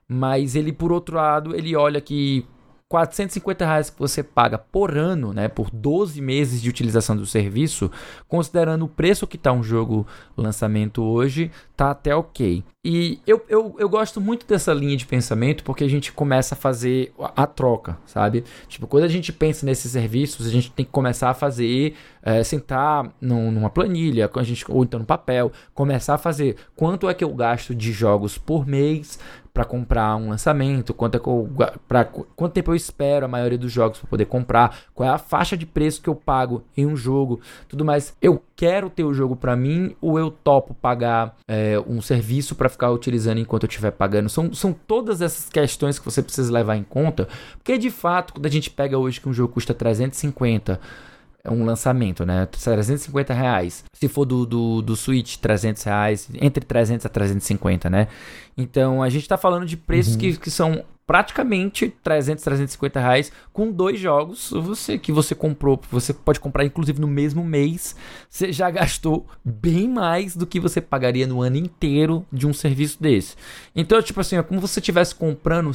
Mas 0.08 0.54
ele, 0.54 0.72
por 0.72 0.92
outro 0.92 1.16
lado, 1.16 1.54
ele 1.54 1.74
olha 1.74 2.00
que 2.00 2.46
450 2.94 3.64
reais 3.64 3.90
que 3.90 3.98
você 3.98 4.22
paga 4.22 4.56
por 4.56 4.96
ano, 4.96 5.32
né, 5.32 5.48
por 5.48 5.68
12 5.68 6.20
meses 6.20 6.62
de 6.62 6.68
utilização 6.68 7.16
do 7.16 7.26
serviço, 7.26 7.90
considerando 8.28 8.84
o 8.84 8.88
preço 8.88 9.26
que 9.26 9.36
está 9.36 9.52
um 9.52 9.64
jogo 9.64 10.06
lançamento 10.36 11.02
hoje, 11.02 11.50
tá 11.76 11.90
até 11.90 12.14
ok. 12.14 12.62
E 12.84 13.18
eu, 13.26 13.42
eu, 13.48 13.74
eu 13.78 13.88
gosto 13.88 14.20
muito 14.20 14.46
dessa 14.46 14.72
linha 14.72 14.96
de 14.96 15.06
pensamento 15.06 15.64
porque 15.64 15.82
a 15.82 15.88
gente 15.88 16.12
começa 16.12 16.54
a 16.54 16.58
fazer 16.58 17.12
a, 17.34 17.46
troca, 17.46 17.98
sabe? 18.06 18.44
Tipo, 18.68 18.86
quando 18.86 19.04
a 19.04 19.08
gente 19.08 19.32
pensa 19.32 19.66
nesses 19.66 19.90
serviços, 19.90 20.46
a 20.46 20.50
gente 20.50 20.70
tem 20.70 20.84
que 20.84 20.92
começar 20.92 21.30
a 21.30 21.34
fazer, 21.34 21.96
é, 22.22 22.44
sentar 22.44 23.10
num, 23.20 23.50
numa 23.50 23.70
planilha, 23.70 24.30
a 24.32 24.42
gente, 24.42 24.64
ou 24.68 24.84
então 24.84 25.00
no 25.00 25.06
papel, 25.06 25.50
começar 25.72 26.14
a 26.14 26.18
fazer 26.18 26.56
quanto 26.76 27.08
é 27.08 27.14
que 27.14 27.24
eu 27.24 27.34
gasto 27.34 27.74
de 27.74 27.90
jogos 27.90 28.36
por 28.36 28.66
mês, 28.66 29.18
para 29.54 29.64
comprar 29.64 30.16
um 30.16 30.30
lançamento, 30.30 30.92
quanto, 30.92 31.14
é 31.14 31.20
eu, 31.24 31.48
pra, 31.86 32.04
quanto 32.04 32.52
tempo 32.52 32.72
eu 32.72 32.74
espero 32.74 33.24
a 33.24 33.28
maioria 33.28 33.56
dos 33.56 33.70
jogos 33.70 34.00
para 34.00 34.08
poder 34.08 34.24
comprar, 34.24 34.80
qual 34.92 35.08
é 35.08 35.12
a 35.12 35.16
faixa 35.16 35.56
de 35.56 35.64
preço 35.64 36.02
que 36.02 36.08
eu 36.08 36.14
pago 36.16 36.64
em 36.76 36.84
um 36.84 36.96
jogo, 36.96 37.40
tudo 37.68 37.84
mais. 37.84 38.16
Eu 38.20 38.42
quero 38.56 38.90
ter 38.90 39.04
o 39.04 39.14
jogo 39.14 39.36
para 39.36 39.54
mim 39.54 39.94
ou 40.00 40.18
eu 40.18 40.28
topo 40.28 40.74
pagar 40.74 41.36
é, 41.46 41.78
um 41.86 42.02
serviço 42.02 42.56
para 42.56 42.68
ficar 42.68 42.90
utilizando 42.90 43.38
enquanto 43.38 43.62
eu 43.62 43.68
estiver 43.68 43.92
pagando? 43.92 44.28
São, 44.28 44.52
são 44.52 44.72
todas 44.72 45.20
essas 45.20 45.48
questões 45.48 46.00
que 46.00 46.04
você 46.04 46.20
precisa 46.20 46.52
levar 46.52 46.76
em 46.76 46.82
conta, 46.82 47.28
porque 47.54 47.78
de 47.78 47.90
fato, 47.90 48.34
quando 48.34 48.46
a 48.46 48.50
gente 48.50 48.68
pega 48.68 48.98
hoje 48.98 49.20
que 49.20 49.28
um 49.28 49.32
jogo 49.32 49.52
custa 49.52 49.72
350 49.72 50.72
é 50.72 51.13
um 51.50 51.64
lançamento, 51.64 52.24
né? 52.24 52.46
350 52.46 53.34
reais. 53.34 53.84
Se 53.92 54.08
for 54.08 54.24
do, 54.24 54.46
do, 54.46 54.82
do 54.82 54.96
Switch, 54.96 55.36
300 55.36 55.82
reais. 55.82 56.28
Entre 56.40 56.64
300 56.64 57.04
a 57.04 57.08
350, 57.08 57.90
né? 57.90 58.08
Então 58.56 59.02
a 59.02 59.08
gente 59.08 59.28
tá 59.28 59.36
falando 59.36 59.66
de 59.66 59.76
preços 59.76 60.14
uhum. 60.14 60.20
que, 60.20 60.36
que 60.36 60.50
são 60.50 60.84
praticamente 61.06 61.94
300, 62.02 62.42
350 62.42 62.98
reais 62.98 63.32
com 63.52 63.70
dois 63.70 64.00
jogos 64.00 64.50
você 64.50 64.98
que 64.98 65.12
você 65.12 65.34
comprou. 65.34 65.80
Você 65.90 66.12
pode 66.14 66.40
comprar 66.40 66.64
inclusive 66.64 67.00
no 67.00 67.06
mesmo 67.06 67.44
mês. 67.44 67.94
Você 68.28 68.52
já 68.52 68.70
gastou 68.70 69.26
bem 69.44 69.88
mais 69.88 70.34
do 70.34 70.46
que 70.46 70.58
você 70.58 70.80
pagaria 70.80 71.26
no 71.26 71.42
ano 71.42 71.56
inteiro 71.56 72.24
de 72.32 72.46
um 72.46 72.52
serviço 72.52 73.02
desse. 73.02 73.36
Então, 73.76 74.00
tipo 74.02 74.20
assim, 74.20 74.36
é 74.36 74.42
como 74.42 74.60
se 74.60 74.68
você 74.68 74.80
estivesse 74.80 75.14
comprando 75.14 75.70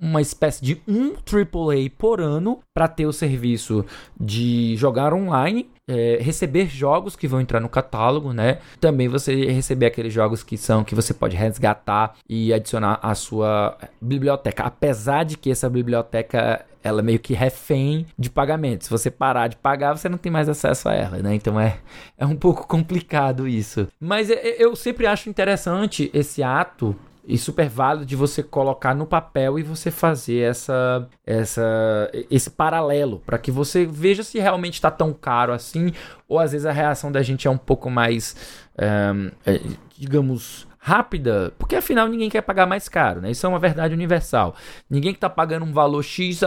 uma 0.00 0.20
espécie 0.20 0.64
de 0.64 0.82
um 0.86 1.12
AAA 1.12 1.90
por 1.96 2.20
ano 2.20 2.60
para 2.72 2.88
ter 2.88 3.06
o 3.06 3.12
serviço 3.12 3.84
de 4.18 4.76
jogar 4.76 5.12
online, 5.12 5.70
é, 5.88 6.18
receber 6.20 6.66
jogos 6.66 7.16
que 7.16 7.28
vão 7.28 7.40
entrar 7.40 7.60
no 7.60 7.68
catálogo, 7.68 8.32
né? 8.32 8.58
Também 8.80 9.08
você 9.08 9.46
receber 9.46 9.86
aqueles 9.86 10.12
jogos 10.12 10.42
que 10.42 10.56
são 10.56 10.84
que 10.84 10.94
você 10.94 11.12
pode 11.12 11.36
resgatar 11.36 12.14
e 12.28 12.52
adicionar 12.52 12.98
à 13.02 13.14
sua 13.14 13.76
biblioteca. 14.00 14.64
Apesar 14.64 15.24
de 15.24 15.36
que 15.36 15.50
essa 15.50 15.68
biblioteca 15.68 16.64
ela 16.82 17.00
é 17.00 17.02
meio 17.02 17.18
que 17.18 17.32
refém 17.32 18.06
de 18.18 18.28
pagamento. 18.28 18.84
Se 18.84 18.90
você 18.90 19.10
parar 19.10 19.48
de 19.48 19.56
pagar, 19.56 19.96
você 19.96 20.06
não 20.06 20.18
tem 20.18 20.30
mais 20.30 20.50
acesso 20.50 20.86
a 20.86 20.92
ela, 20.92 21.18
né? 21.18 21.34
Então 21.34 21.58
é, 21.58 21.78
é 22.18 22.26
um 22.26 22.36
pouco 22.36 22.66
complicado 22.68 23.48
isso. 23.48 23.88
Mas 23.98 24.28
eu 24.30 24.76
sempre 24.76 25.06
acho 25.06 25.30
interessante 25.30 26.10
esse 26.12 26.42
ato 26.42 26.94
e 27.26 27.38
super 27.38 27.68
válido 27.68 28.04
de 28.04 28.14
você 28.14 28.42
colocar 28.42 28.94
no 28.94 29.06
papel 29.06 29.58
e 29.58 29.62
você 29.62 29.90
fazer 29.90 30.40
essa, 30.40 31.08
essa 31.26 32.10
esse 32.30 32.50
paralelo 32.50 33.22
para 33.24 33.38
que 33.38 33.50
você 33.50 33.86
veja 33.86 34.22
se 34.22 34.38
realmente 34.38 34.74
está 34.74 34.90
tão 34.90 35.12
caro 35.12 35.52
assim 35.52 35.92
ou 36.28 36.38
às 36.38 36.52
vezes 36.52 36.66
a 36.66 36.72
reação 36.72 37.10
da 37.10 37.22
gente 37.22 37.48
é 37.48 37.50
um 37.50 37.58
pouco 37.58 37.90
mais 37.90 38.36
é, 38.76 39.60
digamos 39.96 40.66
rápida, 40.84 41.50
porque 41.58 41.76
afinal 41.76 42.06
ninguém 42.06 42.28
quer 42.28 42.42
pagar 42.42 42.66
mais 42.66 42.90
caro, 42.90 43.22
né? 43.22 43.30
Isso 43.30 43.46
é 43.46 43.48
uma 43.48 43.58
verdade 43.58 43.94
universal. 43.94 44.54
Ninguém 44.90 45.12
que 45.12 45.16
está 45.16 45.30
pagando 45.30 45.64
um 45.64 45.72
valor 45.72 46.02
X 46.02 46.42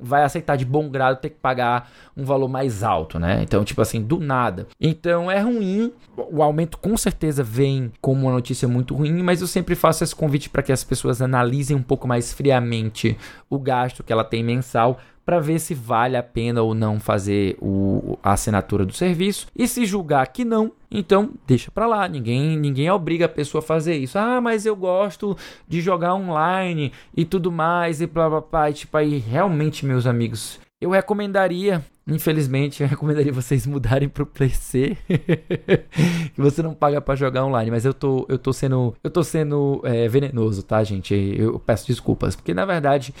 vai 0.00 0.22
aceitar 0.22 0.56
de 0.56 0.64
bom 0.64 0.88
grado 0.88 1.20
ter 1.20 1.30
que 1.30 1.36
pagar 1.36 1.90
um 2.16 2.24
valor 2.24 2.48
mais 2.48 2.82
alto, 2.82 3.18
né? 3.18 3.42
Então, 3.42 3.64
tipo 3.64 3.80
assim, 3.80 4.02
do 4.02 4.18
nada. 4.18 4.66
Então 4.80 5.30
é 5.30 5.40
ruim. 5.40 5.92
O 6.16 6.42
aumento 6.42 6.78
com 6.78 6.96
certeza 6.96 7.42
vem 7.42 7.92
como 8.00 8.22
uma 8.22 8.32
notícia 8.32 8.66
muito 8.66 8.94
ruim, 8.94 9.22
mas 9.22 9.40
eu 9.40 9.46
sempre 9.46 9.74
faço 9.74 10.04
esse 10.04 10.14
convite 10.14 10.50
para 10.50 10.62
que 10.62 10.72
as 10.72 10.84
pessoas 10.84 11.22
analisem 11.22 11.76
um 11.76 11.82
pouco 11.82 12.08
mais 12.08 12.32
friamente 12.32 13.16
o 13.48 13.58
gasto 13.58 14.02
que 14.02 14.12
ela 14.12 14.24
tem 14.24 14.42
mensal 14.42 14.98
para 15.28 15.40
ver 15.40 15.58
se 15.58 15.74
vale 15.74 16.16
a 16.16 16.22
pena 16.22 16.62
ou 16.62 16.72
não 16.72 16.98
fazer 16.98 17.58
o, 17.60 18.18
a 18.22 18.32
assinatura 18.32 18.86
do 18.86 18.94
serviço. 18.94 19.46
E 19.54 19.68
se 19.68 19.84
julgar 19.84 20.26
que 20.28 20.42
não, 20.42 20.72
então 20.90 21.32
deixa 21.46 21.70
para 21.70 21.86
lá. 21.86 22.08
Ninguém 22.08 22.56
ninguém 22.56 22.90
obriga 22.90 23.26
a 23.26 23.28
pessoa 23.28 23.62
a 23.62 23.66
fazer 23.66 23.94
isso. 23.98 24.18
Ah, 24.18 24.40
mas 24.40 24.64
eu 24.64 24.74
gosto 24.74 25.36
de 25.68 25.82
jogar 25.82 26.14
online 26.14 26.94
e 27.14 27.26
tudo 27.26 27.52
mais 27.52 28.00
e 28.00 28.06
blá 28.06 28.30
blá 28.30 28.40
blá. 28.40 28.70
E, 28.70 28.72
tipo 28.72 28.96
aí, 28.96 29.18
realmente, 29.18 29.84
meus 29.88 30.06
amigos, 30.06 30.60
eu 30.80 30.90
recomendaria 30.90 31.84
Infelizmente, 32.08 32.82
eu 32.82 32.88
recomendaria 32.88 33.32
vocês 33.32 33.66
mudarem 33.66 34.08
pro 34.08 34.24
PC. 34.24 34.96
que 36.34 36.40
você 36.40 36.62
não 36.62 36.72
paga 36.72 37.00
para 37.00 37.14
jogar 37.14 37.44
online. 37.44 37.70
Mas 37.70 37.84
eu 37.84 37.92
tô, 37.92 38.24
eu 38.28 38.38
tô 38.38 38.52
sendo, 38.52 38.94
eu 39.04 39.10
tô 39.10 39.22
sendo 39.22 39.82
é, 39.84 40.08
venenoso, 40.08 40.62
tá, 40.62 40.82
gente? 40.82 41.14
Eu 41.14 41.58
peço 41.58 41.86
desculpas. 41.86 42.34
Porque 42.34 42.54
na 42.54 42.64
verdade 42.64 43.14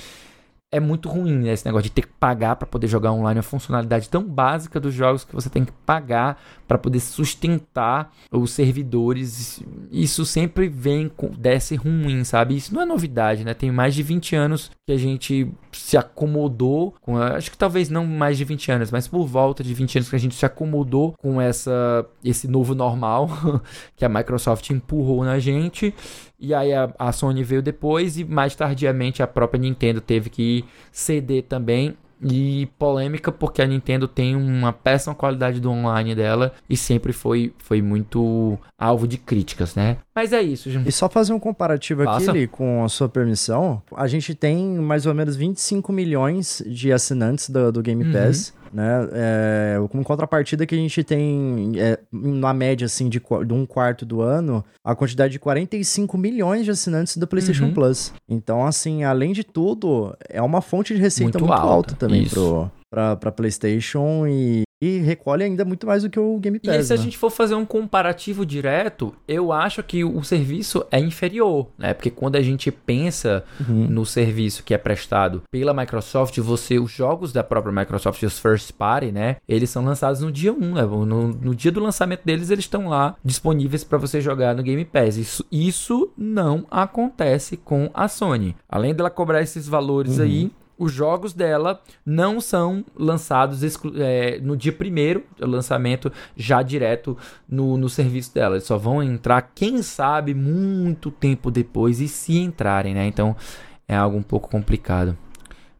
é 0.70 0.78
muito 0.78 1.08
ruim, 1.08 1.38
né? 1.38 1.52
Esse 1.52 1.64
negócio 1.64 1.84
de 1.84 1.90
ter 1.90 2.02
que 2.02 2.12
pagar 2.20 2.56
para 2.56 2.66
poder 2.66 2.88
jogar 2.88 3.12
online. 3.12 3.38
É 3.38 3.40
uma 3.40 3.42
funcionalidade 3.42 4.08
tão 4.08 4.22
básica 4.22 4.78
dos 4.78 4.92
jogos 4.92 5.24
que 5.24 5.34
você 5.34 5.48
tem 5.48 5.64
que 5.64 5.72
pagar 5.72 6.40
para 6.66 6.76
poder 6.76 7.00
sustentar 7.00 8.12
os 8.30 8.50
servidores. 8.50 9.62
Isso 9.90 10.26
sempre 10.26 10.68
vem 10.68 11.10
desce 11.38 11.74
ruim, 11.74 12.22
sabe? 12.22 12.56
Isso 12.56 12.74
não 12.74 12.82
é 12.82 12.84
novidade, 12.84 13.44
né? 13.44 13.54
Tem 13.54 13.72
mais 13.72 13.94
de 13.94 14.02
20 14.02 14.36
anos 14.36 14.70
que 14.86 14.92
a 14.92 14.98
gente 14.98 15.50
se 15.72 15.96
acomodou 15.96 16.94
com. 17.00 17.16
Acho 17.16 17.50
que 17.50 17.58
talvez 17.58 17.88
não 17.88 18.06
mais 18.06 18.36
de 18.36 18.44
20 18.44 18.70
anos, 18.70 18.90
mas 18.90 19.08
por 19.08 19.26
volta 19.26 19.64
de 19.64 19.72
20 19.72 19.98
anos 19.98 20.10
que 20.10 20.16
a 20.16 20.20
gente 20.20 20.34
se 20.34 20.44
acomodou 20.44 21.14
com 21.18 21.40
essa, 21.40 22.06
esse 22.22 22.46
novo 22.46 22.74
normal 22.74 23.30
que 23.96 24.04
a 24.04 24.08
Microsoft 24.08 24.68
empurrou 24.68 25.24
na 25.24 25.38
gente. 25.38 25.94
E 26.38 26.54
aí 26.54 26.72
a, 26.72 26.92
a, 26.98 27.12
Sony 27.12 27.42
veio 27.42 27.60
depois 27.60 28.18
e 28.18 28.24
mais 28.24 28.54
tardiamente 28.54 29.22
a 29.22 29.26
própria 29.26 29.60
Nintendo 29.60 30.00
teve 30.00 30.30
que 30.30 30.64
ceder 30.92 31.44
também. 31.44 31.96
E 32.20 32.68
polêmica 32.76 33.30
porque 33.30 33.62
a 33.62 33.66
Nintendo 33.66 34.08
tem 34.08 34.34
uma 34.34 34.72
péssima 34.72 35.14
qualidade 35.14 35.60
do 35.60 35.70
online 35.70 36.16
dela 36.16 36.52
e 36.68 36.76
sempre 36.76 37.12
foi, 37.12 37.54
foi 37.58 37.80
muito 37.80 38.58
alvo 38.76 39.06
de 39.06 39.18
críticas, 39.18 39.76
né? 39.76 39.98
Mas 40.12 40.32
é 40.32 40.42
isso, 40.42 40.68
gente. 40.68 40.88
E 40.88 40.90
só 40.90 41.08
fazer 41.08 41.32
um 41.32 41.38
comparativo 41.38 42.02
Passa. 42.02 42.32
aqui, 42.32 42.48
com 42.48 42.82
a 42.82 42.88
sua 42.88 43.08
permissão, 43.08 43.80
a 43.94 44.08
gente 44.08 44.34
tem 44.34 44.78
mais 44.78 45.06
ou 45.06 45.14
menos 45.14 45.36
25 45.36 45.92
milhões 45.92 46.60
de 46.66 46.92
assinantes 46.92 47.50
do, 47.50 47.70
do 47.70 47.82
Game 47.82 48.04
uhum. 48.04 48.12
Pass. 48.12 48.52
Uhum 48.52 48.57
né? 48.72 49.08
É, 49.12 49.78
como 49.90 50.04
contrapartida 50.04 50.66
que 50.66 50.74
a 50.74 50.78
gente 50.78 51.02
tem, 51.04 51.72
é, 51.76 51.98
na 52.12 52.52
média, 52.52 52.86
assim, 52.86 53.08
de, 53.08 53.20
de, 53.20 53.52
um 53.52 53.66
quarto 53.66 54.04
do 54.04 54.20
ano, 54.20 54.64
a 54.84 54.94
quantidade 54.94 55.32
de 55.32 55.38
45 55.38 56.16
milhões 56.18 56.64
de 56.64 56.70
assinantes 56.70 57.16
do 57.16 57.26
PlayStation 57.26 57.66
uhum. 57.66 57.74
Plus. 57.74 58.12
Então, 58.28 58.64
assim, 58.66 59.04
além 59.04 59.32
de 59.32 59.44
tudo, 59.44 60.16
é 60.28 60.42
uma 60.42 60.60
fonte 60.60 60.94
de 60.94 61.00
receita 61.00 61.38
muito, 61.38 61.50
muito 61.50 61.52
alta, 61.52 61.74
alta 61.74 61.94
também 61.94 62.26
pro, 62.28 62.70
pra, 62.90 63.16
pra 63.16 63.32
PlayStation 63.32 64.26
e 64.26 64.62
e 64.80 64.98
recolhe 64.98 65.44
ainda 65.44 65.64
muito 65.64 65.86
mais 65.86 66.02
do 66.02 66.10
que 66.10 66.18
o 66.18 66.38
Game 66.38 66.58
Pass. 66.58 66.76
E 66.76 66.84
se 66.84 66.94
né? 66.94 67.00
a 67.00 67.02
gente 67.02 67.18
for 67.18 67.30
fazer 67.30 67.54
um 67.54 67.64
comparativo 67.64 68.46
direto, 68.46 69.14
eu 69.26 69.52
acho 69.52 69.82
que 69.82 70.04
o 70.04 70.22
serviço 70.22 70.84
é 70.90 71.00
inferior, 71.00 71.68
né? 71.76 71.92
Porque 71.94 72.10
quando 72.10 72.36
a 72.36 72.42
gente 72.42 72.70
pensa 72.70 73.44
uhum. 73.60 73.86
no 73.88 74.06
serviço 74.06 74.62
que 74.62 74.72
é 74.72 74.78
prestado 74.78 75.42
pela 75.50 75.74
Microsoft, 75.74 76.38
você 76.38 76.78
os 76.78 76.90
jogos 76.90 77.32
da 77.32 77.42
própria 77.42 77.72
Microsoft, 77.72 78.22
os 78.22 78.38
first 78.38 78.72
party, 78.72 79.10
né? 79.10 79.36
Eles 79.48 79.70
são 79.70 79.84
lançados 79.84 80.20
no 80.20 80.30
dia 80.30 80.52
1, 80.52 80.74
né? 80.74 80.82
no, 80.82 81.28
no 81.28 81.54
dia 81.54 81.72
do 81.72 81.80
lançamento 81.80 82.24
deles, 82.24 82.50
eles 82.50 82.64
estão 82.64 82.88
lá 82.88 83.16
disponíveis 83.24 83.82
para 83.82 83.98
você 83.98 84.20
jogar 84.20 84.54
no 84.54 84.62
Game 84.62 84.84
Pass. 84.84 85.16
Isso, 85.16 85.44
isso 85.50 86.10
não 86.16 86.66
acontece 86.70 87.56
com 87.56 87.90
a 87.92 88.06
Sony. 88.06 88.54
Além 88.68 88.94
dela 88.94 89.10
cobrar 89.10 89.42
esses 89.42 89.66
valores 89.66 90.18
uhum. 90.18 90.24
aí, 90.24 90.50
os 90.78 90.92
jogos 90.92 91.32
dela 91.32 91.82
não 92.06 92.40
são 92.40 92.84
lançados 92.96 93.60
é, 93.96 94.38
no 94.40 94.56
dia 94.56 94.72
primeiro, 94.72 95.24
o 95.40 95.46
lançamento 95.46 96.12
já 96.36 96.62
direto 96.62 97.16
no, 97.48 97.76
no 97.76 97.88
serviço 97.88 98.32
dela. 98.32 98.54
Eles 98.54 98.64
só 98.64 98.78
vão 98.78 99.02
entrar, 99.02 99.50
quem 99.54 99.82
sabe, 99.82 100.32
muito 100.34 101.10
tempo 101.10 101.50
depois, 101.50 102.00
e 102.00 102.06
se 102.06 102.38
entrarem, 102.38 102.94
né? 102.94 103.06
Então 103.06 103.34
é 103.88 103.96
algo 103.96 104.16
um 104.16 104.22
pouco 104.22 104.48
complicado. 104.48 105.16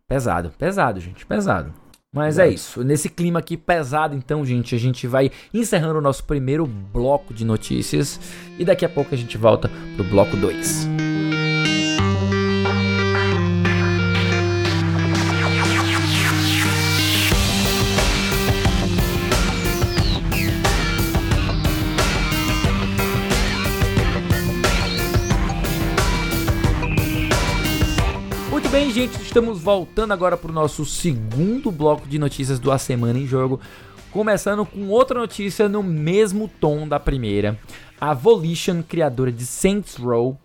Pesado, 0.09 0.51
pesado, 0.59 1.01
gente, 1.01 1.24
pesado. 1.24 1.72
Mas 2.12 2.38
é 2.38 2.49
isso. 2.49 2.82
Nesse 2.82 3.11
clima 3.11 3.38
aqui 3.38 3.57
pesado, 3.57 4.16
então, 4.16 4.44
gente, 4.44 4.74
a 4.74 4.78
gente 4.78 5.07
vai 5.07 5.30
encerrando 5.53 5.99
o 5.99 6.03
nosso 6.03 6.24
primeiro 6.24 6.66
bloco 6.66 7.34
de 7.34 7.44
notícias. 7.44 8.18
E 8.59 8.64
daqui 8.64 8.84
a 8.84 8.88
pouco 8.88 9.14
a 9.14 9.18
gente 9.18 9.36
volta 9.36 9.70
pro 9.94 10.05
bloco 10.05 10.34
2. 10.34 11.08
Estamos 29.29 29.61
voltando 29.61 30.12
agora 30.12 30.39
para 30.39 30.51
o 30.51 30.55
nosso 30.55 30.87
segundo 30.87 31.70
bloco 31.70 32.09
de 32.09 32.18
notícias 32.18 32.59
do 32.59 32.72
A 32.72 32.79
Semana 32.79 33.18
em 33.18 33.26
Jogo. 33.26 33.61
Começando 34.11 34.64
com 34.64 34.89
outra 34.89 35.20
notícia 35.20 35.68
no 35.68 35.83
mesmo 35.83 36.49
tom 36.49 36.89
da 36.89 36.99
primeira. 36.99 37.61
A 38.01 38.14
Volition, 38.14 38.83
criadora 38.83 39.31
de 39.31 39.45
Saints 39.45 39.97
Row, 39.97 40.41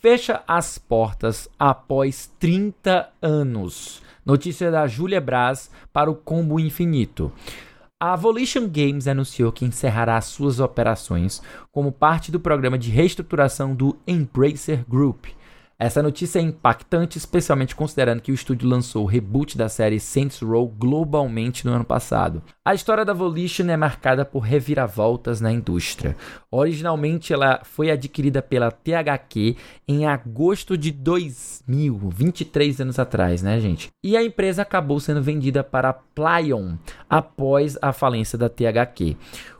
fecha 0.00 0.42
as 0.48 0.78
portas 0.78 1.48
após 1.56 2.28
30 2.40 3.08
anos. 3.22 4.02
Notícia 4.26 4.68
da 4.68 4.88
Julia 4.88 5.20
Braz 5.20 5.70
para 5.92 6.10
o 6.10 6.16
Combo 6.16 6.58
Infinito. 6.58 7.30
A 8.00 8.16
Volition 8.16 8.68
Games 8.68 9.06
anunciou 9.06 9.52
que 9.52 9.64
encerrará 9.64 10.20
suas 10.20 10.58
operações 10.58 11.40
como 11.70 11.92
parte 11.92 12.32
do 12.32 12.40
programa 12.40 12.76
de 12.76 12.90
reestruturação 12.90 13.76
do 13.76 13.96
Embracer 14.08 14.84
Group 14.88 15.26
essa 15.84 16.02
notícia 16.02 16.38
é 16.38 16.42
impactante, 16.42 17.18
especialmente 17.18 17.76
considerando 17.76 18.22
que 18.22 18.32
o 18.32 18.34
estúdio 18.34 18.66
lançou 18.66 19.04
o 19.04 19.06
reboot 19.06 19.58
da 19.58 19.68
série 19.68 20.00
Saints 20.00 20.40
Row 20.40 20.66
globalmente 20.66 21.66
no 21.66 21.74
ano 21.74 21.84
passado. 21.84 22.42
A 22.64 22.74
história 22.74 23.04
da 23.04 23.12
Volition 23.12 23.68
é 23.68 23.76
marcada 23.76 24.24
por 24.24 24.38
reviravoltas 24.38 25.42
na 25.42 25.52
indústria. 25.52 26.16
Originalmente, 26.50 27.34
ela 27.34 27.60
foi 27.64 27.90
adquirida 27.90 28.40
pela 28.40 28.70
THQ 28.70 29.56
em 29.86 30.06
agosto 30.06 30.74
de 30.78 30.90
2000, 30.90 31.98
23 32.08 32.80
anos 32.80 32.98
atrás, 32.98 33.42
né, 33.42 33.60
gente? 33.60 33.90
E 34.02 34.16
a 34.16 34.24
empresa 34.24 34.62
acabou 34.62 34.98
sendo 34.98 35.22
vendida 35.22 35.62
para 35.62 35.90
a 35.90 35.92
Plaion 35.92 36.76
após 37.10 37.76
a 37.82 37.92
falência 37.92 38.38
da 38.38 38.48
THQ. 38.48 39.18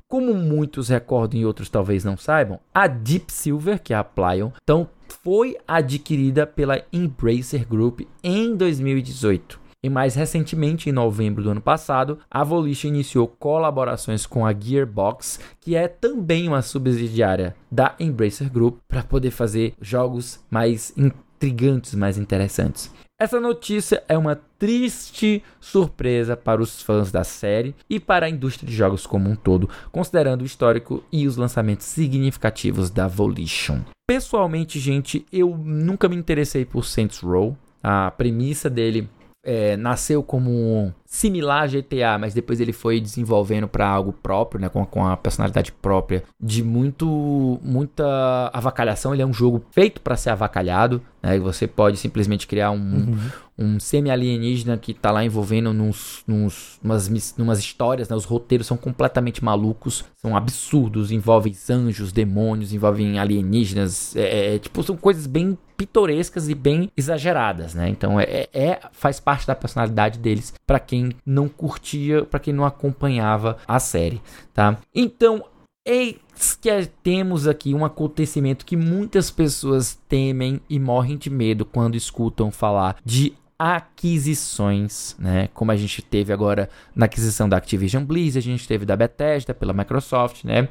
Como 0.08 0.32
muitos 0.32 0.88
recordam 0.88 1.38
e 1.38 1.44
outros 1.44 1.68
talvez 1.68 2.02
não 2.02 2.16
saibam, 2.16 2.60
a 2.74 2.86
Deep 2.86 3.30
Silver, 3.30 3.82
que 3.82 3.92
é 3.92 3.96
a 3.96 4.04
Plaion, 4.04 4.50
então 4.62 4.88
foi 5.22 5.56
adquirida 5.66 6.46
pela 6.46 6.82
Embracer 6.92 7.66
Group 7.66 8.00
em 8.22 8.56
2018. 8.56 9.64
E 9.84 9.90
mais 9.90 10.14
recentemente, 10.14 10.88
em 10.88 10.92
novembro 10.92 11.42
do 11.42 11.50
ano 11.50 11.60
passado, 11.60 12.18
a 12.30 12.42
Volition 12.42 12.88
iniciou 12.88 13.28
colaborações 13.28 14.24
com 14.24 14.46
a 14.46 14.54
Gearbox, 14.58 15.38
que 15.60 15.76
é 15.76 15.86
também 15.88 16.48
uma 16.48 16.62
subsidiária 16.62 17.54
da 17.70 17.94
Embracer 18.00 18.50
Group, 18.50 18.78
para 18.88 19.02
poder 19.02 19.30
fazer 19.30 19.74
jogos 19.82 20.40
mais 20.50 20.94
intrigantes, 20.96 21.94
mais 21.94 22.16
interessantes. 22.16 22.90
Essa 23.20 23.38
notícia 23.38 24.02
é 24.08 24.16
uma 24.16 24.40
triste 24.58 25.42
surpresa 25.60 26.34
para 26.34 26.62
os 26.62 26.80
fãs 26.82 27.12
da 27.12 27.22
série 27.22 27.74
e 27.88 28.00
para 28.00 28.24
a 28.24 28.30
indústria 28.30 28.66
de 28.66 28.74
jogos 28.74 29.06
como 29.06 29.28
um 29.28 29.36
todo, 29.36 29.68
considerando 29.92 30.42
o 30.42 30.46
histórico 30.46 31.04
e 31.12 31.26
os 31.26 31.36
lançamentos 31.36 31.86
significativos 31.86 32.88
da 32.88 33.06
Volition. 33.06 33.82
Pessoalmente, 34.06 34.78
gente, 34.78 35.24
eu 35.32 35.56
nunca 35.56 36.10
me 36.10 36.16
interessei 36.16 36.64
por 36.64 36.84
Saints 36.84 37.20
Row. 37.20 37.56
A 37.82 38.10
premissa 38.10 38.68
dele 38.68 39.08
é, 39.42 39.78
nasceu 39.78 40.22
como 40.22 40.94
similar 41.14 41.62
a 41.62 41.66
GTA, 41.68 42.18
mas 42.18 42.34
depois 42.34 42.60
ele 42.60 42.72
foi 42.72 43.00
desenvolvendo 43.00 43.68
para 43.68 43.86
algo 43.86 44.12
próprio, 44.12 44.60
né, 44.60 44.68
com, 44.68 44.84
com 44.84 45.06
a 45.06 45.16
personalidade 45.16 45.70
própria, 45.70 46.24
de 46.40 46.60
muito 46.64 47.60
muita 47.62 48.50
avacalhação. 48.52 49.14
Ele 49.14 49.22
é 49.22 49.26
um 49.26 49.32
jogo 49.32 49.64
feito 49.70 50.00
para 50.00 50.16
ser 50.16 50.30
avacalhado, 50.30 51.00
né? 51.22 51.38
Você 51.38 51.68
pode 51.68 51.96
simplesmente 51.98 52.48
criar 52.48 52.72
um, 52.72 52.76
uhum. 52.76 53.30
um 53.56 53.80
semi-alienígena 53.80 54.76
que 54.76 54.92
tá 54.92 55.12
lá 55.12 55.24
envolvendo 55.24 55.72
nos, 55.72 56.24
nos, 56.26 56.80
umas, 56.82 57.08
numas 57.38 57.60
histórias, 57.60 58.08
né? 58.08 58.16
Os 58.16 58.24
roteiros 58.24 58.66
são 58.66 58.76
completamente 58.76 59.42
malucos, 59.42 60.04
são 60.16 60.36
absurdos, 60.36 61.12
envolvem 61.12 61.54
anjos, 61.70 62.10
demônios, 62.10 62.72
envolvem 62.72 63.20
alienígenas, 63.20 64.16
é, 64.16 64.56
é, 64.56 64.58
tipo, 64.58 64.82
são 64.82 64.96
coisas 64.96 65.28
bem 65.28 65.56
pitorescas 65.76 66.48
e 66.48 66.54
bem 66.54 66.90
exageradas, 66.96 67.74
né? 67.74 67.88
Então 67.88 68.20
é, 68.20 68.48
é 68.52 68.80
faz 68.92 69.18
parte 69.18 69.46
da 69.46 69.54
personalidade 69.54 70.18
deles 70.18 70.54
para 70.66 70.78
quem 70.78 71.03
não 71.24 71.48
curtia, 71.48 72.24
para 72.24 72.40
quem 72.40 72.52
não 72.52 72.64
acompanhava 72.64 73.58
a 73.66 73.78
série, 73.78 74.20
tá? 74.52 74.78
Então 74.94 75.44
Eis 75.86 76.58
que 76.60 76.70
temos 77.02 77.46
aqui 77.46 77.74
um 77.74 77.84
acontecimento 77.84 78.64
que 78.64 78.74
muitas 78.74 79.30
pessoas 79.30 80.00
temem 80.08 80.58
e 80.68 80.80
morrem 80.80 81.18
de 81.18 81.28
medo 81.28 81.66
quando 81.66 81.94
escutam 81.94 82.50
falar 82.50 82.96
de 83.04 83.34
aquisições, 83.58 85.14
né? 85.18 85.48
Como 85.52 85.70
a 85.70 85.76
gente 85.76 86.00
teve 86.00 86.32
agora 86.32 86.70
na 86.94 87.04
aquisição 87.04 87.48
da 87.48 87.58
Activision 87.58 88.02
Blizzard, 88.02 88.48
a 88.48 88.52
gente 88.52 88.66
teve 88.66 88.86
da 88.86 88.96
Bethesda 88.96 89.52
pela 89.54 89.74
Microsoft, 89.74 90.44
né? 90.44 90.68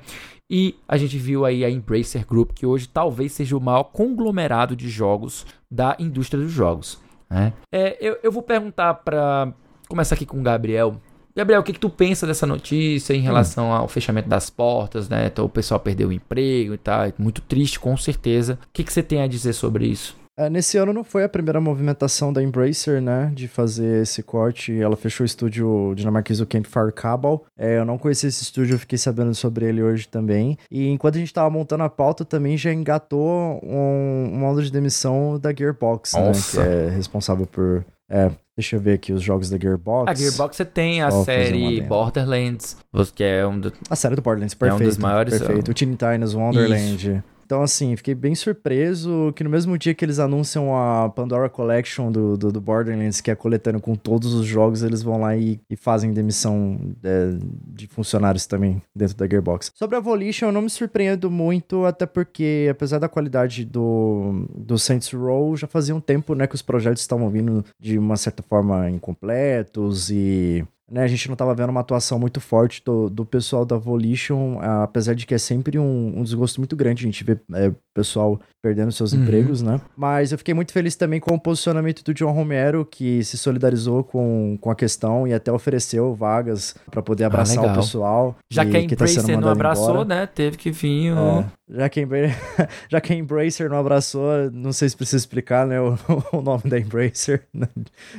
E 0.51 0.75
a 0.87 0.97
gente 0.97 1.17
viu 1.17 1.45
aí 1.45 1.63
a 1.63 1.69
Embracer 1.69 2.25
Group, 2.25 2.51
que 2.53 2.65
hoje 2.65 2.87
talvez 2.87 3.31
seja 3.33 3.55
o 3.55 3.61
maior 3.61 3.83
conglomerado 3.83 4.75
de 4.75 4.89
jogos 4.89 5.45
da 5.71 5.95
indústria 5.99 6.43
dos 6.43 6.51
jogos. 6.51 6.99
Né? 7.29 7.53
É, 7.71 7.97
eu, 7.99 8.17
eu 8.21 8.31
vou 8.31 8.43
perguntar 8.43 8.95
para 8.95 9.53
começar 9.93 10.15
aqui 10.15 10.25
com 10.25 10.39
o 10.39 10.43
Gabriel 10.43 10.99
Gabriel, 11.35 11.61
o 11.61 11.63
que, 11.63 11.73
que 11.73 11.79
tu 11.79 11.89
pensa 11.89 12.27
dessa 12.27 12.45
notícia 12.45 13.13
em 13.13 13.21
relação 13.21 13.69
hum. 13.69 13.73
ao 13.73 13.87
fechamento 13.87 14.29
das 14.29 14.49
portas, 14.49 15.09
né? 15.09 15.27
Então 15.27 15.45
o 15.45 15.49
pessoal 15.49 15.79
perdeu 15.79 16.09
o 16.09 16.13
emprego 16.13 16.75
e 16.75 16.77
tal. 16.77 17.05
É 17.05 17.13
muito 17.17 17.41
triste, 17.41 17.79
com 17.79 17.97
certeza. 17.97 18.59
O 18.61 18.67
que, 18.71 18.83
que 18.83 18.93
você 18.93 19.01
tem 19.01 19.21
a 19.21 19.27
dizer 19.27 19.53
sobre 19.53 19.87
isso? 19.87 20.15
É, 20.35 20.49
nesse 20.49 20.77
ano 20.77 20.91
não 20.91 21.03
foi 21.03 21.23
a 21.23 21.29
primeira 21.29 21.61
movimentação 21.61 22.33
da 22.33 22.41
Embracer, 22.41 22.99
né, 22.99 23.31
de 23.35 23.47
fazer 23.47 24.01
esse 24.01 24.23
corte. 24.23 24.73
Ela 24.79 24.95
fechou 24.95 25.23
o 25.23 25.27
estúdio 25.27 25.93
dinamarquês 25.95 26.39
do 26.39 26.47
Campfire 26.47 26.91
Cabal. 26.91 27.45
É, 27.57 27.77
eu 27.77 27.85
não 27.85 27.99
conhecia 27.99 28.29
esse 28.29 28.41
estúdio, 28.41 28.73
eu 28.73 28.79
fiquei 28.79 28.97
sabendo 28.97 29.33
sobre 29.35 29.67
ele 29.67 29.83
hoje 29.83 30.07
também. 30.07 30.57
E 30.71 30.89
enquanto 30.89 31.15
a 31.15 31.19
gente 31.19 31.33
tava 31.33 31.51
montando 31.51 31.83
a 31.83 31.89
pauta, 31.89 32.25
também 32.25 32.57
já 32.57 32.73
engatou 32.73 33.59
um, 33.63 34.31
uma 34.33 34.49
onda 34.49 34.63
de 34.63 34.71
demissão 34.71 35.39
da 35.39 35.53
Gearbox, 35.53 36.13
Nossa. 36.13 36.63
né, 36.63 36.65
que 36.65 36.71
é 36.71 36.89
responsável 36.89 37.45
por 37.45 37.85
é, 38.13 38.31
deixa 38.55 38.75
eu 38.75 38.79
ver 38.79 38.93
aqui 38.93 39.11
os 39.11 39.23
jogos 39.23 39.49
da 39.49 39.57
Gearbox. 39.57 40.11
A 40.11 40.13
Gearbox 40.13 40.55
você 40.55 40.65
tem 40.65 41.01
a 41.01 41.09
Só 41.09 41.23
série 41.23 41.81
Borderlands, 41.81 42.77
que 43.15 43.23
é 43.23 43.45
um 43.45 43.59
do... 43.59 43.73
A 43.89 43.95
série 43.95 44.15
do 44.15 44.21
Borderlands, 44.21 44.53
perfeito. 44.53 44.81
É 44.81 44.85
um 44.85 44.89
dos 44.89 44.97
maiores... 44.97 45.37
Perfeito. 45.39 45.71
O 45.71 45.73
Teen 45.73 45.91
Titans 45.91 46.35
Wonderland. 46.35 46.95
Isso. 46.95 47.23
Então, 47.45 47.61
assim, 47.61 47.95
fiquei 47.95 48.15
bem 48.15 48.35
surpreso 48.35 49.33
que 49.35 49.43
no 49.43 49.49
mesmo 49.49 49.77
dia 49.77 49.93
que 49.93 50.03
eles 50.03 50.19
anunciam 50.19 50.75
a 50.75 51.09
Pandora 51.09 51.49
Collection 51.49 52.11
do, 52.11 52.37
do, 52.37 52.51
do 52.51 52.61
Borderlands, 52.61 53.21
que 53.21 53.29
é 53.29 53.35
coletando 53.35 53.79
com 53.79 53.95
todos 53.95 54.33
os 54.33 54.45
jogos, 54.45 54.83
eles 54.83 55.03
vão 55.03 55.21
lá 55.21 55.35
e, 55.35 55.59
e 55.69 55.75
fazem 55.75 56.13
demissão 56.13 56.79
é, 57.03 57.37
de 57.67 57.87
funcionários 57.87 58.45
também 58.45 58.81
dentro 58.95 59.15
da 59.15 59.27
Gearbox. 59.27 59.71
Sobre 59.75 59.97
a 59.97 59.99
Volition, 59.99 60.47
eu 60.47 60.51
não 60.51 60.61
me 60.61 60.69
surpreendo 60.69 61.29
muito, 61.29 61.85
até 61.85 62.05
porque, 62.05 62.67
apesar 62.71 62.99
da 62.99 63.09
qualidade 63.09 63.65
do, 63.65 64.45
do 64.55 64.77
Saints 64.77 65.11
Row, 65.11 65.55
já 65.55 65.67
fazia 65.67 65.95
um 65.95 66.01
tempo 66.01 66.33
né, 66.33 66.47
que 66.47 66.55
os 66.55 66.61
projetos 66.61 67.01
estavam 67.01 67.29
vindo 67.29 67.63
de 67.79 67.97
uma 67.97 68.17
certa 68.17 68.41
forma 68.43 68.89
incompletos 68.89 70.09
e 70.09 70.65
né, 70.93 71.03
a 71.03 71.07
gente 71.07 71.27
não 71.27 71.33
estava 71.33 71.55
vendo 71.55 71.71
uma 71.71 71.81
atuação 71.81 72.19
muito 72.19 72.39
forte 72.39 72.83
do, 72.85 73.09
do 73.09 73.25
pessoal 73.25 73.65
da 73.65 73.77
Volition, 73.77 74.59
apesar 74.61 75.15
de 75.15 75.25
que 75.25 75.33
é 75.33 75.39
sempre 75.39 75.79
um, 75.79 76.19
um 76.19 76.23
desgosto 76.23 76.61
muito 76.61 76.75
grande 76.75 77.03
a 77.03 77.07
gente 77.07 77.23
ver 77.23 77.41
é, 77.53 77.71
pessoal 77.93 78.39
perdendo 78.61 78.91
seus 78.91 79.11
uhum. 79.11 79.23
empregos, 79.23 79.61
né? 79.61 79.79
Mas 79.95 80.31
eu 80.31 80.37
fiquei 80.37 80.53
muito 80.53 80.71
feliz 80.71 80.95
também 80.95 81.19
com 81.19 81.33
o 81.35 81.39
posicionamento 81.39 82.01
do 82.01 82.13
John 82.13 82.31
Romero, 82.31 82.85
que 82.85 83.23
se 83.23 83.37
solidarizou 83.37 84.03
com, 84.05 84.57
com 84.59 84.71
a 84.71 84.75
questão 84.75 85.27
e 85.27 85.33
até 85.33 85.51
ofereceu 85.51 86.15
vagas 86.15 86.73
para 86.89 87.01
poder 87.01 87.25
ah, 87.25 87.27
abraçar 87.27 87.63
ah, 87.63 87.73
o 87.73 87.75
pessoal. 87.75 88.35
Já 88.49 88.63
e, 88.63 88.69
que 88.69 88.77
a 88.77 88.81
Embracer 88.81 89.25
tá 89.25 89.37
não 89.37 89.49
abraçou, 89.49 89.89
embora. 89.89 90.05
né? 90.05 90.25
Teve 90.25 90.55
que 90.55 90.71
vir 90.71 91.11
o... 91.11 91.41
É, 91.41 91.45
já, 91.69 91.89
que 91.89 91.99
a, 91.99 92.05
já 92.89 93.01
que 93.01 93.11
a 93.11 93.15
Embracer 93.17 93.69
não 93.69 93.77
abraçou, 93.77 94.49
não 94.51 94.71
sei 94.71 94.87
se 94.87 94.95
precisa 94.95 95.17
explicar, 95.17 95.67
né? 95.67 95.81
O, 95.81 95.97
o 96.31 96.41
nome 96.41 96.63
da 96.65 96.79
Embracer, 96.79 97.43
né? 97.53 97.67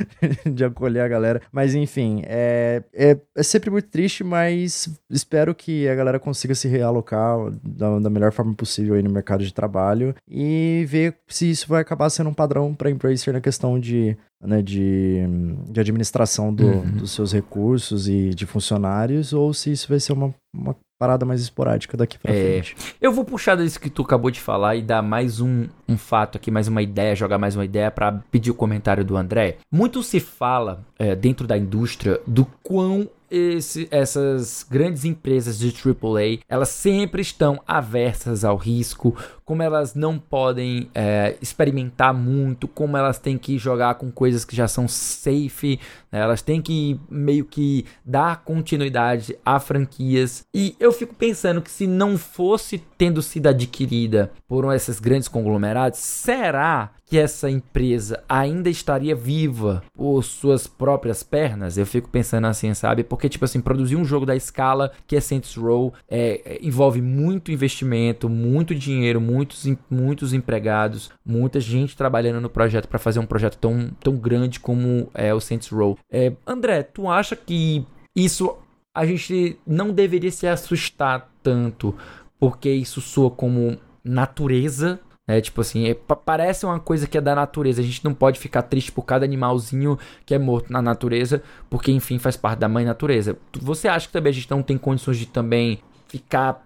de 0.45 0.63
acolher 0.63 1.01
a 1.01 1.09
galera. 1.09 1.41
Mas 1.51 1.75
enfim, 1.75 2.23
é, 2.27 2.64
é, 2.93 3.19
é 3.37 3.43
sempre 3.43 3.71
muito 3.71 3.89
triste, 3.89 4.23
mas 4.23 4.89
espero 5.11 5.55
que 5.55 5.89
a 5.89 5.95
galera 5.95 6.19
consiga 6.19 6.55
se 6.55 6.69
realocar 6.69 7.37
da, 7.63 7.99
da 7.99 8.11
melhor 8.11 8.33
forma 8.33 8.55
possível 8.55 8.95
aí 8.95 9.03
no 9.03 9.11
mercado 9.11 9.45
de 9.45 9.53
trabalho 9.53 10.15
e 10.29 10.85
ver 10.89 11.17
se 11.29 11.51
isso 11.51 11.69
vai 11.69 11.83
acabar 11.83 12.11
sendo 12.11 12.31
um 12.31 12.35
padrão 12.35 12.75
para 12.75 12.91
Embracer 12.91 13.33
na 13.33 13.41
questão 13.41 13.79
de, 13.79 14.17
né, 14.43 14.63
de, 14.63 15.23
de 15.71 15.81
administração 15.81 16.55
do, 16.55 16.67
uhum. 16.67 16.91
dos 16.93 17.13
seus 17.13 17.33
recursos 17.33 18.09
e 18.09 18.31
de 18.31 18.47
funcionários, 18.47 19.33
ou 19.33 19.53
se 19.53 19.73
isso 19.73 19.89
vai 19.89 20.01
ser 20.01 20.13
uma, 20.13 20.35
uma 20.55 20.77
parada 21.05 21.27
mais 21.27 21.43
esporádica 21.43 21.99
daqui 21.99 22.19
pra 22.19 22.33
é, 22.33 22.63
frente. 22.63 22.77
Eu 23.01 23.13
vou 23.13 23.27
puxar 23.27 23.57
disso 23.57 23.79
que 23.79 23.91
tu 23.91 24.03
acabou 24.03 24.31
de 24.31 24.41
falar 24.41 24.75
e 24.75 24.81
dar 24.81 25.03
mais 25.03 25.39
um, 25.39 25.67
um 25.87 25.99
fato 25.99 26.39
aqui, 26.39 26.51
mais 26.51 26.67
uma 26.67 26.81
ideia, 26.81 27.15
jogar 27.15 27.37
mais 27.37 27.55
uma 27.55 27.65
ideia 27.65 27.91
para 27.91 28.13
pedir 28.31 28.51
o 28.51 28.55
comentário 28.55 29.05
do 29.05 29.15
André. 29.15 29.59
Muito 29.71 30.03
se 30.03 30.19
fala 30.19 30.83
é, 30.99 31.15
dentro 31.15 31.47
da 31.47 31.59
indústria 31.59 32.19
do 32.27 32.47
quão 32.63 33.07
esse, 33.35 33.89
essas 33.91 34.65
grandes 34.69 35.05
empresas 35.05 35.59
de 35.59 35.69
AAA, 35.69 36.41
elas 36.49 36.69
sempre 36.69 37.21
estão 37.21 37.61
aversas 37.67 38.45
ao 38.45 38.57
risco, 38.57 39.17
como 39.45 39.63
elas 39.63 39.95
não 39.95 40.19
podem 40.19 40.89
é, 40.95 41.37
experimentar 41.43 42.15
muito, 42.15 42.67
como 42.69 42.97
elas 42.97 43.19
têm 43.19 43.37
que 43.37 43.59
jogar 43.59 43.97
com 43.97 44.11
coisas 44.11 44.45
que 44.45 44.57
já 44.57 44.69
são 44.69 44.89
safe, 44.89 45.79
né? 46.11 46.21
elas 46.21 46.41
têm 46.41 46.63
que 46.63 46.99
meio 47.11 47.45
que 47.45 47.85
dar 48.05 48.43
continuidade 48.45 49.37
a 49.45 49.59
franquias. 49.59 50.47
E 50.55 50.77
eu 50.79 50.93
fico 50.93 51.15
pensando 51.15 51.61
que 51.61 51.71
se 51.71 51.87
não 51.87 52.17
fosse 52.17 52.79
tendo 52.97 53.21
sido 53.21 53.49
adquirida 53.49 54.31
por 54.49 54.73
esses 54.73 54.99
grandes 54.99 55.29
conglomerados, 55.29 55.99
será 55.99 56.91
que 57.07 57.19
essa 57.19 57.51
empresa 57.51 58.23
ainda 58.29 58.71
estaria 58.71 59.15
viva 59.15 59.83
por 59.93 60.23
suas 60.23 60.67
próprias 60.67 61.23
pernas? 61.23 61.77
Eu 61.77 61.87
fico 61.87 62.09
pensando 62.09 62.47
assim, 62.47 62.73
sabe? 62.73 63.05
Porque, 63.05 63.24
tipo 63.29 63.45
assim, 63.45 63.61
produzir 63.61 63.97
um 63.97 64.05
jogo 64.05 64.27
da 64.27 64.37
escala 64.37 64.93
que 65.07 65.17
é 65.17 65.21
Saints 65.21 65.55
Row 65.55 65.93
é, 66.09 66.41
é, 66.45 66.59
envolve 66.63 67.01
muito 67.01 67.53
investimento, 67.53 68.29
muito 68.29 68.75
dinheiro, 68.75 69.21
muitos, 69.21 69.67
muitos 69.91 70.33
empregados, 70.33 71.11
muita 71.25 71.61
gente 71.61 71.97
trabalhando 71.97 72.41
no 72.41 72.51
projeto 72.51 72.89
para 72.89 72.99
fazer 72.99 73.19
um 73.21 73.27
projeto 73.27 73.59
tão, 73.59 73.91
tão 74.01 74.17
grande 74.17 74.61
como 74.61 75.09
é 75.15 75.33
o 75.35 75.41
Saints 75.41 75.69
Row. 75.69 75.99
É, 76.11 76.33
André, 76.47 76.83
tu 76.83 77.09
acha 77.09 77.37
que 77.37 77.87
isso 78.15 78.57
a 78.95 79.05
gente 79.05 79.59
não 79.67 79.93
deveria 79.93 80.31
se 80.31 80.47
assustar 80.47 81.29
tanto 81.43 81.95
porque 82.39 82.71
isso 82.71 83.01
soa 83.01 83.31
como 83.31 83.79
natureza 84.05 85.01
é 85.27 85.41
tipo 85.41 85.63
assim, 85.63 85.89
é, 85.89 85.95
parece 85.95 86.67
uma 86.67 86.79
coisa 86.79 87.07
que 87.07 87.17
é 87.17 87.21
da 87.21 87.35
natureza. 87.35 87.81
A 87.81 87.85
gente 87.85 88.05
não 88.05 88.13
pode 88.13 88.39
ficar 88.39 88.63
triste 88.63 88.93
por 88.93 89.03
cada 89.03 89.25
animalzinho 89.25 89.99
que 90.27 90.35
é 90.35 90.39
morto 90.39 90.73
na 90.73 90.83
natureza, 90.83 91.43
porque 91.71 91.91
enfim 91.91 92.19
faz 92.19 92.37
parte 92.37 92.59
da 92.59 92.69
mãe 92.69 92.85
natureza. 92.85 93.37
Você 93.61 93.89
acha 93.89 94.07
que 94.07 94.13
também 94.13 94.31
a 94.31 94.35
gente 94.35 94.51
não 94.51 94.63
tem 94.63 94.77
condições 94.77 95.17
de 95.17 95.27
também 95.27 95.81
ficar 96.09 96.63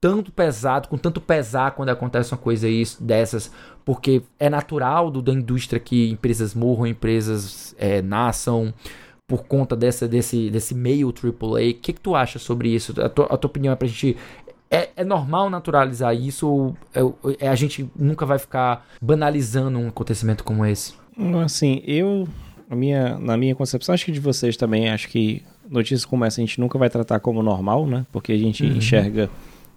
tanto 0.00 0.32
pesado, 0.32 0.88
com 0.88 0.96
tanto 0.96 1.20
pesar 1.20 1.72
quando 1.72 1.90
acontece 1.90 2.32
uma 2.32 2.38
coisa 2.38 2.68
isso, 2.68 3.02
dessas, 3.02 3.52
porque 3.84 4.22
é 4.38 4.50
natural 4.50 5.10
do, 5.10 5.22
da 5.22 5.32
indústria 5.32 5.78
que 5.78 6.10
empresas 6.10 6.54
morram, 6.54 6.86
empresas 6.86 7.74
é, 7.78 8.02
nasçam 8.02 8.74
por 9.28 9.44
conta 9.44 9.76
dessa, 9.76 10.08
desse, 10.08 10.50
desse 10.50 10.74
meio 10.74 11.08
AAA. 11.08 11.70
O 11.70 11.74
que, 11.74 11.92
que 11.92 12.00
tu 12.00 12.14
acha 12.14 12.38
sobre 12.38 12.68
isso? 12.68 12.92
A 13.00 13.06
a 13.06 13.08
tua 13.08 13.48
opinião 13.48 13.72
é 13.72 13.76
pra 13.76 13.86
gente 13.86 14.16
é, 14.72 14.88
é 14.96 15.04
normal 15.04 15.50
naturalizar 15.50 16.16
isso 16.16 16.48
ou 16.48 16.76
é, 16.94 17.44
é, 17.44 17.48
a 17.48 17.54
gente 17.54 17.88
nunca 17.94 18.24
vai 18.24 18.38
ficar 18.38 18.86
banalizando 19.00 19.78
um 19.78 19.88
acontecimento 19.88 20.42
como 20.42 20.64
esse? 20.64 20.94
Assim, 21.44 21.82
eu, 21.86 22.26
minha, 22.70 23.18
na 23.18 23.36
minha 23.36 23.54
concepção, 23.54 23.94
acho 23.94 24.06
que 24.06 24.12
de 24.12 24.18
vocês 24.18 24.56
também, 24.56 24.88
acho 24.88 25.08
que 25.08 25.42
notícias 25.68 26.06
como 26.06 26.24
essa 26.24 26.40
a 26.40 26.44
gente 26.44 26.58
nunca 26.58 26.78
vai 26.78 26.88
tratar 26.88 27.20
como 27.20 27.42
normal, 27.42 27.86
né? 27.86 28.06
Porque 28.10 28.32
a 28.32 28.38
gente 28.38 28.64
uhum. 28.64 28.76
enxerga 28.76 29.28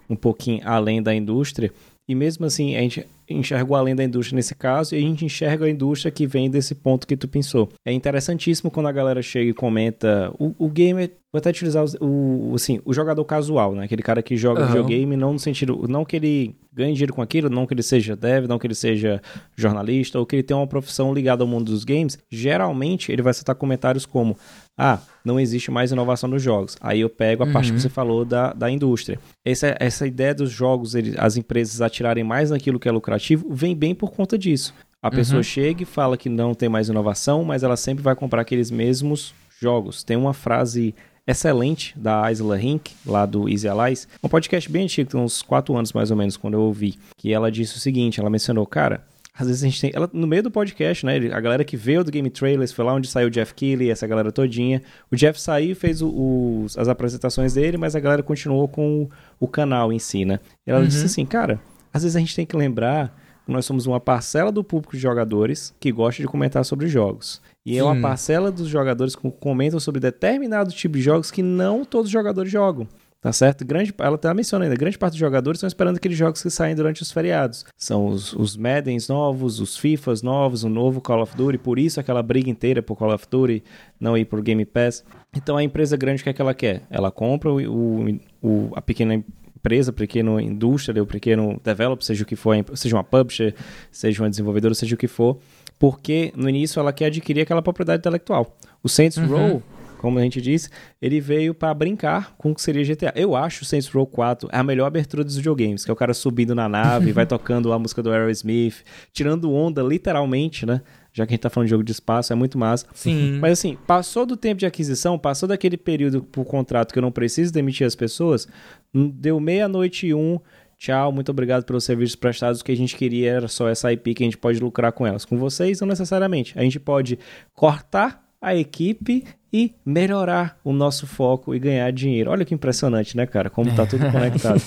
um 0.08 0.16
pouquinho 0.16 0.62
além 0.64 1.02
da 1.02 1.14
indústria. 1.14 1.70
E 2.08 2.14
mesmo 2.14 2.46
assim, 2.46 2.76
a 2.76 2.80
gente 2.80 3.06
enxergou 3.28 3.76
além 3.76 3.94
da 3.94 4.04
indústria 4.04 4.36
nesse 4.36 4.54
caso 4.54 4.94
e 4.94 4.98
a 4.98 5.00
gente 5.00 5.24
enxerga 5.24 5.66
a 5.66 5.70
indústria 5.70 6.12
que 6.12 6.26
vem 6.26 6.48
desse 6.48 6.74
ponto 6.74 7.06
que 7.06 7.16
tu 7.16 7.26
pensou. 7.26 7.68
É 7.84 7.92
interessantíssimo 7.92 8.70
quando 8.70 8.86
a 8.86 8.92
galera 8.92 9.20
chega 9.20 9.50
e 9.50 9.54
comenta 9.54 10.32
o, 10.38 10.54
o 10.56 10.68
gamer, 10.68 11.10
vou 11.32 11.38
até 11.38 11.50
utilizar 11.50 11.84
o, 12.00 12.50
o, 12.50 12.54
assim, 12.54 12.80
o 12.84 12.94
jogador 12.94 13.24
casual, 13.24 13.74
né? 13.74 13.84
Aquele 13.84 14.02
cara 14.02 14.22
que 14.22 14.36
joga 14.36 14.60
uhum. 14.60 14.66
videogame 14.68 15.16
não 15.16 15.32
no 15.32 15.38
sentido, 15.40 15.86
não 15.88 16.04
que 16.04 16.14
ele 16.14 16.54
ganhe 16.72 16.92
dinheiro 16.92 17.12
com 17.12 17.22
aquilo, 17.22 17.50
não 17.50 17.66
que 17.66 17.74
ele 17.74 17.82
seja 17.82 18.14
dev, 18.14 18.46
não 18.46 18.58
que 18.58 18.66
ele 18.66 18.74
seja 18.74 19.20
jornalista 19.56 20.18
ou 20.18 20.26
que 20.26 20.36
ele 20.36 20.42
tenha 20.42 20.58
uma 20.58 20.66
profissão 20.66 21.12
ligada 21.12 21.42
ao 21.42 21.48
mundo 21.48 21.72
dos 21.72 21.82
games. 21.82 22.18
Geralmente 22.30 23.10
ele 23.10 23.22
vai 23.22 23.34
citar 23.34 23.56
comentários 23.56 24.06
como 24.06 24.36
Ah, 24.78 25.00
não 25.24 25.40
existe 25.40 25.70
mais 25.70 25.90
inovação 25.90 26.28
nos 26.28 26.42
jogos. 26.42 26.76
Aí 26.80 27.00
eu 27.00 27.08
pego 27.08 27.42
a 27.42 27.46
uhum. 27.46 27.52
parte 27.52 27.68
que 27.68 27.74
uhum. 27.74 27.80
você 27.80 27.88
falou 27.88 28.24
da, 28.24 28.52
da 28.52 28.70
indústria. 28.70 29.18
Essa, 29.44 29.74
essa 29.80 30.06
ideia 30.06 30.34
dos 30.34 30.50
jogos, 30.50 30.94
ele, 30.94 31.14
as 31.18 31.36
empresas 31.36 31.80
atirarem 31.80 32.22
mais 32.22 32.50
naquilo 32.50 32.78
que 32.78 32.88
é 32.88 32.92
lucrativo, 32.92 33.46
vem 33.50 33.74
bem 33.74 33.94
por 33.94 34.12
conta 34.12 34.36
disso. 34.36 34.74
A 35.02 35.10
pessoa 35.10 35.38
uhum. 35.38 35.42
chega 35.44 35.82
e 35.82 35.86
fala 35.86 36.16
que 36.16 36.28
não 36.28 36.52
tem 36.52 36.68
mais 36.68 36.88
inovação, 36.88 37.44
mas 37.44 37.62
ela 37.62 37.76
sempre 37.76 38.02
vai 38.02 38.14
comprar 38.14 38.42
aqueles 38.42 38.70
mesmos 38.70 39.32
jogos. 39.60 40.02
Tem 40.02 40.16
uma 40.16 40.34
frase 40.34 40.94
excelente 41.26 41.96
da 41.98 42.30
Isla 42.30 42.60
Hink, 42.60 42.92
lá 43.04 43.26
do 43.26 43.48
Easy 43.48 43.68
Allies, 43.68 44.06
um 44.22 44.28
podcast 44.28 44.70
bem 44.70 44.84
antigo, 44.84 45.10
tem 45.10 45.20
uns 45.20 45.42
4 45.42 45.76
anos 45.76 45.92
mais 45.92 46.10
ou 46.10 46.16
menos, 46.16 46.36
quando 46.36 46.54
eu 46.54 46.60
ouvi, 46.60 46.96
que 47.16 47.32
ela 47.32 47.50
disse 47.50 47.76
o 47.76 47.80
seguinte, 47.80 48.20
ela 48.20 48.30
mencionou, 48.30 48.64
cara, 48.64 49.04
às 49.38 49.46
vezes 49.46 49.62
a 49.62 49.66
gente 49.66 49.80
tem. 49.80 49.90
Ela, 49.94 50.08
no 50.12 50.26
meio 50.26 50.42
do 50.42 50.50
podcast, 50.50 51.04
né? 51.04 51.16
A 51.32 51.40
galera 51.40 51.62
que 51.62 51.76
veio 51.76 52.02
do 52.02 52.10
Game 52.10 52.28
Trailers 52.30 52.72
foi 52.72 52.84
lá 52.84 52.94
onde 52.94 53.06
saiu 53.06 53.28
o 53.28 53.30
Jeff 53.30 53.52
Keighley, 53.54 53.90
essa 53.90 54.06
galera 54.06 54.32
todinha. 54.32 54.82
O 55.10 55.16
Jeff 55.16 55.38
saiu 55.38 55.72
e 55.72 55.74
fez 55.74 56.00
o, 56.00 56.08
o, 56.08 56.66
as 56.76 56.88
apresentações 56.88 57.54
dele, 57.54 57.76
mas 57.76 57.94
a 57.94 58.00
galera 58.00 58.22
continuou 58.22 58.66
com 58.66 59.02
o, 59.02 59.10
o 59.40 59.46
canal 59.46 59.92
em 59.92 59.98
si, 59.98 60.24
né? 60.24 60.40
E 60.66 60.70
ela 60.70 60.80
uhum. 60.80 60.86
disse 60.86 61.04
assim, 61.04 61.26
cara, 61.26 61.60
às 61.92 62.02
vezes 62.02 62.16
a 62.16 62.18
gente 62.18 62.34
tem 62.34 62.46
que 62.46 62.56
lembrar 62.56 63.14
que 63.44 63.52
nós 63.52 63.66
somos 63.66 63.86
uma 63.86 64.00
parcela 64.00 64.50
do 64.50 64.64
público 64.64 64.96
de 64.96 65.02
jogadores 65.02 65.74
que 65.78 65.92
gosta 65.92 66.22
de 66.22 66.28
comentar 66.28 66.64
sobre 66.64 66.88
jogos. 66.88 67.42
E 67.64 67.74
Sim. 67.74 67.78
é 67.78 67.84
uma 67.84 68.00
parcela 68.00 68.50
dos 68.50 68.68
jogadores 68.68 69.14
que 69.14 69.30
comentam 69.32 69.78
sobre 69.78 70.00
determinado 70.00 70.72
tipo 70.72 70.96
de 70.96 71.02
jogos 71.02 71.30
que 71.30 71.42
não 71.42 71.84
todos 71.84 72.06
os 72.06 72.12
jogadores 72.12 72.50
jogam. 72.50 72.88
Tá 73.20 73.32
certo? 73.32 73.64
Grande, 73.64 73.92
ela 73.98 74.16
tá 74.18 74.32
mencionando 74.32 74.64
ainda, 74.70 74.78
grande 74.78 74.98
parte 74.98 75.14
dos 75.14 75.20
jogadores 75.20 75.58
estão 75.58 75.66
esperando 75.66 75.96
aqueles 75.96 76.16
jogos 76.16 76.42
que 76.42 76.50
saem 76.50 76.76
durante 76.76 77.02
os 77.02 77.10
feriados. 77.10 77.64
São 77.76 78.06
os, 78.06 78.32
os 78.34 78.56
Maddens 78.56 79.08
novos, 79.08 79.58
os 79.58 79.76
FIFAs 79.76 80.22
novos, 80.22 80.62
o 80.62 80.68
novo 80.68 81.00
Call 81.00 81.22
of 81.22 81.36
Duty, 81.36 81.58
por 81.58 81.78
isso 81.78 81.98
aquela 81.98 82.22
briga 82.22 82.50
inteira 82.50 82.82
por 82.82 82.94
Call 82.94 83.12
of 83.12 83.26
Duty 83.28 83.64
não 83.98 84.16
ir 84.16 84.26
por 84.26 84.40
Game 84.42 84.64
Pass. 84.64 85.02
Então 85.34 85.56
a 85.56 85.62
empresa 85.62 85.96
grande, 85.96 86.20
o 86.20 86.24
que 86.24 86.30
é 86.30 86.32
que 86.32 86.40
ela 86.40 86.54
quer? 86.54 86.82
Ela 86.90 87.10
compra 87.10 87.50
o, 87.50 88.04
o, 88.04 88.20
o 88.42 88.72
a 88.76 88.82
pequena 88.82 89.14
empresa, 89.56 89.92
pequena 89.92 90.40
indústria, 90.40 91.02
o 91.02 91.06
pequeno 91.06 91.60
developer, 91.64 92.04
seja 92.04 92.22
o 92.22 92.26
que 92.26 92.36
for, 92.36 92.54
seja 92.74 92.94
uma 92.94 93.02
publisher, 93.02 93.54
seja 93.90 94.22
uma 94.22 94.30
desenvolvedora, 94.30 94.74
seja 94.74 94.94
o 94.94 94.98
que 94.98 95.08
for, 95.08 95.38
porque 95.78 96.32
no 96.36 96.48
início 96.48 96.78
ela 96.78 96.92
quer 96.92 97.06
adquirir 97.06 97.40
aquela 97.40 97.60
propriedade 97.60 97.98
intelectual. 97.98 98.56
O 98.82 98.88
Saints 98.88 99.16
uhum. 99.16 99.26
Row 99.26 99.62
como 99.98 100.18
a 100.18 100.22
gente 100.22 100.40
disse, 100.40 100.68
ele 101.00 101.20
veio 101.20 101.54
para 101.54 101.72
brincar 101.74 102.34
com 102.36 102.50
o 102.50 102.54
que 102.54 102.62
seria 102.62 102.84
GTA. 102.84 103.12
Eu 103.16 103.34
acho 103.34 103.62
o 103.62 103.64
Saints 103.64 103.88
Row 103.88 104.06
4 104.06 104.48
a 104.52 104.62
melhor 104.62 104.86
abertura 104.86 105.24
dos 105.24 105.36
videogames, 105.36 105.84
que 105.84 105.90
é 105.90 105.94
o 105.94 105.96
cara 105.96 106.14
subindo 106.14 106.54
na 106.54 106.68
nave, 106.68 107.12
vai 107.12 107.26
tocando 107.26 107.72
a 107.72 107.78
música 107.78 108.02
do 108.02 108.10
Aerosmith, 108.10 108.84
tirando 109.12 109.52
onda 109.52 109.82
literalmente, 109.82 110.66
né? 110.66 110.82
Já 111.12 111.26
que 111.26 111.32
a 111.32 111.34
gente 111.34 111.42
tá 111.42 111.50
falando 111.50 111.66
de 111.66 111.70
jogo 111.70 111.82
de 111.82 111.92
espaço, 111.92 112.32
é 112.32 112.36
muito 112.36 112.58
massa. 112.58 112.86
Sim. 112.94 113.38
Mas 113.40 113.52
assim, 113.52 113.78
passou 113.86 114.26
do 114.26 114.36
tempo 114.36 114.58
de 114.58 114.66
aquisição, 114.66 115.18
passou 115.18 115.48
daquele 115.48 115.78
período 115.78 116.22
por 116.22 116.44
contrato 116.44 116.92
que 116.92 116.98
eu 116.98 117.02
não 117.02 117.10
preciso 117.10 117.52
demitir 117.52 117.86
as 117.86 117.94
pessoas, 117.94 118.46
deu 118.92 119.40
meia-noite 119.40 120.08
e 120.08 120.14
um, 120.14 120.38
Tchau, 120.78 121.10
muito 121.10 121.30
obrigado 121.30 121.64
pelos 121.64 121.84
serviços 121.84 122.16
prestados. 122.16 122.60
O 122.60 122.64
que 122.64 122.70
a 122.70 122.76
gente 122.76 122.96
queria 122.96 123.32
era 123.32 123.48
só 123.48 123.68
essa 123.68 123.90
IP 123.92 124.14
que 124.14 124.22
a 124.22 124.26
gente 124.26 124.36
pode 124.36 124.60
lucrar 124.60 124.92
com 124.92 125.06
elas. 125.06 125.24
Com 125.24 125.38
vocês, 125.38 125.80
não 125.80 125.88
necessariamente. 125.88 126.52
A 126.58 126.62
gente 126.62 126.78
pode 126.78 127.18
cortar 127.54 128.22
a 128.40 128.54
equipe 128.54 129.24
e 129.52 129.74
melhorar 129.84 130.58
o 130.64 130.72
nosso 130.72 131.06
foco 131.06 131.54
e 131.54 131.58
ganhar 131.58 131.90
dinheiro. 131.92 132.30
Olha 132.30 132.44
que 132.44 132.54
impressionante, 132.54 133.16
né, 133.16 133.26
cara? 133.26 133.48
Como 133.48 133.74
tá 133.74 133.86
tudo 133.86 134.04
conectado. 134.10 134.60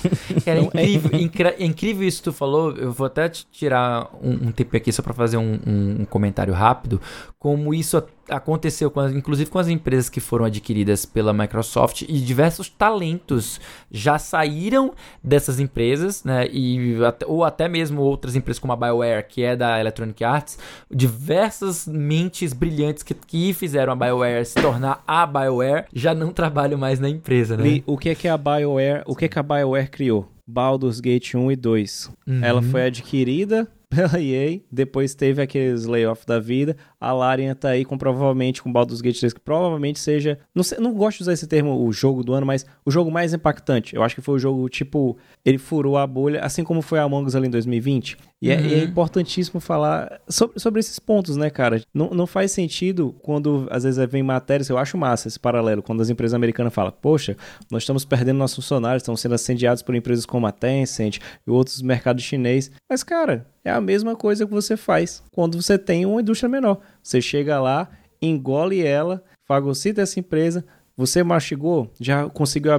Cara, 0.45 0.59
então, 0.59 0.79
é 0.79 0.89
incrível, 0.89 1.11
é... 1.57 1.63
incrível 1.63 2.07
isso 2.07 2.19
que 2.19 2.23
tu 2.25 2.33
falou. 2.33 2.75
Eu 2.75 2.91
vou 2.91 3.05
até 3.05 3.27
te 3.29 3.45
tirar 3.51 4.09
um, 4.21 4.47
um 4.47 4.51
tempo 4.51 4.75
aqui 4.75 4.91
só 4.91 5.01
para 5.01 5.13
fazer 5.13 5.37
um, 5.37 5.59
um, 5.65 6.01
um, 6.01 6.05
comentário 6.05 6.53
rápido. 6.53 7.01
Como 7.37 7.73
isso 7.73 8.01
aconteceu, 8.29 8.91
com 8.91 8.99
as, 8.99 9.11
inclusive 9.11 9.49
com 9.49 9.59
as 9.59 9.67
empresas 9.67 10.09
que 10.09 10.19
foram 10.19 10.45
adquiridas 10.45 11.05
pela 11.05 11.33
Microsoft 11.33 12.03
e 12.03 12.19
diversos 12.19 12.69
talentos 12.69 13.59
já 13.91 14.19
saíram 14.19 14.93
dessas 15.23 15.59
empresas, 15.59 16.23
né? 16.23 16.47
E, 16.51 16.95
ou 17.25 17.43
até 17.43 17.67
mesmo 17.67 18.01
outras 18.01 18.35
empresas 18.35 18.59
como 18.59 18.73
a 18.73 18.75
BioWare, 18.75 19.27
que 19.27 19.43
é 19.43 19.55
da 19.55 19.79
Electronic 19.79 20.23
Arts. 20.23 20.59
Diversas 20.89 21.87
mentes 21.87 22.53
brilhantes 22.53 23.03
que, 23.03 23.13
que 23.13 23.53
fizeram 23.53 23.93
a 23.93 23.95
BioWare 23.95 24.45
se 24.45 24.59
tornar 24.71 25.03
a 25.07 25.25
BioWare, 25.25 25.85
já 25.93 26.13
não 26.13 26.31
trabalho 26.31 26.77
mais 26.77 26.99
na 26.99 27.09
empresa, 27.09 27.57
né? 27.57 27.81
o 27.85 27.97
que 27.97 28.09
é 28.09 28.15
que 28.15 28.27
a 28.27 28.37
BioWare, 28.37 29.03
o 29.05 29.15
que 29.15 29.25
é 29.25 29.27
que 29.27 29.39
a 29.39 29.43
BioWare 29.43 29.89
criou? 29.89 30.31
Baldur's 30.47 30.99
Gate 30.99 31.35
1 31.35 31.51
e 31.51 31.55
2. 31.55 32.11
Uhum. 32.27 32.43
Ela 32.43 32.61
foi 32.61 32.85
adquirida 32.85 33.67
pela 33.89 34.19
EA, 34.19 34.59
depois 34.71 35.13
teve 35.13 35.41
aqueles 35.41 35.85
layoff 35.85 36.25
da 36.25 36.39
vida. 36.39 36.75
A 36.99 37.13
Larian 37.13 37.55
tá 37.55 37.69
aí 37.69 37.85
com 37.85 37.97
provavelmente 37.97 38.61
com 38.61 38.71
Baldur's 38.71 39.01
Gate 39.01 39.19
3, 39.19 39.33
que 39.33 39.39
provavelmente 39.39 39.99
seja, 39.99 40.37
não 40.53 40.63
sei, 40.63 40.79
não 40.79 40.93
gosto 40.93 41.17
de 41.17 41.23
usar 41.23 41.33
esse 41.33 41.47
termo 41.47 41.85
o 41.85 41.91
jogo 41.93 42.23
do 42.23 42.33
ano, 42.33 42.45
mas 42.45 42.65
o 42.85 42.91
jogo 42.91 43.09
mais 43.09 43.33
impactante. 43.33 43.95
Eu 43.95 44.03
acho 44.03 44.15
que 44.15 44.21
foi 44.21 44.35
o 44.35 44.39
jogo 44.39 44.67
tipo, 44.67 45.17
ele 45.45 45.57
furou 45.57 45.97
a 45.97 46.05
bolha, 46.05 46.41
assim 46.41 46.63
como 46.63 46.81
foi 46.81 46.99
a 46.99 47.03
Among 47.03 47.25
Us 47.27 47.35
ali 47.35 47.47
em 47.47 47.51
2020. 47.51 48.17
E, 48.41 48.49
uhum. 48.49 48.53
é, 48.53 48.61
e, 48.61 48.73
é, 48.73 48.77
uhum. 48.77 48.83
importantíssimo 48.83 49.59
falar 49.59 50.21
sobre, 50.27 50.59
sobre 50.59 50.79
esses 50.79 50.97
pontos, 50.99 51.35
né, 51.35 51.49
cara? 51.49 51.81
Não, 51.93 52.09
não 52.09 52.27
faz 52.27 52.51
sentido 52.51 53.15
quando 53.21 53.67
às 53.69 53.83
vezes 53.83 54.03
vem 54.09 54.23
matérias, 54.23 54.69
eu 54.69 54.77
acho 54.77 54.97
massa 54.97 55.27
esse 55.27 55.39
paralelo, 55.39 55.81
quando 55.81 56.01
as 56.01 56.09
empresas 56.09 56.33
americanas 56.33 56.73
falam, 56.73 56.93
poxa, 57.01 57.35
nós 57.69 57.83
estamos 57.83 58.05
perdendo 58.05 58.37
nossos 58.37 58.55
funcionários, 58.55 59.03
estão 59.03 59.15
sendo 59.15 59.35
assediados 59.35 59.81
por 59.81 59.95
empresas 59.95 60.25
como 60.25 60.47
a 60.47 60.51
Tencent 60.51 61.19
e 61.45 61.51
outros 61.51 61.81
mercados 61.81 62.23
chinês. 62.23 62.71
Mas, 62.89 63.03
cara, 63.03 63.45
é 63.63 63.71
a 63.71 63.81
mesma 63.81 64.15
coisa 64.15 64.45
que 64.45 64.51
você 64.51 64.77
faz 64.77 65.21
quando 65.31 65.61
você 65.61 65.77
tem 65.77 66.05
uma 66.05 66.21
indústria 66.21 66.49
menor. 66.49 66.79
Você 67.09 67.21
chega 67.21 67.59
lá, 67.59 67.89
engole 68.21 68.85
ela, 68.85 69.23
fagocita 69.47 69.99
essa 69.99 70.19
empresa, 70.19 70.63
você 70.95 71.23
mastigou, 71.23 71.91
já 71.99 72.29
conseguiu, 72.29 72.71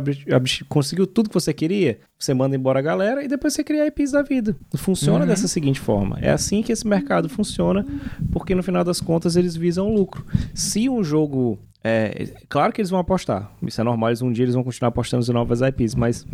conseguiu 0.69 1.05
tudo 1.05 1.29
que 1.29 1.35
você 1.35 1.53
queria, 1.53 1.99
você 2.17 2.33
manda 2.33 2.55
embora 2.55 2.79
a 2.79 2.83
galera 2.83 3.25
e 3.25 3.29
depois 3.29 3.53
você 3.53 3.65
cria 3.65 3.89
IPs 3.89 4.13
da 4.13 4.23
vida. 4.23 4.57
Funciona 4.77 5.25
uhum. 5.25 5.27
dessa 5.27 5.49
seguinte 5.49 5.81
forma. 5.81 6.17
É 6.23 6.31
assim 6.31 6.63
que 6.63 6.71
esse 6.71 6.87
mercado 6.87 7.29
funciona, 7.29 7.85
porque 8.31 8.55
no 8.55 8.63
final 8.63 8.85
das 8.85 9.01
contas 9.01 9.35
eles 9.35 9.57
visam 9.57 9.93
lucro. 9.93 10.25
Se 10.55 10.89
um 10.89 11.03
jogo. 11.03 11.59
É, 11.83 12.33
claro 12.49 12.73
que 12.73 12.81
eles 12.81 12.91
vão 12.91 13.01
apostar. 13.01 13.51
Isso 13.61 13.81
é 13.81 13.85
normal, 13.85 14.11
eles, 14.11 14.23
um 14.23 14.31
dia 14.31 14.45
eles 14.45 14.55
vão 14.55 14.63
continuar 14.63 14.91
apostando 14.91 15.29
em 15.29 15.35
novas 15.35 15.61
IPs, 15.61 15.97
mas 15.97 16.25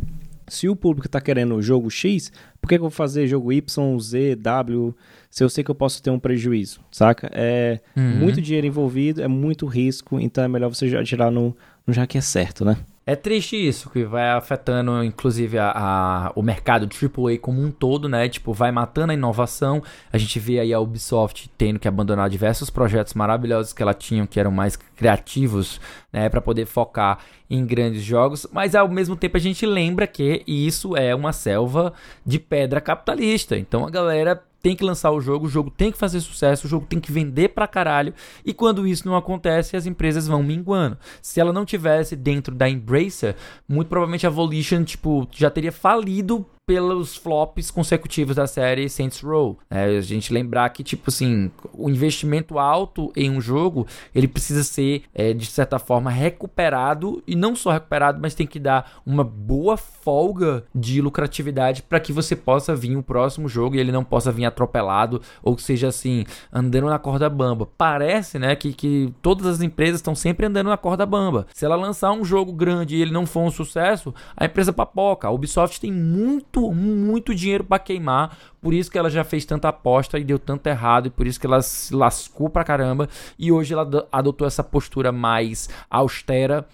se 0.49 0.68
o 0.68 0.76
público 0.76 1.07
está 1.07 1.20
querendo 1.20 1.61
jogo 1.61 1.90
X, 1.90 2.30
por 2.61 2.68
que, 2.68 2.76
que, 2.76 2.78
eu 2.78 2.82
vou 2.82 2.90
fazer 2.90 3.26
jogo 3.26 3.53
Y, 3.53 4.01
Z, 4.01 4.36
W, 4.36 4.94
se 5.31 5.43
eu 5.45 5.49
sei 5.49 5.62
que 5.62 5.70
eu 5.70 5.74
posso 5.74 6.03
ter 6.03 6.11
um 6.11 6.18
prejuízo, 6.18 6.81
saca? 6.91 7.31
É 7.33 7.81
uhum. 7.97 8.16
muito 8.16 8.41
dinheiro 8.41 8.66
envolvido, 8.66 9.22
é 9.22 9.29
muito 9.29 9.66
risco, 9.66 10.18
então 10.20 10.43
é 10.45 10.49
melhor 10.49 10.68
você 10.68 10.89
já 10.89 11.03
tirar 11.03 11.31
no, 11.31 11.57
já 11.89 12.07
que 12.07 12.18
é 12.18 12.20
certo, 12.20 12.64
né? 12.64 12.77
É 13.09 13.14
triste 13.14 13.55
isso, 13.57 13.89
que 13.89 14.03
vai 14.03 14.31
afetando 14.31 15.05
inclusive 15.05 15.57
a, 15.59 15.70
a, 15.70 16.33
o 16.35 16.43
mercado 16.43 16.89
AAA 16.89 17.39
como 17.39 17.62
um 17.62 17.70
todo, 17.70 18.09
né? 18.09 18.29
Tipo, 18.29 18.53
vai 18.53 18.72
matando 18.72 19.12
a 19.12 19.14
inovação. 19.14 19.81
A 20.12 20.18
gente 20.18 20.41
vê 20.41 20.59
aí 20.59 20.74
a 20.74 20.81
Ubisoft 20.81 21.49
tendo 21.57 21.79
que 21.79 21.87
abandonar 21.87 22.29
diversos 22.29 22.68
projetos 22.68 23.14
maravilhosos 23.14 23.72
que 23.72 23.81
ela 23.81 23.95
tinha, 23.95 24.27
que 24.27 24.41
eram 24.41 24.51
mais 24.51 24.74
criativos, 24.74 25.81
né? 26.12 26.29
Para 26.29 26.41
poder 26.41 26.66
focar 26.66 27.20
em 27.49 27.64
grandes 27.64 28.03
jogos. 28.03 28.45
Mas 28.51 28.74
ao 28.74 28.89
mesmo 28.89 29.14
tempo 29.14 29.37
a 29.37 29.41
gente 29.41 29.64
lembra 29.64 30.05
que 30.09 30.43
isso 30.45 30.97
é 30.97 31.14
uma 31.14 31.33
selva 31.33 31.93
de 32.24 32.41
pedra 32.41 32.81
capitalista. 32.81 33.57
Então 33.57 33.87
a 33.87 33.91
galera 33.91 34.43
tem 34.66 34.74
que 34.74 34.82
lançar 34.82 35.12
o 35.12 35.20
jogo, 35.20 35.46
o 35.46 35.48
jogo 35.48 35.70
tem 35.70 35.92
que 35.92 35.96
fazer 35.96 36.20
sucesso, 36.20 36.66
o 36.66 36.68
jogo 36.68 36.84
tem 36.86 36.98
que 36.98 37.12
vender 37.12 37.50
pra 37.50 37.68
caralho. 37.68 38.12
E 38.44 38.52
quando 38.52 38.84
isso 38.84 39.06
não 39.06 39.14
acontece, 39.14 39.76
as 39.76 39.86
empresas 39.86 40.26
vão 40.26 40.42
minguando. 40.42 40.98
Se 41.22 41.38
ela 41.38 41.52
não 41.52 41.64
tivesse 41.64 42.16
dentro 42.16 42.52
da 42.52 42.68
Embracer, 42.68 43.36
muito 43.68 43.86
provavelmente 43.86 44.26
a 44.26 44.30
Volition, 44.30 44.82
tipo, 44.82 45.28
já 45.30 45.48
teria 45.50 45.70
falido 45.70 46.44
pelos 46.66 47.14
flops 47.14 47.70
consecutivos 47.70 48.34
da 48.34 48.46
série 48.48 48.88
Saints 48.88 49.20
Row. 49.20 49.56
É, 49.70 49.84
a 49.84 50.00
gente 50.00 50.32
lembrar 50.32 50.68
que, 50.70 50.82
tipo 50.82 51.04
assim, 51.08 51.48
o 51.72 51.88
investimento 51.88 52.58
alto 52.58 53.12
em 53.14 53.30
um 53.30 53.40
jogo, 53.40 53.86
ele 54.12 54.26
precisa 54.26 54.64
ser, 54.64 55.04
é, 55.14 55.32
de 55.32 55.46
certa 55.46 55.78
forma, 55.78 56.10
recuperado, 56.10 57.22
e 57.24 57.36
não 57.36 57.54
só 57.54 57.70
recuperado, 57.70 58.18
mas 58.20 58.34
tem 58.34 58.48
que 58.48 58.58
dar 58.58 59.00
uma 59.06 59.22
boa 59.22 59.76
folga 59.76 60.64
de 60.74 61.00
lucratividade 61.00 61.84
para 61.84 62.00
que 62.00 62.12
você 62.12 62.34
possa 62.34 62.74
vir 62.74 62.96
o 62.96 63.02
próximo 63.02 63.48
jogo 63.48 63.76
e 63.76 63.78
ele 63.78 63.92
não 63.92 64.02
possa 64.02 64.32
vir 64.32 64.44
atropelado, 64.44 65.22
ou 65.44 65.56
seja 65.56 65.86
assim, 65.86 66.24
andando 66.52 66.88
na 66.88 66.98
corda 66.98 67.30
bamba. 67.30 67.68
Parece, 67.78 68.40
né, 68.40 68.56
que, 68.56 68.72
que 68.72 69.14
todas 69.22 69.46
as 69.46 69.62
empresas 69.62 70.00
estão 70.00 70.16
sempre 70.16 70.46
andando 70.46 70.68
na 70.68 70.76
corda 70.76 71.06
bamba. 71.06 71.46
Se 71.54 71.64
ela 71.64 71.76
lançar 71.76 72.10
um 72.10 72.24
jogo 72.24 72.52
grande 72.52 72.96
e 72.96 73.02
ele 73.02 73.12
não 73.12 73.24
for 73.24 73.42
um 73.42 73.50
sucesso, 73.52 74.12
a 74.36 74.46
empresa 74.46 74.72
papoca. 74.72 75.28
A 75.28 75.30
Ubisoft 75.30 75.80
tem 75.80 75.92
muito 75.92 76.55
muito, 76.57 76.72
muito 76.72 77.34
dinheiro 77.34 77.64
para 77.64 77.78
queimar. 77.78 78.36
Por 78.61 78.74
isso 78.74 78.90
que 78.90 78.98
ela 78.98 79.11
já 79.11 79.22
fez 79.22 79.44
tanta 79.44 79.68
aposta 79.68 80.18
e 80.18 80.24
deu 80.24 80.38
tanto 80.38 80.66
errado. 80.66 81.07
E 81.07 81.11
por 81.11 81.26
isso 81.26 81.38
que 81.38 81.46
ela 81.46 81.62
se 81.62 81.94
lascou 81.94 82.48
pra 82.48 82.64
caramba. 82.64 83.09
E 83.38 83.52
hoje 83.52 83.72
ela 83.72 83.88
adotou 84.11 84.46
essa 84.46 84.64
postura 84.64 85.12
mais 85.12 85.68
austera 85.90 86.66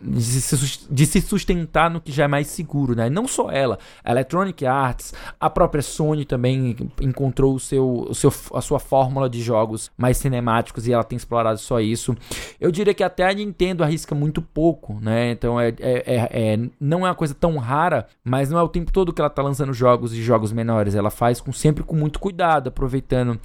de 0.00 1.06
se, 1.06 1.20
sustentar 1.20 1.90
no 1.90 2.00
que 2.00 2.12
já 2.12 2.24
é 2.24 2.28
mais 2.28 2.46
seguro, 2.48 2.94
né? 2.94 3.10
Não 3.10 3.26
só 3.26 3.50
ela, 3.50 3.78
a 4.04 4.10
Electronic 4.10 4.64
Arts, 4.66 5.14
a 5.38 5.50
própria 5.50 5.82
Sony 5.82 6.24
também 6.24 6.76
encontrou 7.00 7.54
o 7.54 7.60
seu, 7.60 8.06
o 8.08 8.14
seu, 8.14 8.32
a 8.54 8.60
sua 8.60 8.78
fórmula 8.78 9.28
de 9.28 9.42
jogos 9.42 9.90
mais 9.96 10.16
cinemáticos 10.16 10.86
e 10.86 10.92
ela 10.92 11.04
tem 11.04 11.16
explorado 11.16 11.58
só 11.58 11.80
isso. 11.80 12.16
Eu 12.60 12.70
diria 12.70 12.94
que 12.94 13.02
até 13.02 13.28
a 13.28 13.32
Nintendo 13.32 13.82
arrisca 13.82 14.14
muito 14.14 14.40
pouco, 14.40 14.98
né? 15.00 15.32
Então 15.32 15.60
é, 15.60 15.68
é, 15.68 16.02
é, 16.06 16.52
é 16.52 16.58
não 16.80 17.06
é 17.06 17.10
uma 17.10 17.14
coisa 17.14 17.34
tão 17.34 17.56
rara, 17.58 18.06
mas 18.24 18.50
não 18.50 18.58
é 18.58 18.62
o 18.62 18.68
tempo 18.68 18.92
todo 18.92 19.12
que 19.12 19.20
ela 19.20 19.30
tá 19.30 19.42
lançando 19.42 19.72
jogos 19.72 20.12
e 20.12 20.22
jogos 20.22 20.52
menores. 20.52 20.94
Ela 20.94 21.10
faz 21.10 21.40
com, 21.40 21.52
sempre 21.52 21.82
com 21.82 21.96
muito 21.96 22.18
cuidado, 22.18 22.68
aproveitando 22.68 23.38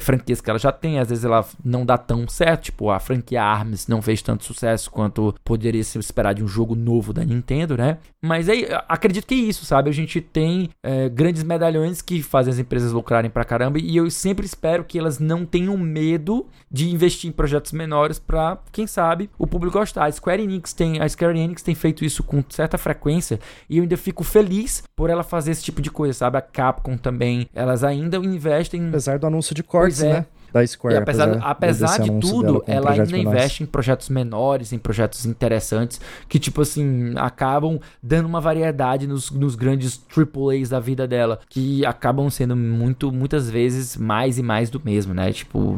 franquias 0.00 0.40
que 0.40 0.50
ela 0.50 0.58
já 0.58 0.72
tem, 0.72 0.98
às 0.98 1.08
vezes 1.08 1.24
ela 1.24 1.44
não 1.64 1.84
dá 1.84 1.98
tão 1.98 2.28
certo, 2.28 2.64
tipo 2.64 2.90
a 2.90 2.98
franquia 2.98 3.42
ARMS 3.42 3.88
não 3.88 4.00
fez 4.00 4.22
tanto 4.22 4.44
sucesso 4.44 4.90
quanto 4.90 5.34
poderia 5.44 5.82
se 5.84 5.98
esperar 5.98 6.34
de 6.34 6.42
um 6.42 6.48
jogo 6.48 6.74
novo 6.74 7.12
da 7.12 7.24
Nintendo, 7.24 7.76
né? 7.76 7.98
Mas 8.22 8.48
aí, 8.48 8.66
acredito 8.88 9.26
que 9.26 9.34
é 9.34 9.38
isso, 9.38 9.64
sabe? 9.64 9.88
A 9.88 9.92
gente 9.92 10.20
tem 10.20 10.70
é, 10.82 11.08
grandes 11.08 11.42
medalhões 11.42 12.02
que 12.02 12.22
fazem 12.22 12.52
as 12.52 12.58
empresas 12.58 12.92
lucrarem 12.92 13.30
pra 13.30 13.44
caramba 13.44 13.78
e 13.78 13.96
eu 13.96 14.10
sempre 14.10 14.44
espero 14.44 14.84
que 14.84 14.98
elas 14.98 15.18
não 15.18 15.44
tenham 15.44 15.76
medo 15.76 16.46
de 16.70 16.90
investir 16.90 17.30
em 17.30 17.32
projetos 17.32 17.72
menores 17.72 18.18
pra, 18.18 18.58
quem 18.72 18.86
sabe, 18.86 19.30
o 19.38 19.46
público 19.46 19.78
gostar. 19.78 20.06
A 20.06 20.12
Square 20.12 20.42
Enix 20.42 20.72
tem, 20.72 21.00
a 21.00 21.08
Square 21.08 21.38
Enix 21.38 21.62
tem 21.62 21.74
feito 21.74 22.04
isso 22.04 22.22
com 22.22 22.42
certa 22.48 22.78
frequência 22.78 23.38
e 23.68 23.78
eu 23.78 23.82
ainda 23.82 23.96
fico 23.96 24.24
feliz 24.24 24.82
por 24.96 25.10
ela 25.10 25.22
fazer 25.22 25.52
esse 25.52 25.62
tipo 25.62 25.80
de 25.82 25.90
coisa, 25.90 26.14
sabe? 26.14 26.38
A 26.38 26.40
Capcom 26.40 26.96
também, 26.96 27.48
elas 27.54 27.84
ainda 27.84 28.16
investem... 28.16 28.88
Apesar 28.88 29.18
do 29.18 29.26
anúncio 29.26 29.54
de 29.54 29.62
cortes, 29.66 30.02
é. 30.02 30.12
né? 30.12 30.26
Da 30.52 30.66
Square. 30.66 30.94
E 30.94 30.98
apesar, 30.98 31.28
apesar, 31.42 31.50
apesar 31.50 31.98
de 31.98 32.20
tudo, 32.20 32.64
ela 32.66 32.92
ainda 32.92 33.18
investe 33.18 33.62
em 33.62 33.66
projetos 33.66 34.08
menores, 34.08 34.72
em 34.72 34.78
projetos 34.78 35.26
interessantes, 35.26 36.00
que, 36.28 36.38
tipo 36.38 36.62
assim, 36.62 37.12
acabam 37.16 37.78
dando 38.02 38.26
uma 38.26 38.40
variedade 38.40 39.06
nos, 39.06 39.30
nos 39.30 39.54
grandes 39.54 40.00
AAAs 40.16 40.70
da 40.70 40.80
vida 40.80 41.06
dela, 41.06 41.40
que 41.50 41.84
acabam 41.84 42.30
sendo 42.30 42.56
muito, 42.56 43.12
muitas 43.12 43.50
vezes 43.50 43.96
mais 43.96 44.38
e 44.38 44.42
mais 44.42 44.70
do 44.70 44.80
mesmo, 44.82 45.12
né? 45.12 45.30
Tipo 45.32 45.76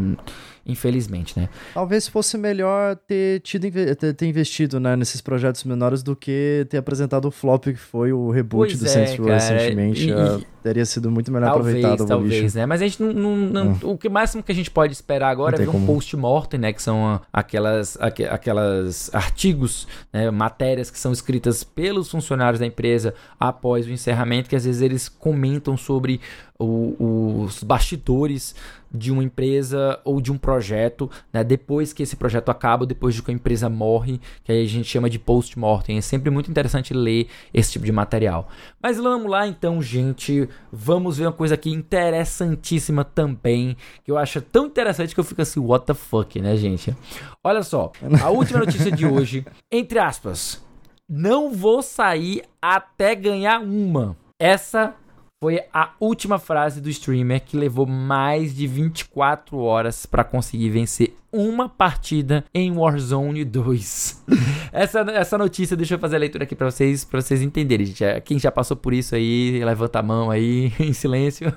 infelizmente, 0.69 1.39
né? 1.41 1.49
Talvez 1.73 2.07
fosse 2.07 2.37
melhor 2.37 2.95
ter 2.95 3.41
tido 3.41 3.67
ter, 4.15 4.27
investido 4.27 4.79
né, 4.79 4.95
nesses 4.95 5.21
projetos 5.23 5.65
menores 5.65 6.03
do 6.03 6.15
que 6.15 6.67
ter 6.69 6.77
apresentado 6.77 7.27
o 7.27 7.31
flop 7.31 7.65
que 7.65 7.75
foi 7.75 8.13
o 8.13 8.31
reboot 8.31 8.77
pois 8.77 8.79
do 8.79 8.85
é, 8.85 8.89
Saints 8.89 9.17
Row 9.17 9.29
recentemente. 9.29 10.09
E, 10.09 10.13
uh, 10.13 10.45
teria 10.63 10.85
sido 10.85 11.11
muito 11.11 11.31
melhor 11.33 11.53
talvez, 11.53 11.77
aproveitado 11.77 12.09
talvez, 12.09 12.55
né? 12.55 12.67
Mas 12.67 12.83
a 12.83 12.87
gente 12.87 13.03
não, 13.03 13.13
não, 13.13 13.37
não 13.37 13.69
hum. 13.73 13.79
o 13.83 13.99
que 13.99 14.09
máximo 14.09 14.43
que 14.43 14.53
a 14.53 14.55
gente 14.55 14.71
pode 14.71 14.93
esperar 14.93 15.31
agora 15.31 15.57
é 15.57 15.59
ver 15.59 15.69
um 15.69 15.87
post-mortem, 15.87 16.61
né, 16.61 16.73
que 16.73 16.83
são 16.83 17.21
aquelas 17.33 17.97
aqu 18.01 18.25
aquelas 18.31 19.13
artigos, 19.15 19.87
né, 20.13 20.31
matérias 20.31 20.91
que 20.91 20.99
são 20.99 21.13
escritas 21.13 21.65
pelos 21.65 22.11
funcionários 22.11 22.61
da 22.61 22.67
empresa 22.67 23.15
após 23.39 23.87
o 23.87 23.91
encerramento, 23.91 24.49
que 24.49 24.57
às 24.57 24.65
vezes 24.65 24.83
eles 24.83 25.09
comentam 25.09 25.77
sobre 25.77 26.21
o, 26.59 27.45
os 27.45 27.63
bastidores 27.63 28.55
de 28.93 29.13
uma 29.13 29.23
empresa 29.23 30.01
ou 30.03 30.21
de 30.21 30.33
um 30.33 30.39
projeto, 30.39 31.11
né? 31.33 31.45
Depois 31.45 31.93
que 31.93 32.03
esse 32.03 32.17
projeto 32.17 32.49
acaba, 32.49 32.87
depois 32.87 33.15
de 33.15 33.23
que 33.23 33.31
a 33.31 33.35
empresa 33.35 33.69
morre, 33.69 34.21
que 34.43 34.51
aí 34.51 34.63
a 34.63 34.69
gente 34.69 34.89
chama 34.89 35.11
de 35.11 35.19
post-mortem. 35.19 35.99
É 35.99 36.01
sempre 36.01 36.31
muito 36.31 36.51
interessante 36.51 36.95
ler 36.95 37.29
esse 37.53 37.73
tipo 37.73 37.85
de 37.85 37.93
material. 37.93 38.49
Mas 38.83 38.97
vamos 38.97 39.31
lá 39.31 39.47
então, 39.47 39.81
gente. 39.83 40.49
Vamos 40.71 41.17
ver 41.17 41.27
uma 41.27 41.33
coisa 41.33 41.55
aqui 41.55 41.71
interessantíssima 41.71 43.05
também, 43.05 43.77
que 44.05 44.11
eu 44.11 44.19
acho 44.19 44.41
tão 44.41 44.67
interessante 44.67 45.15
que 45.15 45.21
eu 45.21 45.25
fico 45.25 45.41
assim, 45.41 45.61
what 45.61 45.87
the 45.87 45.95
fuck, 45.95 46.41
né, 46.41 46.57
gente? 46.57 46.95
Olha 47.43 47.63
só, 47.63 47.91
a 48.23 48.31
última 48.31 48.61
notícia 48.61 48.93
de 48.93 49.07
hoje, 49.07 49.47
entre 49.73 49.99
aspas, 49.99 50.63
não 51.09 51.53
vou 51.53 51.83
sair 51.83 52.43
até 52.61 53.15
ganhar 53.15 53.61
uma. 53.61 54.17
Essa 54.39 54.95
foi 55.41 55.61
a 55.73 55.91
última 56.01 56.37
frase 56.39 56.81
do 56.81 56.91
streamer 56.91 57.41
que 57.45 57.57
levou 57.57 57.87
mais 57.87 58.55
de 58.55 58.67
24 58.67 59.57
horas 59.59 60.05
para 60.05 60.25
conseguir 60.25 60.69
vencer 60.71 61.15
uma 61.33 61.69
partida 61.69 62.45
em 62.53 62.73
Warzone 62.73 63.45
2. 63.45 64.25
essa, 64.73 65.01
essa 65.13 65.39
notícia, 65.39 65.77
deixa 65.77 65.95
eu 65.95 65.99
fazer 65.99 66.17
a 66.17 66.19
leitura 66.19 66.43
aqui 66.43 66.57
para 66.57 66.69
vocês, 66.69 67.05
para 67.05 67.21
vocês 67.21 67.41
entenderem, 67.41 67.87
gente. 67.87 68.03
É, 68.03 68.21
quem 68.21 68.37
já 68.39 68.51
passou 68.51 68.77
por 68.77 68.93
isso 68.93 69.15
aí, 69.15 69.63
levanta 69.65 70.01
a 70.01 70.03
mão 70.03 70.29
aí 70.29 70.73
em 70.81 70.93
silêncio. 70.93 71.53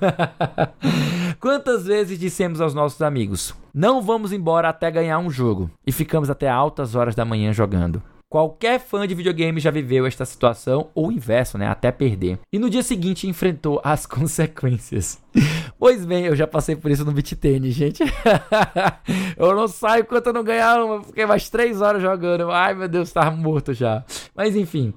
Quantas 1.40 1.84
vezes 1.84 2.20
dissemos 2.20 2.60
aos 2.60 2.74
nossos 2.74 3.02
amigos: 3.02 3.52
"Não 3.74 4.00
vamos 4.00 4.32
embora 4.32 4.68
até 4.68 4.90
ganhar 4.92 5.18
um 5.18 5.30
jogo" 5.30 5.68
e 5.84 5.90
ficamos 5.90 6.30
até 6.30 6.48
altas 6.48 6.94
horas 6.94 7.16
da 7.16 7.24
manhã 7.24 7.52
jogando? 7.52 8.00
Qualquer 8.32 8.80
fã 8.80 9.06
de 9.06 9.14
videogame 9.14 9.60
já 9.60 9.70
viveu 9.70 10.06
esta 10.06 10.24
situação, 10.24 10.88
ou 10.94 11.08
o 11.08 11.12
inverso, 11.12 11.58
né? 11.58 11.66
Até 11.68 11.92
perder. 11.92 12.38
E 12.50 12.58
no 12.58 12.70
dia 12.70 12.82
seguinte 12.82 13.28
enfrentou 13.28 13.78
as 13.84 14.06
consequências. 14.08 15.20
pois 15.78 16.06
bem, 16.06 16.24
eu 16.24 16.34
já 16.34 16.46
passei 16.46 16.74
por 16.74 16.90
isso 16.90 17.04
no 17.04 17.12
beat 17.12 17.34
tênis, 17.34 17.74
gente. 17.74 18.02
eu 19.36 19.54
não 19.54 19.68
saio 19.68 20.00
enquanto 20.00 20.28
eu 20.28 20.32
não 20.32 20.42
ganhar 20.42 20.82
uma. 20.82 21.02
Fiquei 21.02 21.26
mais 21.26 21.50
três 21.50 21.82
horas 21.82 22.00
jogando. 22.00 22.50
Ai, 22.50 22.72
meu 22.72 22.88
Deus, 22.88 23.12
tava 23.12 23.36
morto 23.36 23.74
já. 23.74 24.02
Mas 24.34 24.56
enfim. 24.56 24.94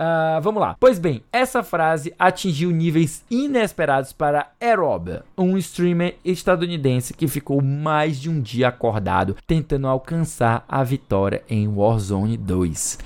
Uh, 0.00 0.40
vamos 0.40 0.60
lá. 0.60 0.76
Pois 0.80 0.98
bem, 0.98 1.22
essa 1.32 1.62
frase 1.62 2.14
atingiu 2.18 2.70
níveis 2.70 3.24
inesperados 3.30 4.12
para 4.12 4.50
Aerob, 4.60 5.20
um 5.38 5.56
streamer 5.58 6.16
estadunidense 6.24 7.14
que 7.14 7.28
ficou 7.28 7.62
mais 7.62 8.20
de 8.20 8.28
um 8.28 8.40
dia 8.40 8.68
acordado 8.68 9.36
tentando 9.46 9.86
alcançar 9.86 10.64
a 10.68 10.82
vitória 10.82 11.42
em 11.48 11.68
Warzone 11.68 12.36
2. 12.36 12.98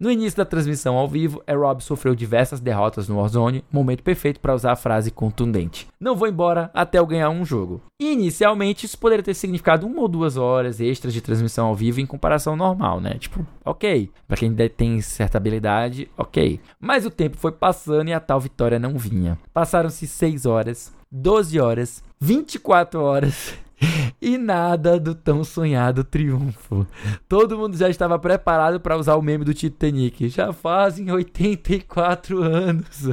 No 0.00 0.12
início 0.12 0.36
da 0.36 0.44
transmissão 0.44 0.96
ao 0.96 1.08
vivo, 1.08 1.42
Rob 1.50 1.82
sofreu 1.82 2.14
diversas 2.14 2.60
derrotas 2.60 3.08
no 3.08 3.16
Warzone, 3.16 3.64
momento 3.70 4.04
perfeito 4.04 4.38
para 4.38 4.54
usar 4.54 4.70
a 4.70 4.76
frase 4.76 5.10
contundente: 5.10 5.88
Não 5.98 6.14
vou 6.14 6.28
embora 6.28 6.70
até 6.72 7.00
eu 7.00 7.06
ganhar 7.06 7.30
um 7.30 7.44
jogo. 7.44 7.82
inicialmente, 7.98 8.86
isso 8.86 8.96
poderia 8.96 9.24
ter 9.24 9.34
significado 9.34 9.84
uma 9.88 10.00
ou 10.00 10.06
duas 10.06 10.36
horas 10.36 10.78
extras 10.78 11.12
de 11.12 11.20
transmissão 11.20 11.66
ao 11.66 11.74
vivo 11.74 12.00
em 12.00 12.06
comparação 12.06 12.54
normal, 12.54 13.00
né? 13.00 13.14
Tipo, 13.18 13.44
ok. 13.64 14.08
Para 14.28 14.36
quem 14.36 14.54
tem 14.68 15.00
certa 15.00 15.36
habilidade, 15.36 16.08
ok. 16.16 16.60
Mas 16.78 17.04
o 17.04 17.10
tempo 17.10 17.36
foi 17.36 17.50
passando 17.50 18.08
e 18.08 18.12
a 18.12 18.20
tal 18.20 18.38
vitória 18.38 18.78
não 18.78 18.96
vinha. 18.96 19.36
Passaram-se 19.52 20.06
6 20.06 20.46
horas, 20.46 20.92
12 21.10 21.58
horas, 21.58 22.04
24 22.20 23.02
horas 23.02 23.58
e 24.20 24.36
nada 24.36 24.98
do 24.98 25.14
tão 25.14 25.44
sonhado 25.44 26.04
triunfo. 26.04 26.86
Todo 27.28 27.56
mundo 27.56 27.76
já 27.76 27.88
estava 27.88 28.18
preparado 28.18 28.80
para 28.80 28.96
usar 28.96 29.16
o 29.16 29.22
meme 29.22 29.44
do 29.44 29.54
Titanic. 29.54 30.28
Já 30.28 30.52
fazem 30.52 31.10
84 31.10 32.42
anos. 32.42 33.08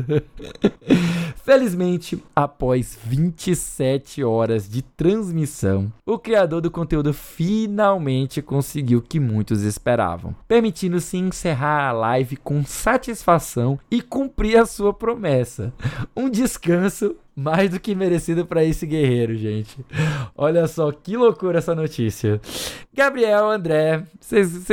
Felizmente, 1.43 2.21
após 2.35 2.97
27 3.03 4.23
horas 4.23 4.67
de 4.67 4.81
transmissão, 4.81 5.91
o 6.05 6.17
criador 6.17 6.59
do 6.59 6.71
conteúdo 6.71 7.13
finalmente 7.13 8.41
conseguiu 8.41 8.99
o 8.99 9.01
que 9.01 9.19
muitos 9.19 9.61
esperavam, 9.61 10.35
permitindo-se 10.47 11.17
encerrar 11.17 11.89
a 11.89 11.91
live 11.91 12.35
com 12.37 12.63
satisfação 12.63 13.79
e 13.91 14.01
cumprir 14.01 14.57
a 14.57 14.65
sua 14.65 14.91
promessa. 14.91 15.71
Um 16.15 16.29
descanso 16.29 17.15
mais 17.35 17.69
do 17.69 17.79
que 17.79 17.93
merecido 17.93 18.45
para 18.45 18.63
esse 18.63 18.85
guerreiro, 18.85 19.35
gente. 19.35 19.77
Olha 20.35 20.67
só 20.67 20.91
que 20.91 21.17
loucura 21.17 21.57
essa 21.57 21.75
notícia. 21.75 22.39
Gabriel, 22.93 23.49
André, 23.49 24.03
vocês 24.19 24.65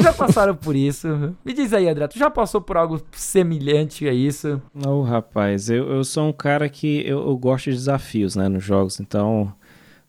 já 0.00 0.12
passaram 0.12 0.56
por 0.56 0.74
isso? 0.74 1.36
Me 1.44 1.52
diz 1.52 1.72
aí, 1.72 1.86
André, 1.86 2.08
tu 2.08 2.18
já 2.18 2.30
passou 2.30 2.60
por 2.60 2.78
algo 2.78 3.00
semelhante 3.12 4.08
a 4.08 4.12
isso? 4.12 4.60
Não, 4.74 5.02
rapaz, 5.02 5.68
eu, 5.68 5.90
eu 5.90 6.02
sou 6.02 6.28
um 6.28 6.32
cara 6.32 6.68
que 6.68 7.06
eu, 7.06 7.18
eu 7.18 7.36
gosto 7.36 7.70
de 7.70 7.76
desafios, 7.76 8.34
né, 8.34 8.48
nos 8.48 8.64
jogos, 8.64 8.98
então 9.00 9.52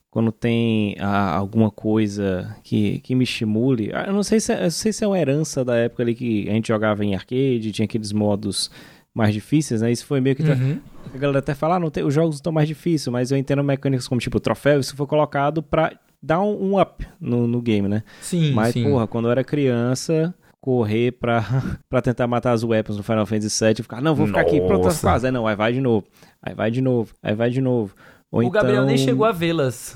quando 0.09 0.31
tem 0.31 0.95
ah, 0.99 1.35
alguma 1.35 1.69
coisa 1.69 2.55
que, 2.63 2.99
que 2.99 3.13
me 3.13 3.23
estimule. 3.23 3.91
Ah, 3.93 4.05
eu 4.07 4.13
não 4.13 4.23
sei 4.23 4.39
se, 4.39 4.51
é, 4.51 4.65
eu 4.65 4.71
sei 4.71 4.91
se 4.91 5.03
é 5.03 5.07
uma 5.07 5.19
herança 5.19 5.63
da 5.63 5.75
época 5.75 6.01
ali 6.01 6.15
que 6.15 6.49
a 6.49 6.53
gente 6.53 6.67
jogava 6.69 7.05
em 7.05 7.13
arcade, 7.13 7.71
tinha 7.71 7.85
aqueles 7.85 8.11
modos 8.11 8.71
mais 9.13 9.33
difíceis, 9.33 9.81
né? 9.81 9.91
Isso 9.91 10.05
foi 10.05 10.21
meio 10.21 10.35
que. 10.35 10.43
Uhum. 10.43 10.79
A 11.13 11.17
galera 11.17 11.39
até 11.39 11.55
fala, 11.55 11.75
ah, 11.75 11.79
não 11.79 11.89
tem, 11.89 12.03
os 12.03 12.13
jogos 12.13 12.35
estão 12.35 12.51
mais 12.51 12.67
difíceis, 12.67 13.11
mas 13.11 13.31
eu 13.31 13.37
entendo 13.37 13.63
mecânicas 13.63 14.07
como 14.07 14.21
tipo 14.21 14.39
troféu, 14.39 14.79
isso 14.79 14.95
foi 14.95 15.07
colocado 15.07 15.63
pra 15.63 15.91
dar 16.21 16.41
um, 16.41 16.73
um 16.73 16.81
up 16.81 17.05
no, 17.19 17.47
no 17.47 17.61
game, 17.61 17.87
né? 17.87 18.03
Sim. 18.21 18.51
Mas, 18.51 18.73
sim. 18.73 18.83
porra, 18.83 19.07
quando 19.07 19.25
eu 19.25 19.31
era 19.31 19.43
criança, 19.43 20.33
correr 20.61 21.13
pra, 21.13 21.43
pra 21.89 22.01
tentar 22.01 22.27
matar 22.27 22.51
as 22.51 22.63
weapons 22.63 22.97
no 22.97 23.03
Final 23.03 23.25
Fantasy 23.25 23.65
VII 23.65 23.75
e 23.79 23.83
ficar, 23.83 24.01
não, 24.01 24.13
vou 24.13 24.27
ficar 24.27 24.43
Nossa. 24.43 24.55
aqui 24.55 24.65
pronto 24.65 24.87
as 24.87 25.01
fases. 25.01 25.25
Aí 25.25 25.31
não, 25.31 25.47
aí 25.47 25.55
vai 25.55 25.73
de 25.73 25.81
novo, 25.81 26.05
aí 26.41 26.53
vai 26.53 26.69
de 26.69 26.81
novo, 26.81 27.13
aí 27.23 27.35
vai 27.35 27.49
de 27.49 27.61
novo. 27.61 27.95
Ou 28.31 28.41
o 28.41 28.43
então... 28.43 28.61
Gabriel 28.61 28.85
nem 28.85 28.97
chegou 28.97 29.25
a 29.25 29.31
vê-las. 29.31 29.95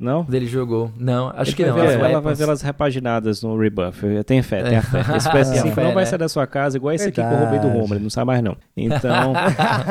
Não? 0.00 0.26
Ele 0.32 0.46
jogou. 0.46 0.90
Não, 0.96 1.30
acho 1.36 1.54
que 1.54 1.62
não. 1.64 1.74
Ver, 1.74 2.00
ela 2.00 2.20
vai 2.22 2.34
ver 2.34 2.44
elas 2.44 2.62
repaginadas 2.62 3.42
no 3.42 3.54
Rebuff. 3.58 4.06
Eu 4.06 4.24
tenho 4.24 4.42
fé, 4.42 4.62
tenho 4.62 4.80
fé. 4.80 5.00
Esse 5.14 5.28
PS5 5.28 5.76
não 5.76 5.92
vai 5.92 6.06
sair 6.06 6.18
da 6.18 6.28
sua 6.28 6.46
casa 6.46 6.78
igual 6.78 6.94
esse 6.94 7.08
aqui 7.08 7.20
que 7.20 7.20
eu 7.20 7.38
roubei 7.38 7.58
do 7.58 7.68
Romulo, 7.68 7.94
ele 7.94 8.02
não 8.04 8.10
sabe 8.10 8.28
mais 8.28 8.42
não. 8.42 8.56
Então, 8.74 9.34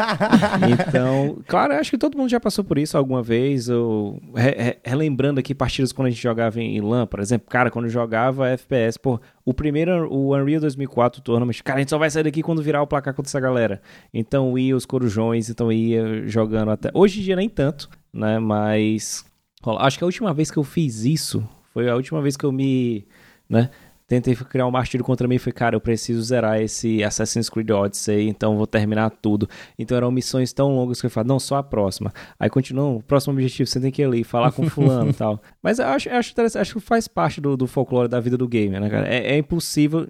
então, 0.67 1.37
claro, 1.47 1.73
acho 1.73 1.91
que 1.91 1.97
todo 1.97 2.17
mundo 2.17 2.27
já 2.27 2.39
passou 2.39 2.63
por 2.63 2.79
isso 2.79 2.97
alguma 2.97 3.21
vez. 3.21 3.69
Eu, 3.69 4.19
re, 4.35 4.49
re, 4.49 4.77
relembrando 4.83 5.39
aqui 5.39 5.53
partidas 5.53 5.91
quando 5.91 6.07
a 6.07 6.09
gente 6.09 6.23
jogava 6.23 6.59
em 6.59 6.81
LAN, 6.81 7.05
por 7.05 7.19
exemplo. 7.19 7.47
Cara, 7.47 7.69
quando 7.69 7.87
jogava 7.87 8.49
FPS, 8.49 8.97
pô, 8.97 9.19
o 9.45 9.53
primeiro, 9.53 10.11
o 10.11 10.35
Unreal 10.35 10.61
2004 10.61 11.21
Tournament, 11.21 11.61
cara, 11.63 11.77
a 11.77 11.81
gente 11.81 11.89
só 11.89 11.99
vai 11.99 12.09
sair 12.09 12.23
daqui 12.23 12.41
quando 12.41 12.63
virar 12.63 12.81
o 12.81 12.87
placar 12.87 13.13
contra 13.13 13.29
essa 13.29 13.39
galera. 13.39 13.79
Então 14.11 14.57
ia 14.57 14.75
os 14.75 14.87
corujões, 14.87 15.49
então 15.49 15.71
ia 15.71 16.27
jogando 16.27 16.71
até... 16.71 16.89
Hoje 16.95 17.19
em 17.19 17.23
dia 17.23 17.35
nem 17.35 17.47
tanto, 17.47 17.89
né, 18.11 18.39
mas... 18.39 19.28
Acho 19.79 19.97
que 19.97 20.03
a 20.03 20.07
última 20.07 20.33
vez 20.33 20.49
que 20.49 20.57
eu 20.57 20.63
fiz 20.63 21.03
isso 21.03 21.47
foi 21.73 21.89
a 21.89 21.95
última 21.95 22.21
vez 22.21 22.37
que 22.37 22.45
eu 22.45 22.51
me, 22.51 23.05
né, 23.49 23.69
tentei 24.09 24.35
criar 24.35 24.65
um 24.65 24.71
martírio 24.71 25.05
contra 25.05 25.27
mim 25.27 25.35
e 25.35 25.39
foi, 25.39 25.53
cara, 25.53 25.75
eu 25.75 25.79
preciso 25.79 26.19
zerar 26.23 26.59
esse 26.59 27.03
Assassin's 27.03 27.47
Creed 27.47 27.69
Odyssey, 27.69 28.27
então 28.27 28.57
vou 28.57 28.65
terminar 28.65 29.11
tudo. 29.11 29.47
Então 29.77 29.95
eram 29.95 30.09
missões 30.09 30.51
tão 30.51 30.75
longas 30.75 30.99
que 30.99 31.05
eu 31.05 31.11
falei, 31.11 31.27
não, 31.27 31.39
só 31.39 31.57
a 31.57 31.63
próxima. 31.63 32.11
Aí 32.39 32.49
continua, 32.49 32.97
o 32.97 33.03
próximo 33.03 33.33
objetivo, 33.33 33.69
você 33.69 33.79
tem 33.79 33.91
que 33.91 34.01
ir 34.01 34.05
ali, 34.05 34.23
falar 34.23 34.51
com 34.51 34.67
fulano 34.67 35.11
e 35.11 35.13
tal. 35.13 35.39
Mas 35.61 35.77
eu 35.77 35.85
acho, 35.85 36.09
eu 36.09 36.15
acho 36.17 36.31
interessante, 36.31 36.61
acho 36.61 36.73
que 36.73 36.79
faz 36.79 37.07
parte 37.07 37.39
do, 37.39 37.55
do 37.55 37.67
folclore 37.67 38.07
da 38.09 38.19
vida 38.19 38.35
do 38.35 38.47
gamer, 38.47 38.81
né, 38.81 38.89
cara? 38.89 39.07
É, 39.07 39.35
é 39.35 39.37
impossível, 39.37 40.07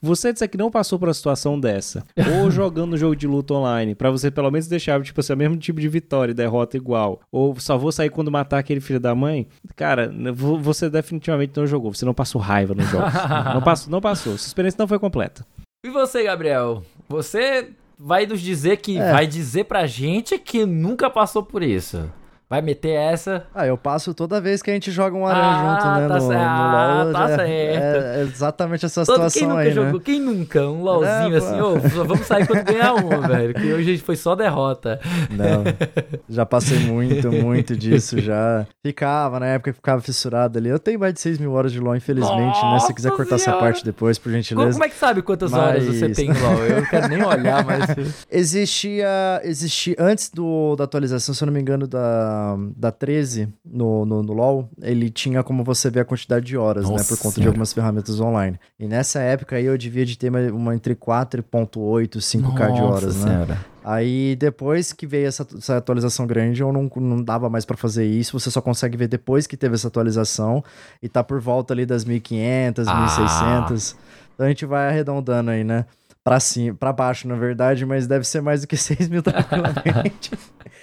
você 0.00 0.32
disser 0.32 0.48
que 0.48 0.56
não 0.56 0.70
passou 0.70 0.98
por 0.98 1.08
uma 1.08 1.14
situação 1.14 1.60
dessa, 1.60 2.02
ou 2.40 2.48
jogando 2.50 2.94
um 2.94 2.96
jogo 2.96 3.14
de 3.14 3.26
luta 3.26 3.52
online, 3.52 3.94
para 3.94 4.10
você 4.10 4.30
pelo 4.30 4.50
menos 4.50 4.66
deixar, 4.66 5.02
tipo 5.02 5.20
assim, 5.20 5.34
o 5.34 5.36
mesmo 5.36 5.58
tipo 5.58 5.80
de 5.80 5.88
vitória 5.88 6.32
e 6.32 6.34
derrota 6.34 6.78
igual, 6.78 7.20
ou 7.30 7.54
só 7.60 7.76
vou 7.76 7.92
sair 7.92 8.08
quando 8.08 8.30
matar 8.30 8.58
aquele 8.58 8.80
filho 8.80 9.00
da 9.00 9.14
mãe, 9.14 9.46
cara, 9.76 10.10
você 10.32 10.88
definitivamente 10.88 11.52
não 11.54 11.66
jogou, 11.66 11.92
você 11.92 12.06
não 12.06 12.14
passou 12.14 12.40
raiva 12.40 12.74
no 12.74 12.82
jogo. 12.82 13.04
não 13.54 13.62
passou, 13.62 13.90
não 13.90 14.00
passou. 14.00 14.38
Sua 14.38 14.46
experiência 14.46 14.78
não 14.78 14.88
foi 14.88 14.98
completa. 14.98 15.46
E 15.84 15.90
você, 15.90 16.24
Gabriel? 16.24 16.82
Você 17.08 17.70
vai 17.98 18.26
nos 18.26 18.40
dizer 18.40 18.78
que 18.78 18.98
é. 18.98 19.12
vai 19.12 19.26
dizer 19.26 19.64
pra 19.64 19.86
gente 19.86 20.38
que 20.38 20.64
nunca 20.64 21.10
passou 21.10 21.42
por 21.42 21.62
isso. 21.62 22.10
Vai 22.48 22.60
meter 22.60 22.90
essa. 22.90 23.46
Ah, 23.54 23.66
eu 23.66 23.76
passo 23.76 24.12
toda 24.12 24.38
vez 24.38 24.60
que 24.60 24.70
a 24.70 24.74
gente 24.74 24.90
joga 24.90 25.16
um 25.16 25.26
aranha 25.26 25.44
ah, 25.44 25.56
junto, 25.56 25.86
né? 25.86 26.08
Tá 26.08 26.18
no, 26.18 27.00
no 27.00 27.04
LoL. 27.04 27.12
tá 27.12 27.30
é, 27.30 27.36
certo. 27.36 27.40
É, 27.40 28.20
é, 28.20 28.22
exatamente 28.22 28.86
essa 28.86 29.04
Todo, 29.04 29.14
situação 29.14 29.40
quem 29.40 29.48
nunca 29.48 29.60
aí, 29.60 29.72
jogou? 29.72 29.92
Né? 29.92 30.00
Quem 30.04 30.20
nunca? 30.20 30.68
Um 30.68 30.82
LoLzinho 30.82 31.34
é, 31.34 31.38
assim, 31.38 31.60
ô, 31.60 31.72
oh, 31.72 32.04
vamos 32.04 32.26
sair 32.26 32.46
quando 32.46 32.62
ganhar 32.64 32.94
um, 32.94 33.20
velho. 33.26 33.54
Que 33.54 33.72
hoje 33.72 33.98
foi 33.98 34.16
só 34.16 34.34
derrota. 34.34 35.00
Não, 35.30 35.64
já 36.28 36.44
passei 36.44 36.78
muito, 36.80 37.32
muito 37.32 37.74
disso 37.74 38.20
já. 38.20 38.66
Ficava, 38.84 39.40
na 39.40 39.46
época 39.46 39.72
ficava 39.72 40.02
fissurado 40.02 40.58
ali. 40.58 40.68
Eu 40.68 40.78
tenho 40.78 41.00
mais 41.00 41.14
de 41.14 41.20
6 41.20 41.38
mil 41.38 41.52
horas 41.52 41.72
de 41.72 41.80
LoL, 41.80 41.96
infelizmente, 41.96 42.60
Nossa 42.60 42.72
né? 42.72 42.80
Se 42.80 42.94
quiser 42.94 43.10
cortar 43.12 43.38
senhora. 43.38 43.58
essa 43.58 43.66
parte 43.66 43.84
depois, 43.84 44.18
por 44.18 44.30
gentileza. 44.30 44.66
Como, 44.66 44.72
como 44.74 44.84
é 44.84 44.88
que 44.90 44.96
sabe 44.96 45.22
quantas 45.22 45.50
mas... 45.50 45.60
horas 45.60 45.84
você 45.86 46.10
tem 46.10 46.30
em 46.30 46.38
LoL? 46.38 46.66
Eu 46.66 46.80
não 46.82 46.88
quero 46.88 47.08
nem 47.08 47.24
olhar, 47.24 47.64
mas... 47.64 47.84
Existia, 48.30 49.40
existia, 49.44 49.94
antes 49.98 50.30
do, 50.30 50.74
da 50.76 50.84
atualização, 50.84 51.34
se 51.34 51.42
eu 51.42 51.46
não 51.46 51.52
me 51.52 51.60
engano, 51.60 51.86
da, 51.86 52.33
da 52.76 52.92
13, 52.92 53.24
13 53.24 53.48
no, 53.64 54.04
no, 54.04 54.22
no, 54.22 54.32
LoL, 54.32 54.68
ele 54.82 55.10
tinha 55.10 55.42
como 55.42 55.64
você 55.64 55.90
ver 55.90 56.00
a 56.00 56.04
quantidade 56.04 56.44
de 56.44 56.56
horas, 56.56 56.84
Nossa 56.84 57.02
né? 57.02 57.08
Por 57.08 57.18
conta 57.18 57.34
senhora. 57.34 57.42
de 57.42 57.48
algumas 57.48 57.72
ferramentas 57.72 58.20
online. 58.20 58.58
E 58.78 58.86
nessa 58.86 59.20
época 59.20 59.56
aí 59.56 59.64
eu 59.64 59.76
devia 59.76 60.04
de 60.04 60.16
ter 60.16 60.30
uma, 60.50 60.74
entre 60.74 60.94
4.8 60.94 62.16
e 62.16 62.18
5k 62.18 62.72
de 62.72 62.82
horas, 62.82 63.16
né? 63.16 63.30
senhora. 63.30 63.54
né? 63.54 63.58
Aí 63.84 64.34
depois 64.36 64.92
que 64.92 65.06
veio 65.06 65.26
essa, 65.26 65.46
essa 65.56 65.76
atualização 65.76 66.26
grande, 66.26 66.62
eu 66.62 66.72
não, 66.72 66.90
não 66.96 67.22
dava 67.22 67.50
mais 67.50 67.64
para 67.64 67.76
fazer 67.76 68.06
isso. 68.06 68.38
Você 68.38 68.50
só 68.50 68.62
consegue 68.62 68.96
ver 68.96 69.08
depois 69.08 69.46
que 69.46 69.58
teve 69.58 69.74
essa 69.74 69.88
atualização. 69.88 70.64
E 71.02 71.08
tá 71.08 71.22
por 71.22 71.38
volta 71.38 71.74
ali 71.74 71.84
das 71.84 72.04
1500, 72.04 72.88
ah. 72.88 73.00
1600. 73.00 73.96
Então 74.34 74.46
a 74.46 74.48
gente 74.48 74.64
vai 74.64 74.88
arredondando 74.88 75.50
aí, 75.50 75.62
né? 75.62 75.84
Pra 76.24 76.40
cima, 76.40 76.74
pra 76.74 76.90
baixo, 76.90 77.28
na 77.28 77.34
verdade, 77.34 77.84
mas 77.84 78.06
deve 78.06 78.24
ser 78.26 78.40
mais 78.40 78.62
do 78.62 78.66
que 78.66 78.76
6 78.78 79.08
mil 79.10 79.22
tranquilamente. 79.22 80.32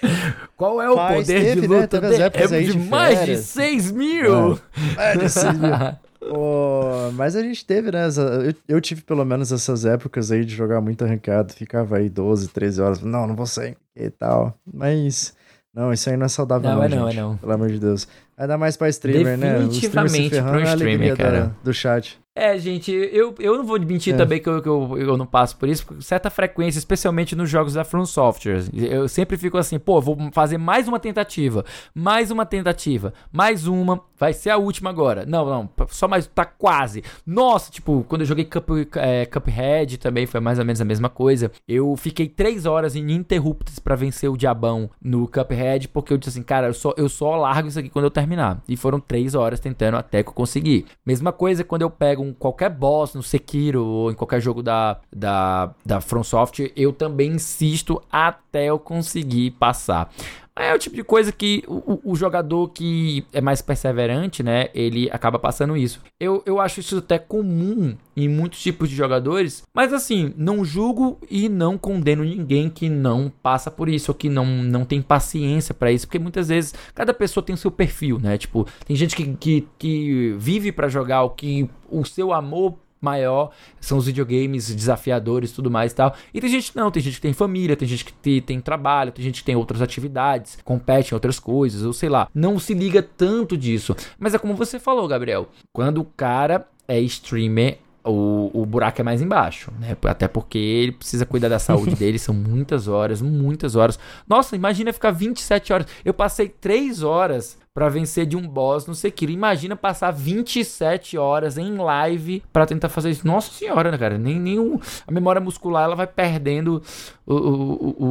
Qual 0.56 0.80
é 0.80 0.88
o 0.88 0.96
Mas 0.96 1.26
poder 1.26 1.44
teve, 1.44 1.60
de 1.60 1.68
né, 1.68 1.80
luta 1.80 2.00
né? 2.00 2.08
é 2.32 2.46
de, 2.46 2.72
de 2.72 2.78
mais 2.78 3.24
de 3.24 3.36
6 3.36 3.90
mil? 3.90 4.58
É, 4.96 5.16
de 5.16 5.28
6 5.28 5.58
mil. 5.58 5.70
Oh, 6.24 7.10
mas 7.14 7.34
a 7.34 7.42
gente 7.42 7.66
teve, 7.66 7.90
né? 7.90 8.06
Eu, 8.06 8.76
eu, 8.76 8.80
tive 8.80 9.02
pelo 9.02 9.24
menos 9.24 9.50
essas 9.50 9.84
épocas 9.84 10.30
aí 10.30 10.44
de 10.44 10.54
jogar 10.54 10.80
muito 10.80 11.04
arrancado. 11.04 11.52
Ficava 11.52 11.96
aí 11.96 12.08
12, 12.08 12.48
13 12.48 12.80
horas. 12.80 13.00
Não, 13.00 13.26
não 13.26 13.34
vou 13.34 13.44
sair 13.44 13.76
e 13.96 14.08
tal. 14.08 14.56
Mas. 14.64 15.34
Não, 15.74 15.92
isso 15.92 16.08
aí 16.08 16.16
não 16.16 16.26
é 16.26 16.28
saudável, 16.28 16.70
não, 16.70 16.76
não, 16.76 16.84
é 16.84 16.88
não, 16.88 17.08
é 17.08 17.14
não. 17.14 17.36
Pelo 17.38 17.52
amor 17.52 17.68
de 17.68 17.80
Deus. 17.80 18.06
Ainda 18.38 18.56
mais 18.56 18.76
pra 18.76 18.88
streamer, 18.88 19.36
né? 19.36 19.54
Definitivamente 19.54 20.40
né? 20.40 20.48
pro 20.48 20.62
streamer, 20.62 21.16
cara. 21.16 21.40
Da, 21.40 21.50
do 21.64 21.74
chat. 21.74 22.21
É, 22.34 22.56
gente, 22.56 22.90
eu, 22.90 23.34
eu 23.38 23.58
não 23.58 23.64
vou 23.64 23.78
mentir 23.78 24.14
é. 24.14 24.16
também 24.16 24.40
que, 24.40 24.48
eu, 24.48 24.62
que 24.62 24.68
eu, 24.68 24.96
eu 24.96 25.16
não 25.18 25.26
passo 25.26 25.54
por 25.54 25.68
isso, 25.68 25.86
com 25.86 26.00
certa 26.00 26.30
frequência, 26.30 26.78
especialmente 26.78 27.36
nos 27.36 27.50
jogos 27.50 27.74
da 27.74 27.84
From 27.84 28.06
Software. 28.06 28.64
Eu 28.72 29.06
sempre 29.06 29.36
fico 29.36 29.58
assim, 29.58 29.78
pô, 29.78 30.00
vou 30.00 30.16
fazer 30.32 30.56
mais 30.56 30.88
uma 30.88 30.98
tentativa, 30.98 31.62
mais 31.94 32.30
uma 32.30 32.46
tentativa, 32.46 33.12
mais 33.30 33.66
uma, 33.66 34.00
vai 34.18 34.32
ser 34.32 34.48
a 34.48 34.56
última 34.56 34.88
agora. 34.88 35.26
Não, 35.26 35.44
não, 35.44 35.68
só 35.88 36.08
mais, 36.08 36.26
tá 36.26 36.46
quase. 36.46 37.04
Nossa, 37.26 37.70
tipo, 37.70 38.02
quando 38.08 38.22
eu 38.22 38.26
joguei 38.26 38.46
Cup, 38.46 38.66
é, 38.96 39.26
Cuphead 39.26 39.98
também 39.98 40.24
foi 40.24 40.40
mais 40.40 40.58
ou 40.58 40.64
menos 40.64 40.80
a 40.80 40.86
mesma 40.86 41.10
coisa. 41.10 41.52
Eu 41.68 41.94
fiquei 41.96 42.28
três 42.28 42.64
horas 42.64 42.94
ininterruptas 42.94 43.78
para 43.78 43.94
vencer 43.94 44.30
o 44.30 44.38
diabão 44.38 44.88
no 45.02 45.28
Cuphead, 45.28 45.88
porque 45.88 46.14
eu 46.14 46.16
disse 46.16 46.30
assim, 46.30 46.42
cara, 46.42 46.68
eu 46.68 46.74
só, 46.74 46.94
eu 46.96 47.10
só 47.10 47.36
largo 47.36 47.68
isso 47.68 47.78
aqui 47.78 47.90
quando 47.90 48.06
eu 48.06 48.10
terminar. 48.10 48.62
E 48.66 48.74
foram 48.74 48.98
três 48.98 49.34
horas 49.34 49.60
tentando 49.60 49.98
até 49.98 50.22
que 50.22 50.30
eu 50.30 50.34
consegui. 50.34 50.86
Mesma 51.04 51.30
coisa 51.30 51.62
quando 51.62 51.82
eu 51.82 51.90
pego 51.90 52.21
um 52.22 52.32
qualquer 52.32 52.70
boss 52.70 53.14
no 53.14 53.22
Sekiro 53.22 53.84
ou 53.84 54.10
em 54.10 54.14
qualquer 54.14 54.40
jogo 54.40 54.62
da, 54.62 54.98
da, 55.14 55.74
da 55.84 56.00
From 56.00 56.22
Software, 56.22 56.72
eu 56.76 56.92
também 56.92 57.32
insisto 57.32 58.02
até 58.10 58.66
eu 58.66 58.78
conseguir 58.78 59.52
passar. 59.52 60.10
É 60.54 60.74
o 60.74 60.78
tipo 60.78 60.94
de 60.94 61.02
coisa 61.02 61.32
que 61.32 61.64
o, 61.66 62.12
o, 62.12 62.14
jogador 62.14 62.68
que 62.68 63.24
é 63.32 63.40
mais 63.40 63.62
perseverante, 63.62 64.42
né? 64.42 64.68
Ele 64.74 65.08
acaba 65.10 65.38
passando 65.38 65.76
isso. 65.76 66.00
Eu, 66.20 66.42
eu 66.44 66.60
acho 66.60 66.80
isso 66.80 66.98
até 66.98 67.18
comum 67.18 67.96
em 68.14 68.28
muitos 68.28 68.60
tipos 68.60 68.90
de 68.90 68.94
jogadores, 68.94 69.62
mas 69.72 69.94
assim, 69.94 70.34
não 70.36 70.62
julgo 70.62 71.18
e 71.30 71.48
não 71.48 71.78
condeno 71.78 72.22
ninguém 72.22 72.68
que 72.68 72.90
não 72.90 73.32
passa 73.42 73.70
por 73.70 73.88
isso 73.88 74.10
ou 74.10 74.14
que 74.14 74.28
não, 74.28 74.44
não 74.44 74.84
tem 74.84 75.00
paciência 75.00 75.74
para 75.74 75.90
isso, 75.90 76.06
porque 76.06 76.18
muitas 76.18 76.48
vezes 76.48 76.74
cada 76.94 77.14
pessoa 77.14 77.42
tem 77.42 77.54
o 77.54 77.58
seu 77.58 77.70
perfil, 77.70 78.18
né? 78.20 78.36
Tipo, 78.36 78.66
tem 78.86 78.94
gente 78.94 79.16
que, 79.16 79.34
que, 79.34 79.68
que 79.78 80.34
vive 80.38 80.70
para 80.70 80.88
jogar 80.88 81.22
o 81.22 81.30
que 81.30 81.68
o 81.88 82.04
seu 82.04 82.30
amor 82.30 82.78
maior 83.02 83.50
são 83.80 83.98
os 83.98 84.06
videogames 84.06 84.74
desafiadores 84.74 85.52
tudo 85.52 85.70
mais 85.70 85.92
e 85.92 85.94
tal. 85.94 86.14
E 86.32 86.40
tem 86.40 86.48
gente 86.48 86.74
não, 86.76 86.90
tem 86.90 87.02
gente 87.02 87.16
que 87.16 87.20
tem 87.20 87.32
família, 87.32 87.76
tem 87.76 87.88
gente 87.88 88.04
que 88.04 88.12
tem, 88.12 88.40
tem 88.40 88.60
trabalho, 88.60 89.12
tem 89.12 89.24
gente 89.24 89.40
que 89.40 89.46
tem 89.46 89.56
outras 89.56 89.82
atividades, 89.82 90.58
compete 90.64 91.10
em 91.10 91.14
outras 91.14 91.38
coisas, 91.38 91.82
ou 91.82 91.92
sei 91.92 92.08
lá. 92.08 92.28
Não 92.34 92.58
se 92.58 92.74
liga 92.74 93.02
tanto 93.02 93.56
disso. 93.56 93.94
Mas 94.18 94.34
é 94.34 94.38
como 94.38 94.54
você 94.54 94.78
falou, 94.78 95.06
Gabriel. 95.08 95.48
Quando 95.72 95.98
o 95.98 96.04
cara 96.04 96.66
é 96.86 97.00
streamer, 97.00 97.78
o, 98.04 98.50
o 98.52 98.66
buraco 98.66 99.00
é 99.00 99.04
mais 99.04 99.22
embaixo, 99.22 99.72
né? 99.78 99.96
Até 100.04 100.26
porque 100.26 100.58
ele 100.58 100.92
precisa 100.92 101.24
cuidar 101.24 101.48
da 101.48 101.58
saúde 101.58 101.94
dele, 101.96 102.18
são 102.18 102.34
muitas 102.34 102.88
horas, 102.88 103.22
muitas 103.22 103.76
horas. 103.76 103.98
Nossa, 104.28 104.56
imagina 104.56 104.92
ficar 104.92 105.10
27 105.12 105.72
horas. 105.72 105.86
Eu 106.04 106.12
passei 106.12 106.48
3 106.48 107.02
horas 107.02 107.58
para 107.74 107.88
vencer 107.88 108.26
de 108.26 108.36
um 108.36 108.46
boss 108.46 108.86
no 108.86 108.94
Sekiro. 108.94 109.32
Imagina 109.32 109.74
passar 109.74 110.10
27 110.10 111.16
horas 111.16 111.56
em 111.56 111.76
live 111.76 112.42
para 112.52 112.66
tentar 112.66 112.88
fazer 112.88 113.10
isso. 113.10 113.26
Nossa 113.26 113.50
senhora, 113.52 113.90
né, 113.90 113.98
cara? 113.98 114.18
Nem, 114.18 114.38
nem 114.38 114.58
o, 114.58 114.80
a 115.06 115.10
memória 115.10 115.40
muscular 115.40 115.84
ela 115.84 115.96
vai 115.96 116.06
perdendo 116.06 116.82
o, 117.26 117.34
o, 117.34 118.06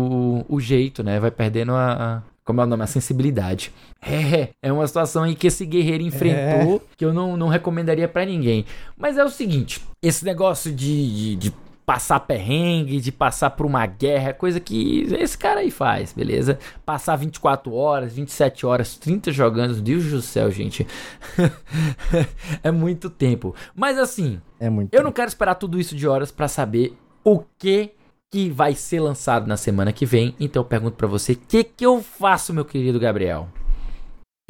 o, 0.49 0.55
o 0.55 0.59
jeito, 0.59 1.03
né? 1.03 1.19
Vai 1.19 1.31
perdendo 1.31 1.73
a, 1.73 1.93
a, 1.93 2.21
como 2.43 2.61
é 2.61 2.63
o 2.63 2.67
nome? 2.67 2.83
A 2.83 2.87
sensibilidade. 2.87 3.71
É, 4.03 4.49
é 4.63 4.73
uma 4.73 4.87
situação 4.87 5.21
aí 5.21 5.35
que 5.35 5.45
esse 5.45 5.63
guerreiro 5.63 6.03
enfrentou 6.03 6.77
é. 6.77 6.81
que 6.97 7.05
eu 7.05 7.13
não, 7.13 7.37
não 7.37 7.47
recomendaria 7.47 8.07
para 8.07 8.25
ninguém. 8.25 8.65
Mas 8.97 9.15
é 9.15 9.23
o 9.23 9.29
seguinte: 9.29 9.79
esse 10.01 10.25
negócio 10.25 10.71
de, 10.71 11.35
de, 11.35 11.35
de 11.35 11.53
passar 11.91 12.21
perrengue, 12.21 13.01
de 13.01 13.11
passar 13.11 13.49
por 13.49 13.65
uma 13.65 13.85
guerra, 13.85 14.31
coisa 14.31 14.61
que 14.61 15.01
esse 15.19 15.37
cara 15.37 15.59
aí 15.59 15.69
faz, 15.69 16.13
beleza? 16.13 16.57
Passar 16.85 17.17
24 17.17 17.73
horas, 17.73 18.13
27 18.13 18.65
horas, 18.65 18.95
30 18.95 19.29
jogando, 19.29 19.81
Deus 19.81 20.05
do 20.05 20.21
céu, 20.21 20.49
gente. 20.49 20.87
é 22.63 22.71
muito 22.71 23.09
tempo. 23.09 23.53
Mas 23.75 23.97
assim, 23.97 24.39
é 24.57 24.69
muito 24.69 24.93
eu 24.93 24.99
tempo. 24.99 25.03
não 25.03 25.11
quero 25.11 25.27
esperar 25.27 25.55
tudo 25.55 25.77
isso 25.77 25.93
de 25.93 26.07
horas 26.07 26.31
para 26.31 26.47
saber 26.47 26.97
o 27.25 27.43
que 27.59 27.91
que 28.31 28.49
vai 28.49 28.73
ser 28.73 29.01
lançado 29.01 29.45
na 29.45 29.57
semana 29.57 29.91
que 29.91 30.05
vem. 30.05 30.33
Então 30.39 30.61
eu 30.61 30.65
pergunto 30.65 30.95
para 30.95 31.07
você, 31.07 31.33
o 31.33 31.37
que 31.37 31.61
que 31.61 31.85
eu 31.85 32.01
faço, 32.01 32.53
meu 32.53 32.63
querido 32.63 33.01
Gabriel? 33.01 33.49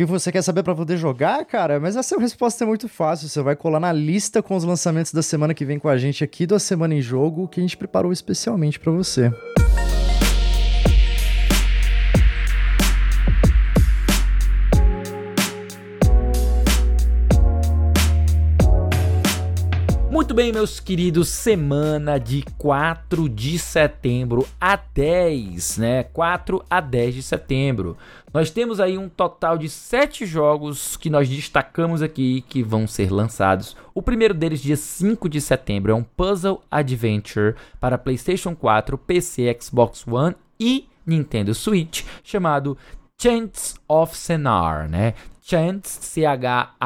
Que 0.05 0.11
você 0.11 0.31
quer 0.31 0.41
saber 0.41 0.63
para 0.63 0.75
poder 0.75 0.97
jogar, 0.97 1.43
cara? 1.45 1.79
Mas 1.79 1.95
essa 1.95 2.17
resposta 2.19 2.63
é 2.63 2.67
muito 2.67 2.87
fácil. 2.87 3.27
Você 3.27 3.41
vai 3.41 3.55
colar 3.55 3.79
na 3.79 3.91
lista 3.91 4.41
com 4.41 4.55
os 4.55 4.63
lançamentos 4.63 5.13
da 5.13 5.21
semana 5.21 5.53
que 5.53 5.65
vem 5.65 5.79
com 5.79 5.89
a 5.89 5.97
gente 5.97 6.23
aqui 6.23 6.45
do 6.45 6.55
A 6.55 6.59
Semana 6.59 6.95
em 6.95 7.01
Jogo, 7.01 7.47
que 7.47 7.59
a 7.59 7.63
gente 7.63 7.77
preparou 7.77 8.11
especialmente 8.11 8.79
para 8.79 8.91
você. 8.91 9.31
Muito 20.31 20.43
bem, 20.43 20.53
meus 20.53 20.79
queridos, 20.79 21.27
semana 21.27 22.17
de 22.17 22.41
4 22.57 23.27
de 23.27 23.59
setembro 23.59 24.47
a 24.61 24.77
10, 24.77 25.77
né? 25.77 26.03
4 26.03 26.63
a 26.69 26.79
10 26.79 27.15
de 27.15 27.21
setembro. 27.21 27.97
Nós 28.33 28.49
temos 28.49 28.79
aí 28.79 28.97
um 28.97 29.09
total 29.09 29.57
de 29.57 29.67
7 29.67 30.25
jogos 30.25 30.95
que 30.95 31.09
nós 31.09 31.27
destacamos 31.27 32.01
aqui 32.01 32.45
que 32.47 32.63
vão 32.63 32.87
ser 32.87 33.11
lançados. 33.11 33.75
O 33.93 34.01
primeiro 34.01 34.33
deles, 34.33 34.61
dia 34.61 34.77
5 34.77 35.27
de 35.27 35.41
setembro, 35.41 35.91
é 35.91 35.95
um 35.95 36.03
Puzzle 36.03 36.63
Adventure 36.71 37.55
para 37.77 37.97
PlayStation 37.97 38.55
4, 38.55 38.97
PC, 38.97 39.57
Xbox 39.59 40.07
One 40.07 40.33
e 40.57 40.87
Nintendo 41.05 41.53
Switch, 41.53 42.05
chamado 42.23 42.77
Chants 43.21 43.75
of 43.85 44.15
Senar, 44.15 44.89
né? 44.89 45.13
Chants, 45.41 45.89
C-H-A-N-T-S, 46.01 46.77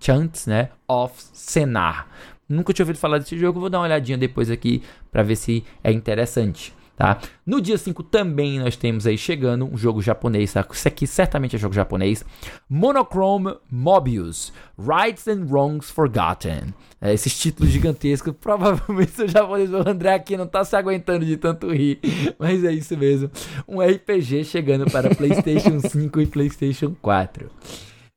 Chants, 0.00 0.46
né? 0.46 0.70
Of 0.88 1.14
Senar. 1.32 2.08
Nunca 2.48 2.72
tinha 2.72 2.84
ouvido 2.84 2.98
falar 2.98 3.18
desse 3.18 3.38
jogo, 3.38 3.60
vou 3.60 3.70
dar 3.70 3.78
uma 3.78 3.84
olhadinha 3.84 4.18
depois 4.18 4.50
aqui 4.50 4.82
para 5.10 5.22
ver 5.22 5.36
se 5.36 5.62
é 5.84 5.92
interessante. 5.92 6.74
Tá? 7.02 7.18
No 7.44 7.60
dia 7.60 7.76
5 7.76 8.00
também 8.04 8.60
nós 8.60 8.76
temos 8.76 9.08
aí 9.08 9.18
chegando 9.18 9.64
um 9.64 9.76
jogo 9.76 10.00
japonês, 10.00 10.52
tá? 10.52 10.64
Isso 10.72 10.86
aqui 10.86 11.04
certamente 11.04 11.56
é 11.56 11.58
jogo 11.58 11.74
japonês. 11.74 12.24
Monochrome 12.70 13.56
Mobius, 13.68 14.52
Rights 14.78 15.26
and 15.26 15.44
Wrongs 15.50 15.90
Forgotten. 15.90 16.72
É, 17.00 17.12
esses 17.12 17.36
títulos 17.36 17.72
gigantescos, 17.72 18.32
provavelmente 18.40 19.10
são 19.10 19.26
japoneses. 19.26 19.74
O 19.74 19.88
André 19.88 20.14
aqui 20.14 20.36
não 20.36 20.46
tá 20.46 20.64
se 20.64 20.76
aguentando 20.76 21.26
de 21.26 21.36
tanto 21.36 21.72
rir, 21.72 21.98
mas 22.38 22.62
é 22.62 22.70
isso 22.70 22.96
mesmo. 22.96 23.28
Um 23.66 23.80
RPG 23.80 24.44
chegando 24.44 24.88
para 24.88 25.10
PlayStation 25.16 25.80
5 25.80 26.20
e 26.20 26.26
PlayStation 26.26 26.94
4. 27.02 27.50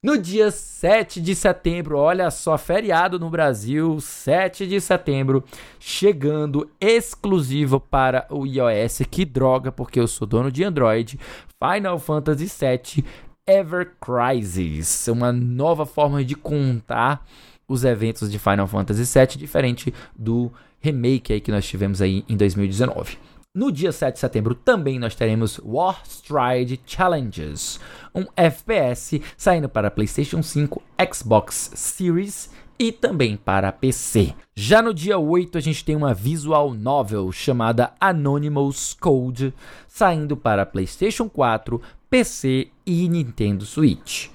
No 0.05 0.19
dia 0.19 0.51
7 0.51 1.19
de 1.19 1.33
setembro, 1.33 1.97
olha 1.97 2.29
só, 2.29 2.59
feriado 2.59 3.17
no 3.17 3.27
Brasil, 3.27 3.99
7 3.99 4.67
de 4.67 4.79
setembro, 4.79 5.43
chegando 5.79 6.69
exclusivo 6.79 7.79
para 7.79 8.27
o 8.29 8.45
iOS. 8.45 9.01
Que 9.09 9.25
droga, 9.25 9.71
porque 9.71 9.99
eu 9.99 10.07
sou 10.07 10.27
dono 10.27 10.51
de 10.51 10.63
Android. 10.63 11.19
Final 11.59 11.97
Fantasy 11.97 12.45
VII 12.45 13.03
Ever 13.47 13.93
Crisis, 13.99 15.07
uma 15.07 15.33
nova 15.33 15.87
forma 15.87 16.23
de 16.23 16.35
contar 16.35 17.25
os 17.67 17.83
eventos 17.83 18.31
de 18.31 18.37
Final 18.37 18.67
Fantasy 18.67 19.11
VII, 19.11 19.39
diferente 19.39 19.91
do 20.15 20.51
remake 20.79 21.33
aí 21.33 21.41
que 21.41 21.49
nós 21.49 21.65
tivemos 21.65 21.99
aí 21.99 22.23
em 22.29 22.37
2019. 22.37 23.17
No 23.55 23.71
dia 23.71 23.93
7 23.93 24.15
de 24.15 24.19
setembro 24.19 24.53
também 24.53 24.99
nós 24.99 25.15
teremos 25.15 25.61
War 25.63 26.01
Stride 26.05 26.81
Challenges, 26.85 27.79
um 28.13 28.25
FPS 28.35 29.21
saindo 29.37 29.69
para 29.69 29.89
PlayStation 29.89 30.43
5, 30.43 30.83
Xbox 31.13 31.71
Series 31.73 32.49
e 32.77 32.91
também 32.91 33.37
para 33.37 33.71
PC. 33.71 34.33
Já 34.53 34.81
no 34.81 34.93
dia 34.93 35.17
8 35.17 35.57
a 35.57 35.61
gente 35.61 35.85
tem 35.85 35.95
uma 35.95 36.13
visual 36.13 36.73
novel 36.73 37.31
chamada 37.31 37.93
Anonymous 37.97 38.93
Code, 38.99 39.53
saindo 39.87 40.35
para 40.35 40.65
PlayStation 40.65 41.29
4, 41.29 41.81
PC 42.09 42.67
e 42.85 43.07
Nintendo 43.07 43.65
Switch. 43.65 44.27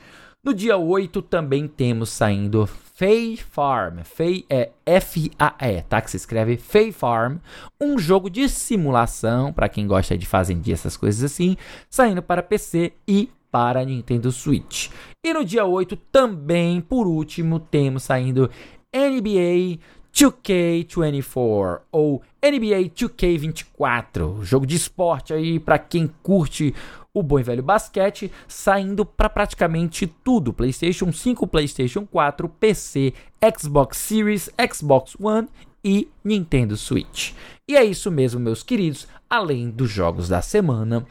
No 0.42 0.54
dia 0.54 0.78
8 0.78 1.20
também 1.20 1.68
temos 1.68 2.08
saindo 2.08 2.66
Fay 3.00 3.34
Farm. 3.38 4.00
Fay 4.04 4.44
é 4.50 4.72
F-A-E, 4.84 5.82
tá? 5.88 6.02
Que 6.02 6.10
se 6.10 6.18
escreve 6.18 6.58
Fay 6.58 6.92
Farm. 6.92 7.38
Um 7.80 7.98
jogo 7.98 8.28
de 8.28 8.46
simulação, 8.46 9.54
para 9.54 9.70
quem 9.70 9.86
gosta 9.86 10.18
de 10.18 10.26
fazendia, 10.26 10.74
essas 10.74 10.98
coisas 10.98 11.24
assim, 11.24 11.56
saindo 11.88 12.20
para 12.20 12.42
PC 12.42 12.92
e 13.08 13.30
para 13.50 13.86
Nintendo 13.86 14.30
Switch. 14.30 14.90
E 15.24 15.32
no 15.32 15.46
dia 15.46 15.64
8 15.64 15.96
também, 16.12 16.78
por 16.78 17.06
último, 17.06 17.58
temos 17.58 18.02
saindo 18.02 18.50
NBA 18.94 19.78
2K24 20.12 21.80
ou 21.90 22.20
NBA 22.42 22.90
2K24, 22.94 24.42
jogo 24.42 24.66
de 24.66 24.76
esporte 24.76 25.32
aí 25.32 25.58
para 25.58 25.78
quem 25.78 26.06
curte 26.22 26.74
o 27.12 27.22
bom 27.22 27.38
e 27.38 27.42
velho 27.42 27.62
basquete, 27.62 28.30
saindo 28.46 29.04
para 29.04 29.28
praticamente 29.28 30.06
tudo: 30.06 30.52
PlayStation 30.52 31.12
5, 31.12 31.46
PlayStation 31.46 32.06
4, 32.06 32.48
PC, 32.48 33.12
Xbox 33.58 33.96
Series, 33.98 34.50
Xbox 34.72 35.16
One 35.20 35.48
e 35.84 36.08
Nintendo 36.24 36.76
Switch. 36.76 37.32
E 37.68 37.76
é 37.76 37.84
isso 37.84 38.10
mesmo, 38.10 38.40
meus 38.40 38.62
queridos, 38.62 39.06
além 39.28 39.70
dos 39.70 39.90
jogos 39.90 40.28
da 40.28 40.42
semana. 40.42 41.06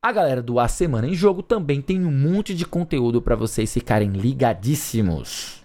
A 0.00 0.12
galera 0.12 0.40
do 0.40 0.60
A 0.60 0.68
Semana 0.68 1.08
em 1.08 1.14
Jogo 1.14 1.42
também 1.42 1.82
tem 1.82 2.06
um 2.06 2.12
monte 2.12 2.54
de 2.54 2.64
conteúdo 2.64 3.20
para 3.20 3.34
vocês 3.34 3.72
ficarem 3.72 4.10
ligadíssimos. 4.10 5.57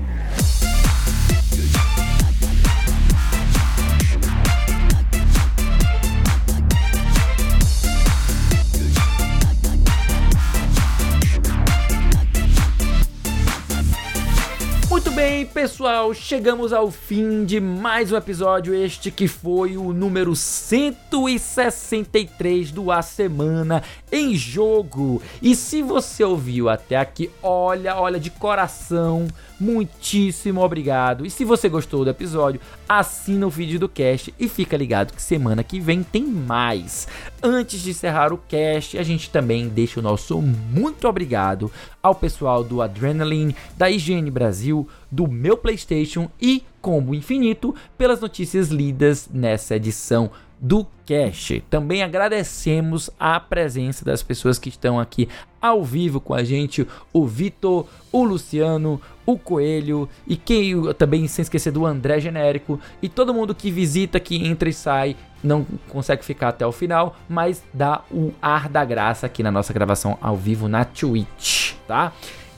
Bem, 15.37 15.45
pessoal, 15.45 16.15
chegamos 16.15 16.73
ao 16.73 16.91
fim 16.91 17.45
de 17.45 17.61
mais 17.61 18.11
um 18.11 18.17
episódio, 18.17 18.75
este 18.75 19.11
que 19.11 19.29
foi 19.29 19.77
o 19.77 19.93
número 19.93 20.35
163 20.35 22.71
do 22.71 22.91
A 22.91 23.03
Semana 23.03 23.83
em 24.11 24.35
Jogo. 24.35 25.21
E 25.43 25.55
se 25.55 25.83
você 25.83 26.25
ouviu 26.25 26.71
até 26.71 26.97
aqui, 26.97 27.31
olha, 27.43 27.97
olha 27.97 28.19
de 28.19 28.31
coração, 28.31 29.29
muitíssimo 29.59 30.63
obrigado. 30.63 31.25
E 31.25 31.31
se 31.31 31.45
você 31.45 31.69
gostou 31.69 32.05
do 32.05 32.11
episódio, 32.11 32.61
assina 32.89 33.47
o 33.47 33.51
vídeo 33.51 33.79
do 33.79 33.89
cast 33.89 34.33
e 34.39 34.49
fica 34.49 34.77
ligado 34.77 35.13
que 35.13 35.23
semana 35.23 35.65
que 35.65 35.81
vem 35.81 36.03
tem 36.03 36.25
mais. 36.25 37.09
Antes 37.43 37.81
de 37.81 37.91
encerrar 37.91 38.33
o 38.33 38.39
cast, 38.39 38.99
a 38.99 39.03
gente 39.03 39.31
também 39.31 39.69
deixa 39.69 40.01
o 40.01 40.03
nosso 40.03 40.41
muito 40.41 41.09
obrigado 41.09 41.71
ao 42.03 42.15
pessoal 42.15 42.63
do 42.63 42.83
Adrenaline, 42.83 43.57
da 43.77 43.91
IGN 43.91 44.31
Brasil, 44.31 44.89
do 45.11 45.27
meu 45.27 45.57
PlayStation 45.57 46.31
e 46.41 46.63
Combo 46.81 47.15
Infinito 47.15 47.75
pelas 47.99 48.21
notícias 48.21 48.69
lidas 48.69 49.29
nessa 49.33 49.77
edição 49.77 50.31
do 50.61 50.87
Cash. 51.07 51.61
Também 51.69 52.03
agradecemos 52.03 53.11
a 53.19 53.39
presença 53.39 54.05
das 54.05 54.23
pessoas 54.23 54.59
que 54.59 54.69
estão 54.69 54.99
aqui 54.99 55.29
ao 55.61 55.85
vivo 55.85 56.21
com 56.21 56.35
a 56.35 56.43
gente, 56.43 56.87
o 57.13 57.27
Vitor, 57.27 57.87
o 58.13 58.25
Luciano, 58.25 59.01
o 59.27 59.37
Coelho 59.37 60.09
e 60.27 60.37
quem 60.37 60.95
também 60.95 61.27
sem 61.27 61.43
esquecer 61.43 61.73
do 61.73 61.85
André 61.85 62.21
Genérico 62.21 62.81
e 63.03 63.09
todo 63.09 63.35
mundo 63.35 63.55
que 63.55 63.71
visita, 63.71 64.21
que 64.21 64.47
entra 64.47 64.69
e 64.69 64.73
sai, 64.73 65.17
não 65.43 65.67
consegue 65.89 66.25
ficar 66.25 66.49
até 66.49 66.67
o 66.67 66.73
final, 66.73 67.17
mas 67.29 67.63
dá 67.75 68.03
o 68.11 68.33
ar 68.41 68.69
da 68.69 68.85
graça 68.85 69.27
aqui 69.27 69.43
na 69.43 69.51
nossa 69.51 69.73
gravação 69.73 70.17
ao 70.21 70.37
vivo 70.37 70.69
na 70.69 70.85
Twitch, 70.85 71.75
tá? 71.87 72.13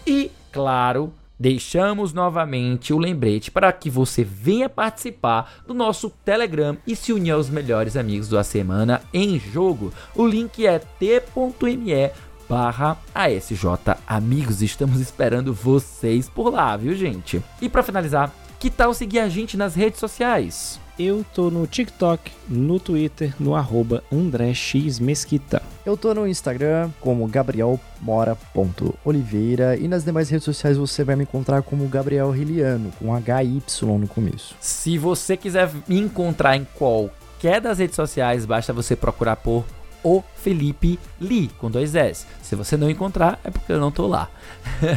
E 0.07 0.31
claro, 0.53 1.12
Deixamos 1.41 2.12
novamente 2.12 2.93
o 2.93 2.99
lembrete 2.99 3.49
para 3.49 3.73
que 3.73 3.89
você 3.89 4.25
venha 4.25 4.69
participar 4.69 5.62
do 5.69 5.73
nosso 5.73 6.11
Telegram 6.11 6.77
e 6.85 6.97
se 6.97 7.12
unir 7.12 7.31
aos 7.31 7.49
melhores 7.49 7.97
amigos 7.97 8.29
da 8.29 8.43
semana 8.43 9.01
em 9.14 9.39
jogo. 9.39 9.93
O 10.16 10.27
link 10.27 10.66
é 10.66 10.81
t.me 10.81 12.11
barra 12.49 12.96
ASJ 13.14 13.96
Amigos. 14.07 14.62
Estamos 14.62 15.01
esperando 15.01 15.53
vocês 15.53 16.28
por 16.28 16.51
lá, 16.51 16.76
viu 16.76 16.94
gente? 16.94 17.42
E 17.61 17.68
para 17.68 17.82
finalizar, 17.82 18.32
que 18.59 18.70
tal 18.70 18.94
seguir 18.94 19.18
a 19.18 19.28
gente 19.28 19.57
nas 19.57 19.74
redes 19.74 20.01
sociais? 20.01 20.80
Eu 20.99 21.24
tô 21.32 21.49
no 21.49 21.64
TikTok, 21.64 22.32
no 22.49 22.80
Twitter, 22.80 23.32
no 23.38 23.55
arroba 23.55 24.03
André 24.12 24.53
X 24.53 24.99
Mesquita. 24.99 25.62
Eu 25.86 25.96
tô 25.96 26.12
no 26.12 26.26
Instagram 26.26 26.90
como 27.01 27.24
gabrielmora.oliveira 27.28 29.76
e 29.76 29.86
nas 29.86 30.03
demais 30.03 30.28
redes 30.28 30.44
sociais 30.44 30.76
você 30.76 31.05
vai 31.05 31.14
me 31.14 31.22
encontrar 31.22 31.62
como 31.62 31.86
Gabriel 31.86 32.32
Riliano, 32.32 32.90
com 32.99 33.14
HY 33.14 33.62
no 33.82 34.09
começo. 34.09 34.57
Se 34.59 34.99
você 34.99 35.36
quiser 35.36 35.70
me 35.86 36.01
encontrar 36.01 36.57
em 36.57 36.66
qualquer 36.74 37.61
das 37.61 37.78
redes 37.78 37.94
sociais, 37.94 38.44
basta 38.44 38.72
você 38.72 38.96
procurar 38.96 39.36
por 39.36 39.64
o 40.09 40.24
Felipe 40.36 40.98
Lee, 41.20 41.50
com 41.59 41.70
dois 41.70 41.94
S. 41.94 42.26
Se 42.42 42.56
você 42.56 42.76
não 42.76 42.88
encontrar, 42.88 43.38
é 43.44 43.50
porque 43.50 43.72
eu 43.72 43.78
não 43.78 43.90
tô 43.90 44.06
lá. 44.06 44.28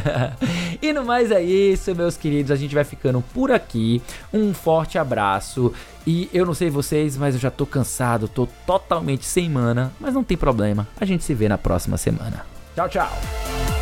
e 0.80 0.92
no 0.92 1.04
mais 1.04 1.30
é 1.30 1.42
isso, 1.42 1.94
meus 1.94 2.16
queridos. 2.16 2.50
A 2.50 2.56
gente 2.56 2.74
vai 2.74 2.84
ficando 2.84 3.22
por 3.34 3.50
aqui. 3.50 4.00
Um 4.32 4.54
forte 4.54 4.96
abraço. 4.96 5.72
E 6.06 6.30
eu 6.32 6.46
não 6.46 6.54
sei 6.54 6.70
vocês, 6.70 7.16
mas 7.16 7.34
eu 7.34 7.40
já 7.40 7.50
tô 7.50 7.66
cansado, 7.66 8.26
tô 8.26 8.48
totalmente 8.66 9.24
sem 9.26 9.50
mana. 9.50 9.92
Mas 10.00 10.14
não 10.14 10.24
tem 10.24 10.36
problema. 10.36 10.88
A 10.98 11.04
gente 11.04 11.22
se 11.22 11.34
vê 11.34 11.48
na 11.48 11.58
próxima 11.58 11.96
semana. 11.98 12.46
Tchau, 12.74 12.88
tchau. 12.88 13.81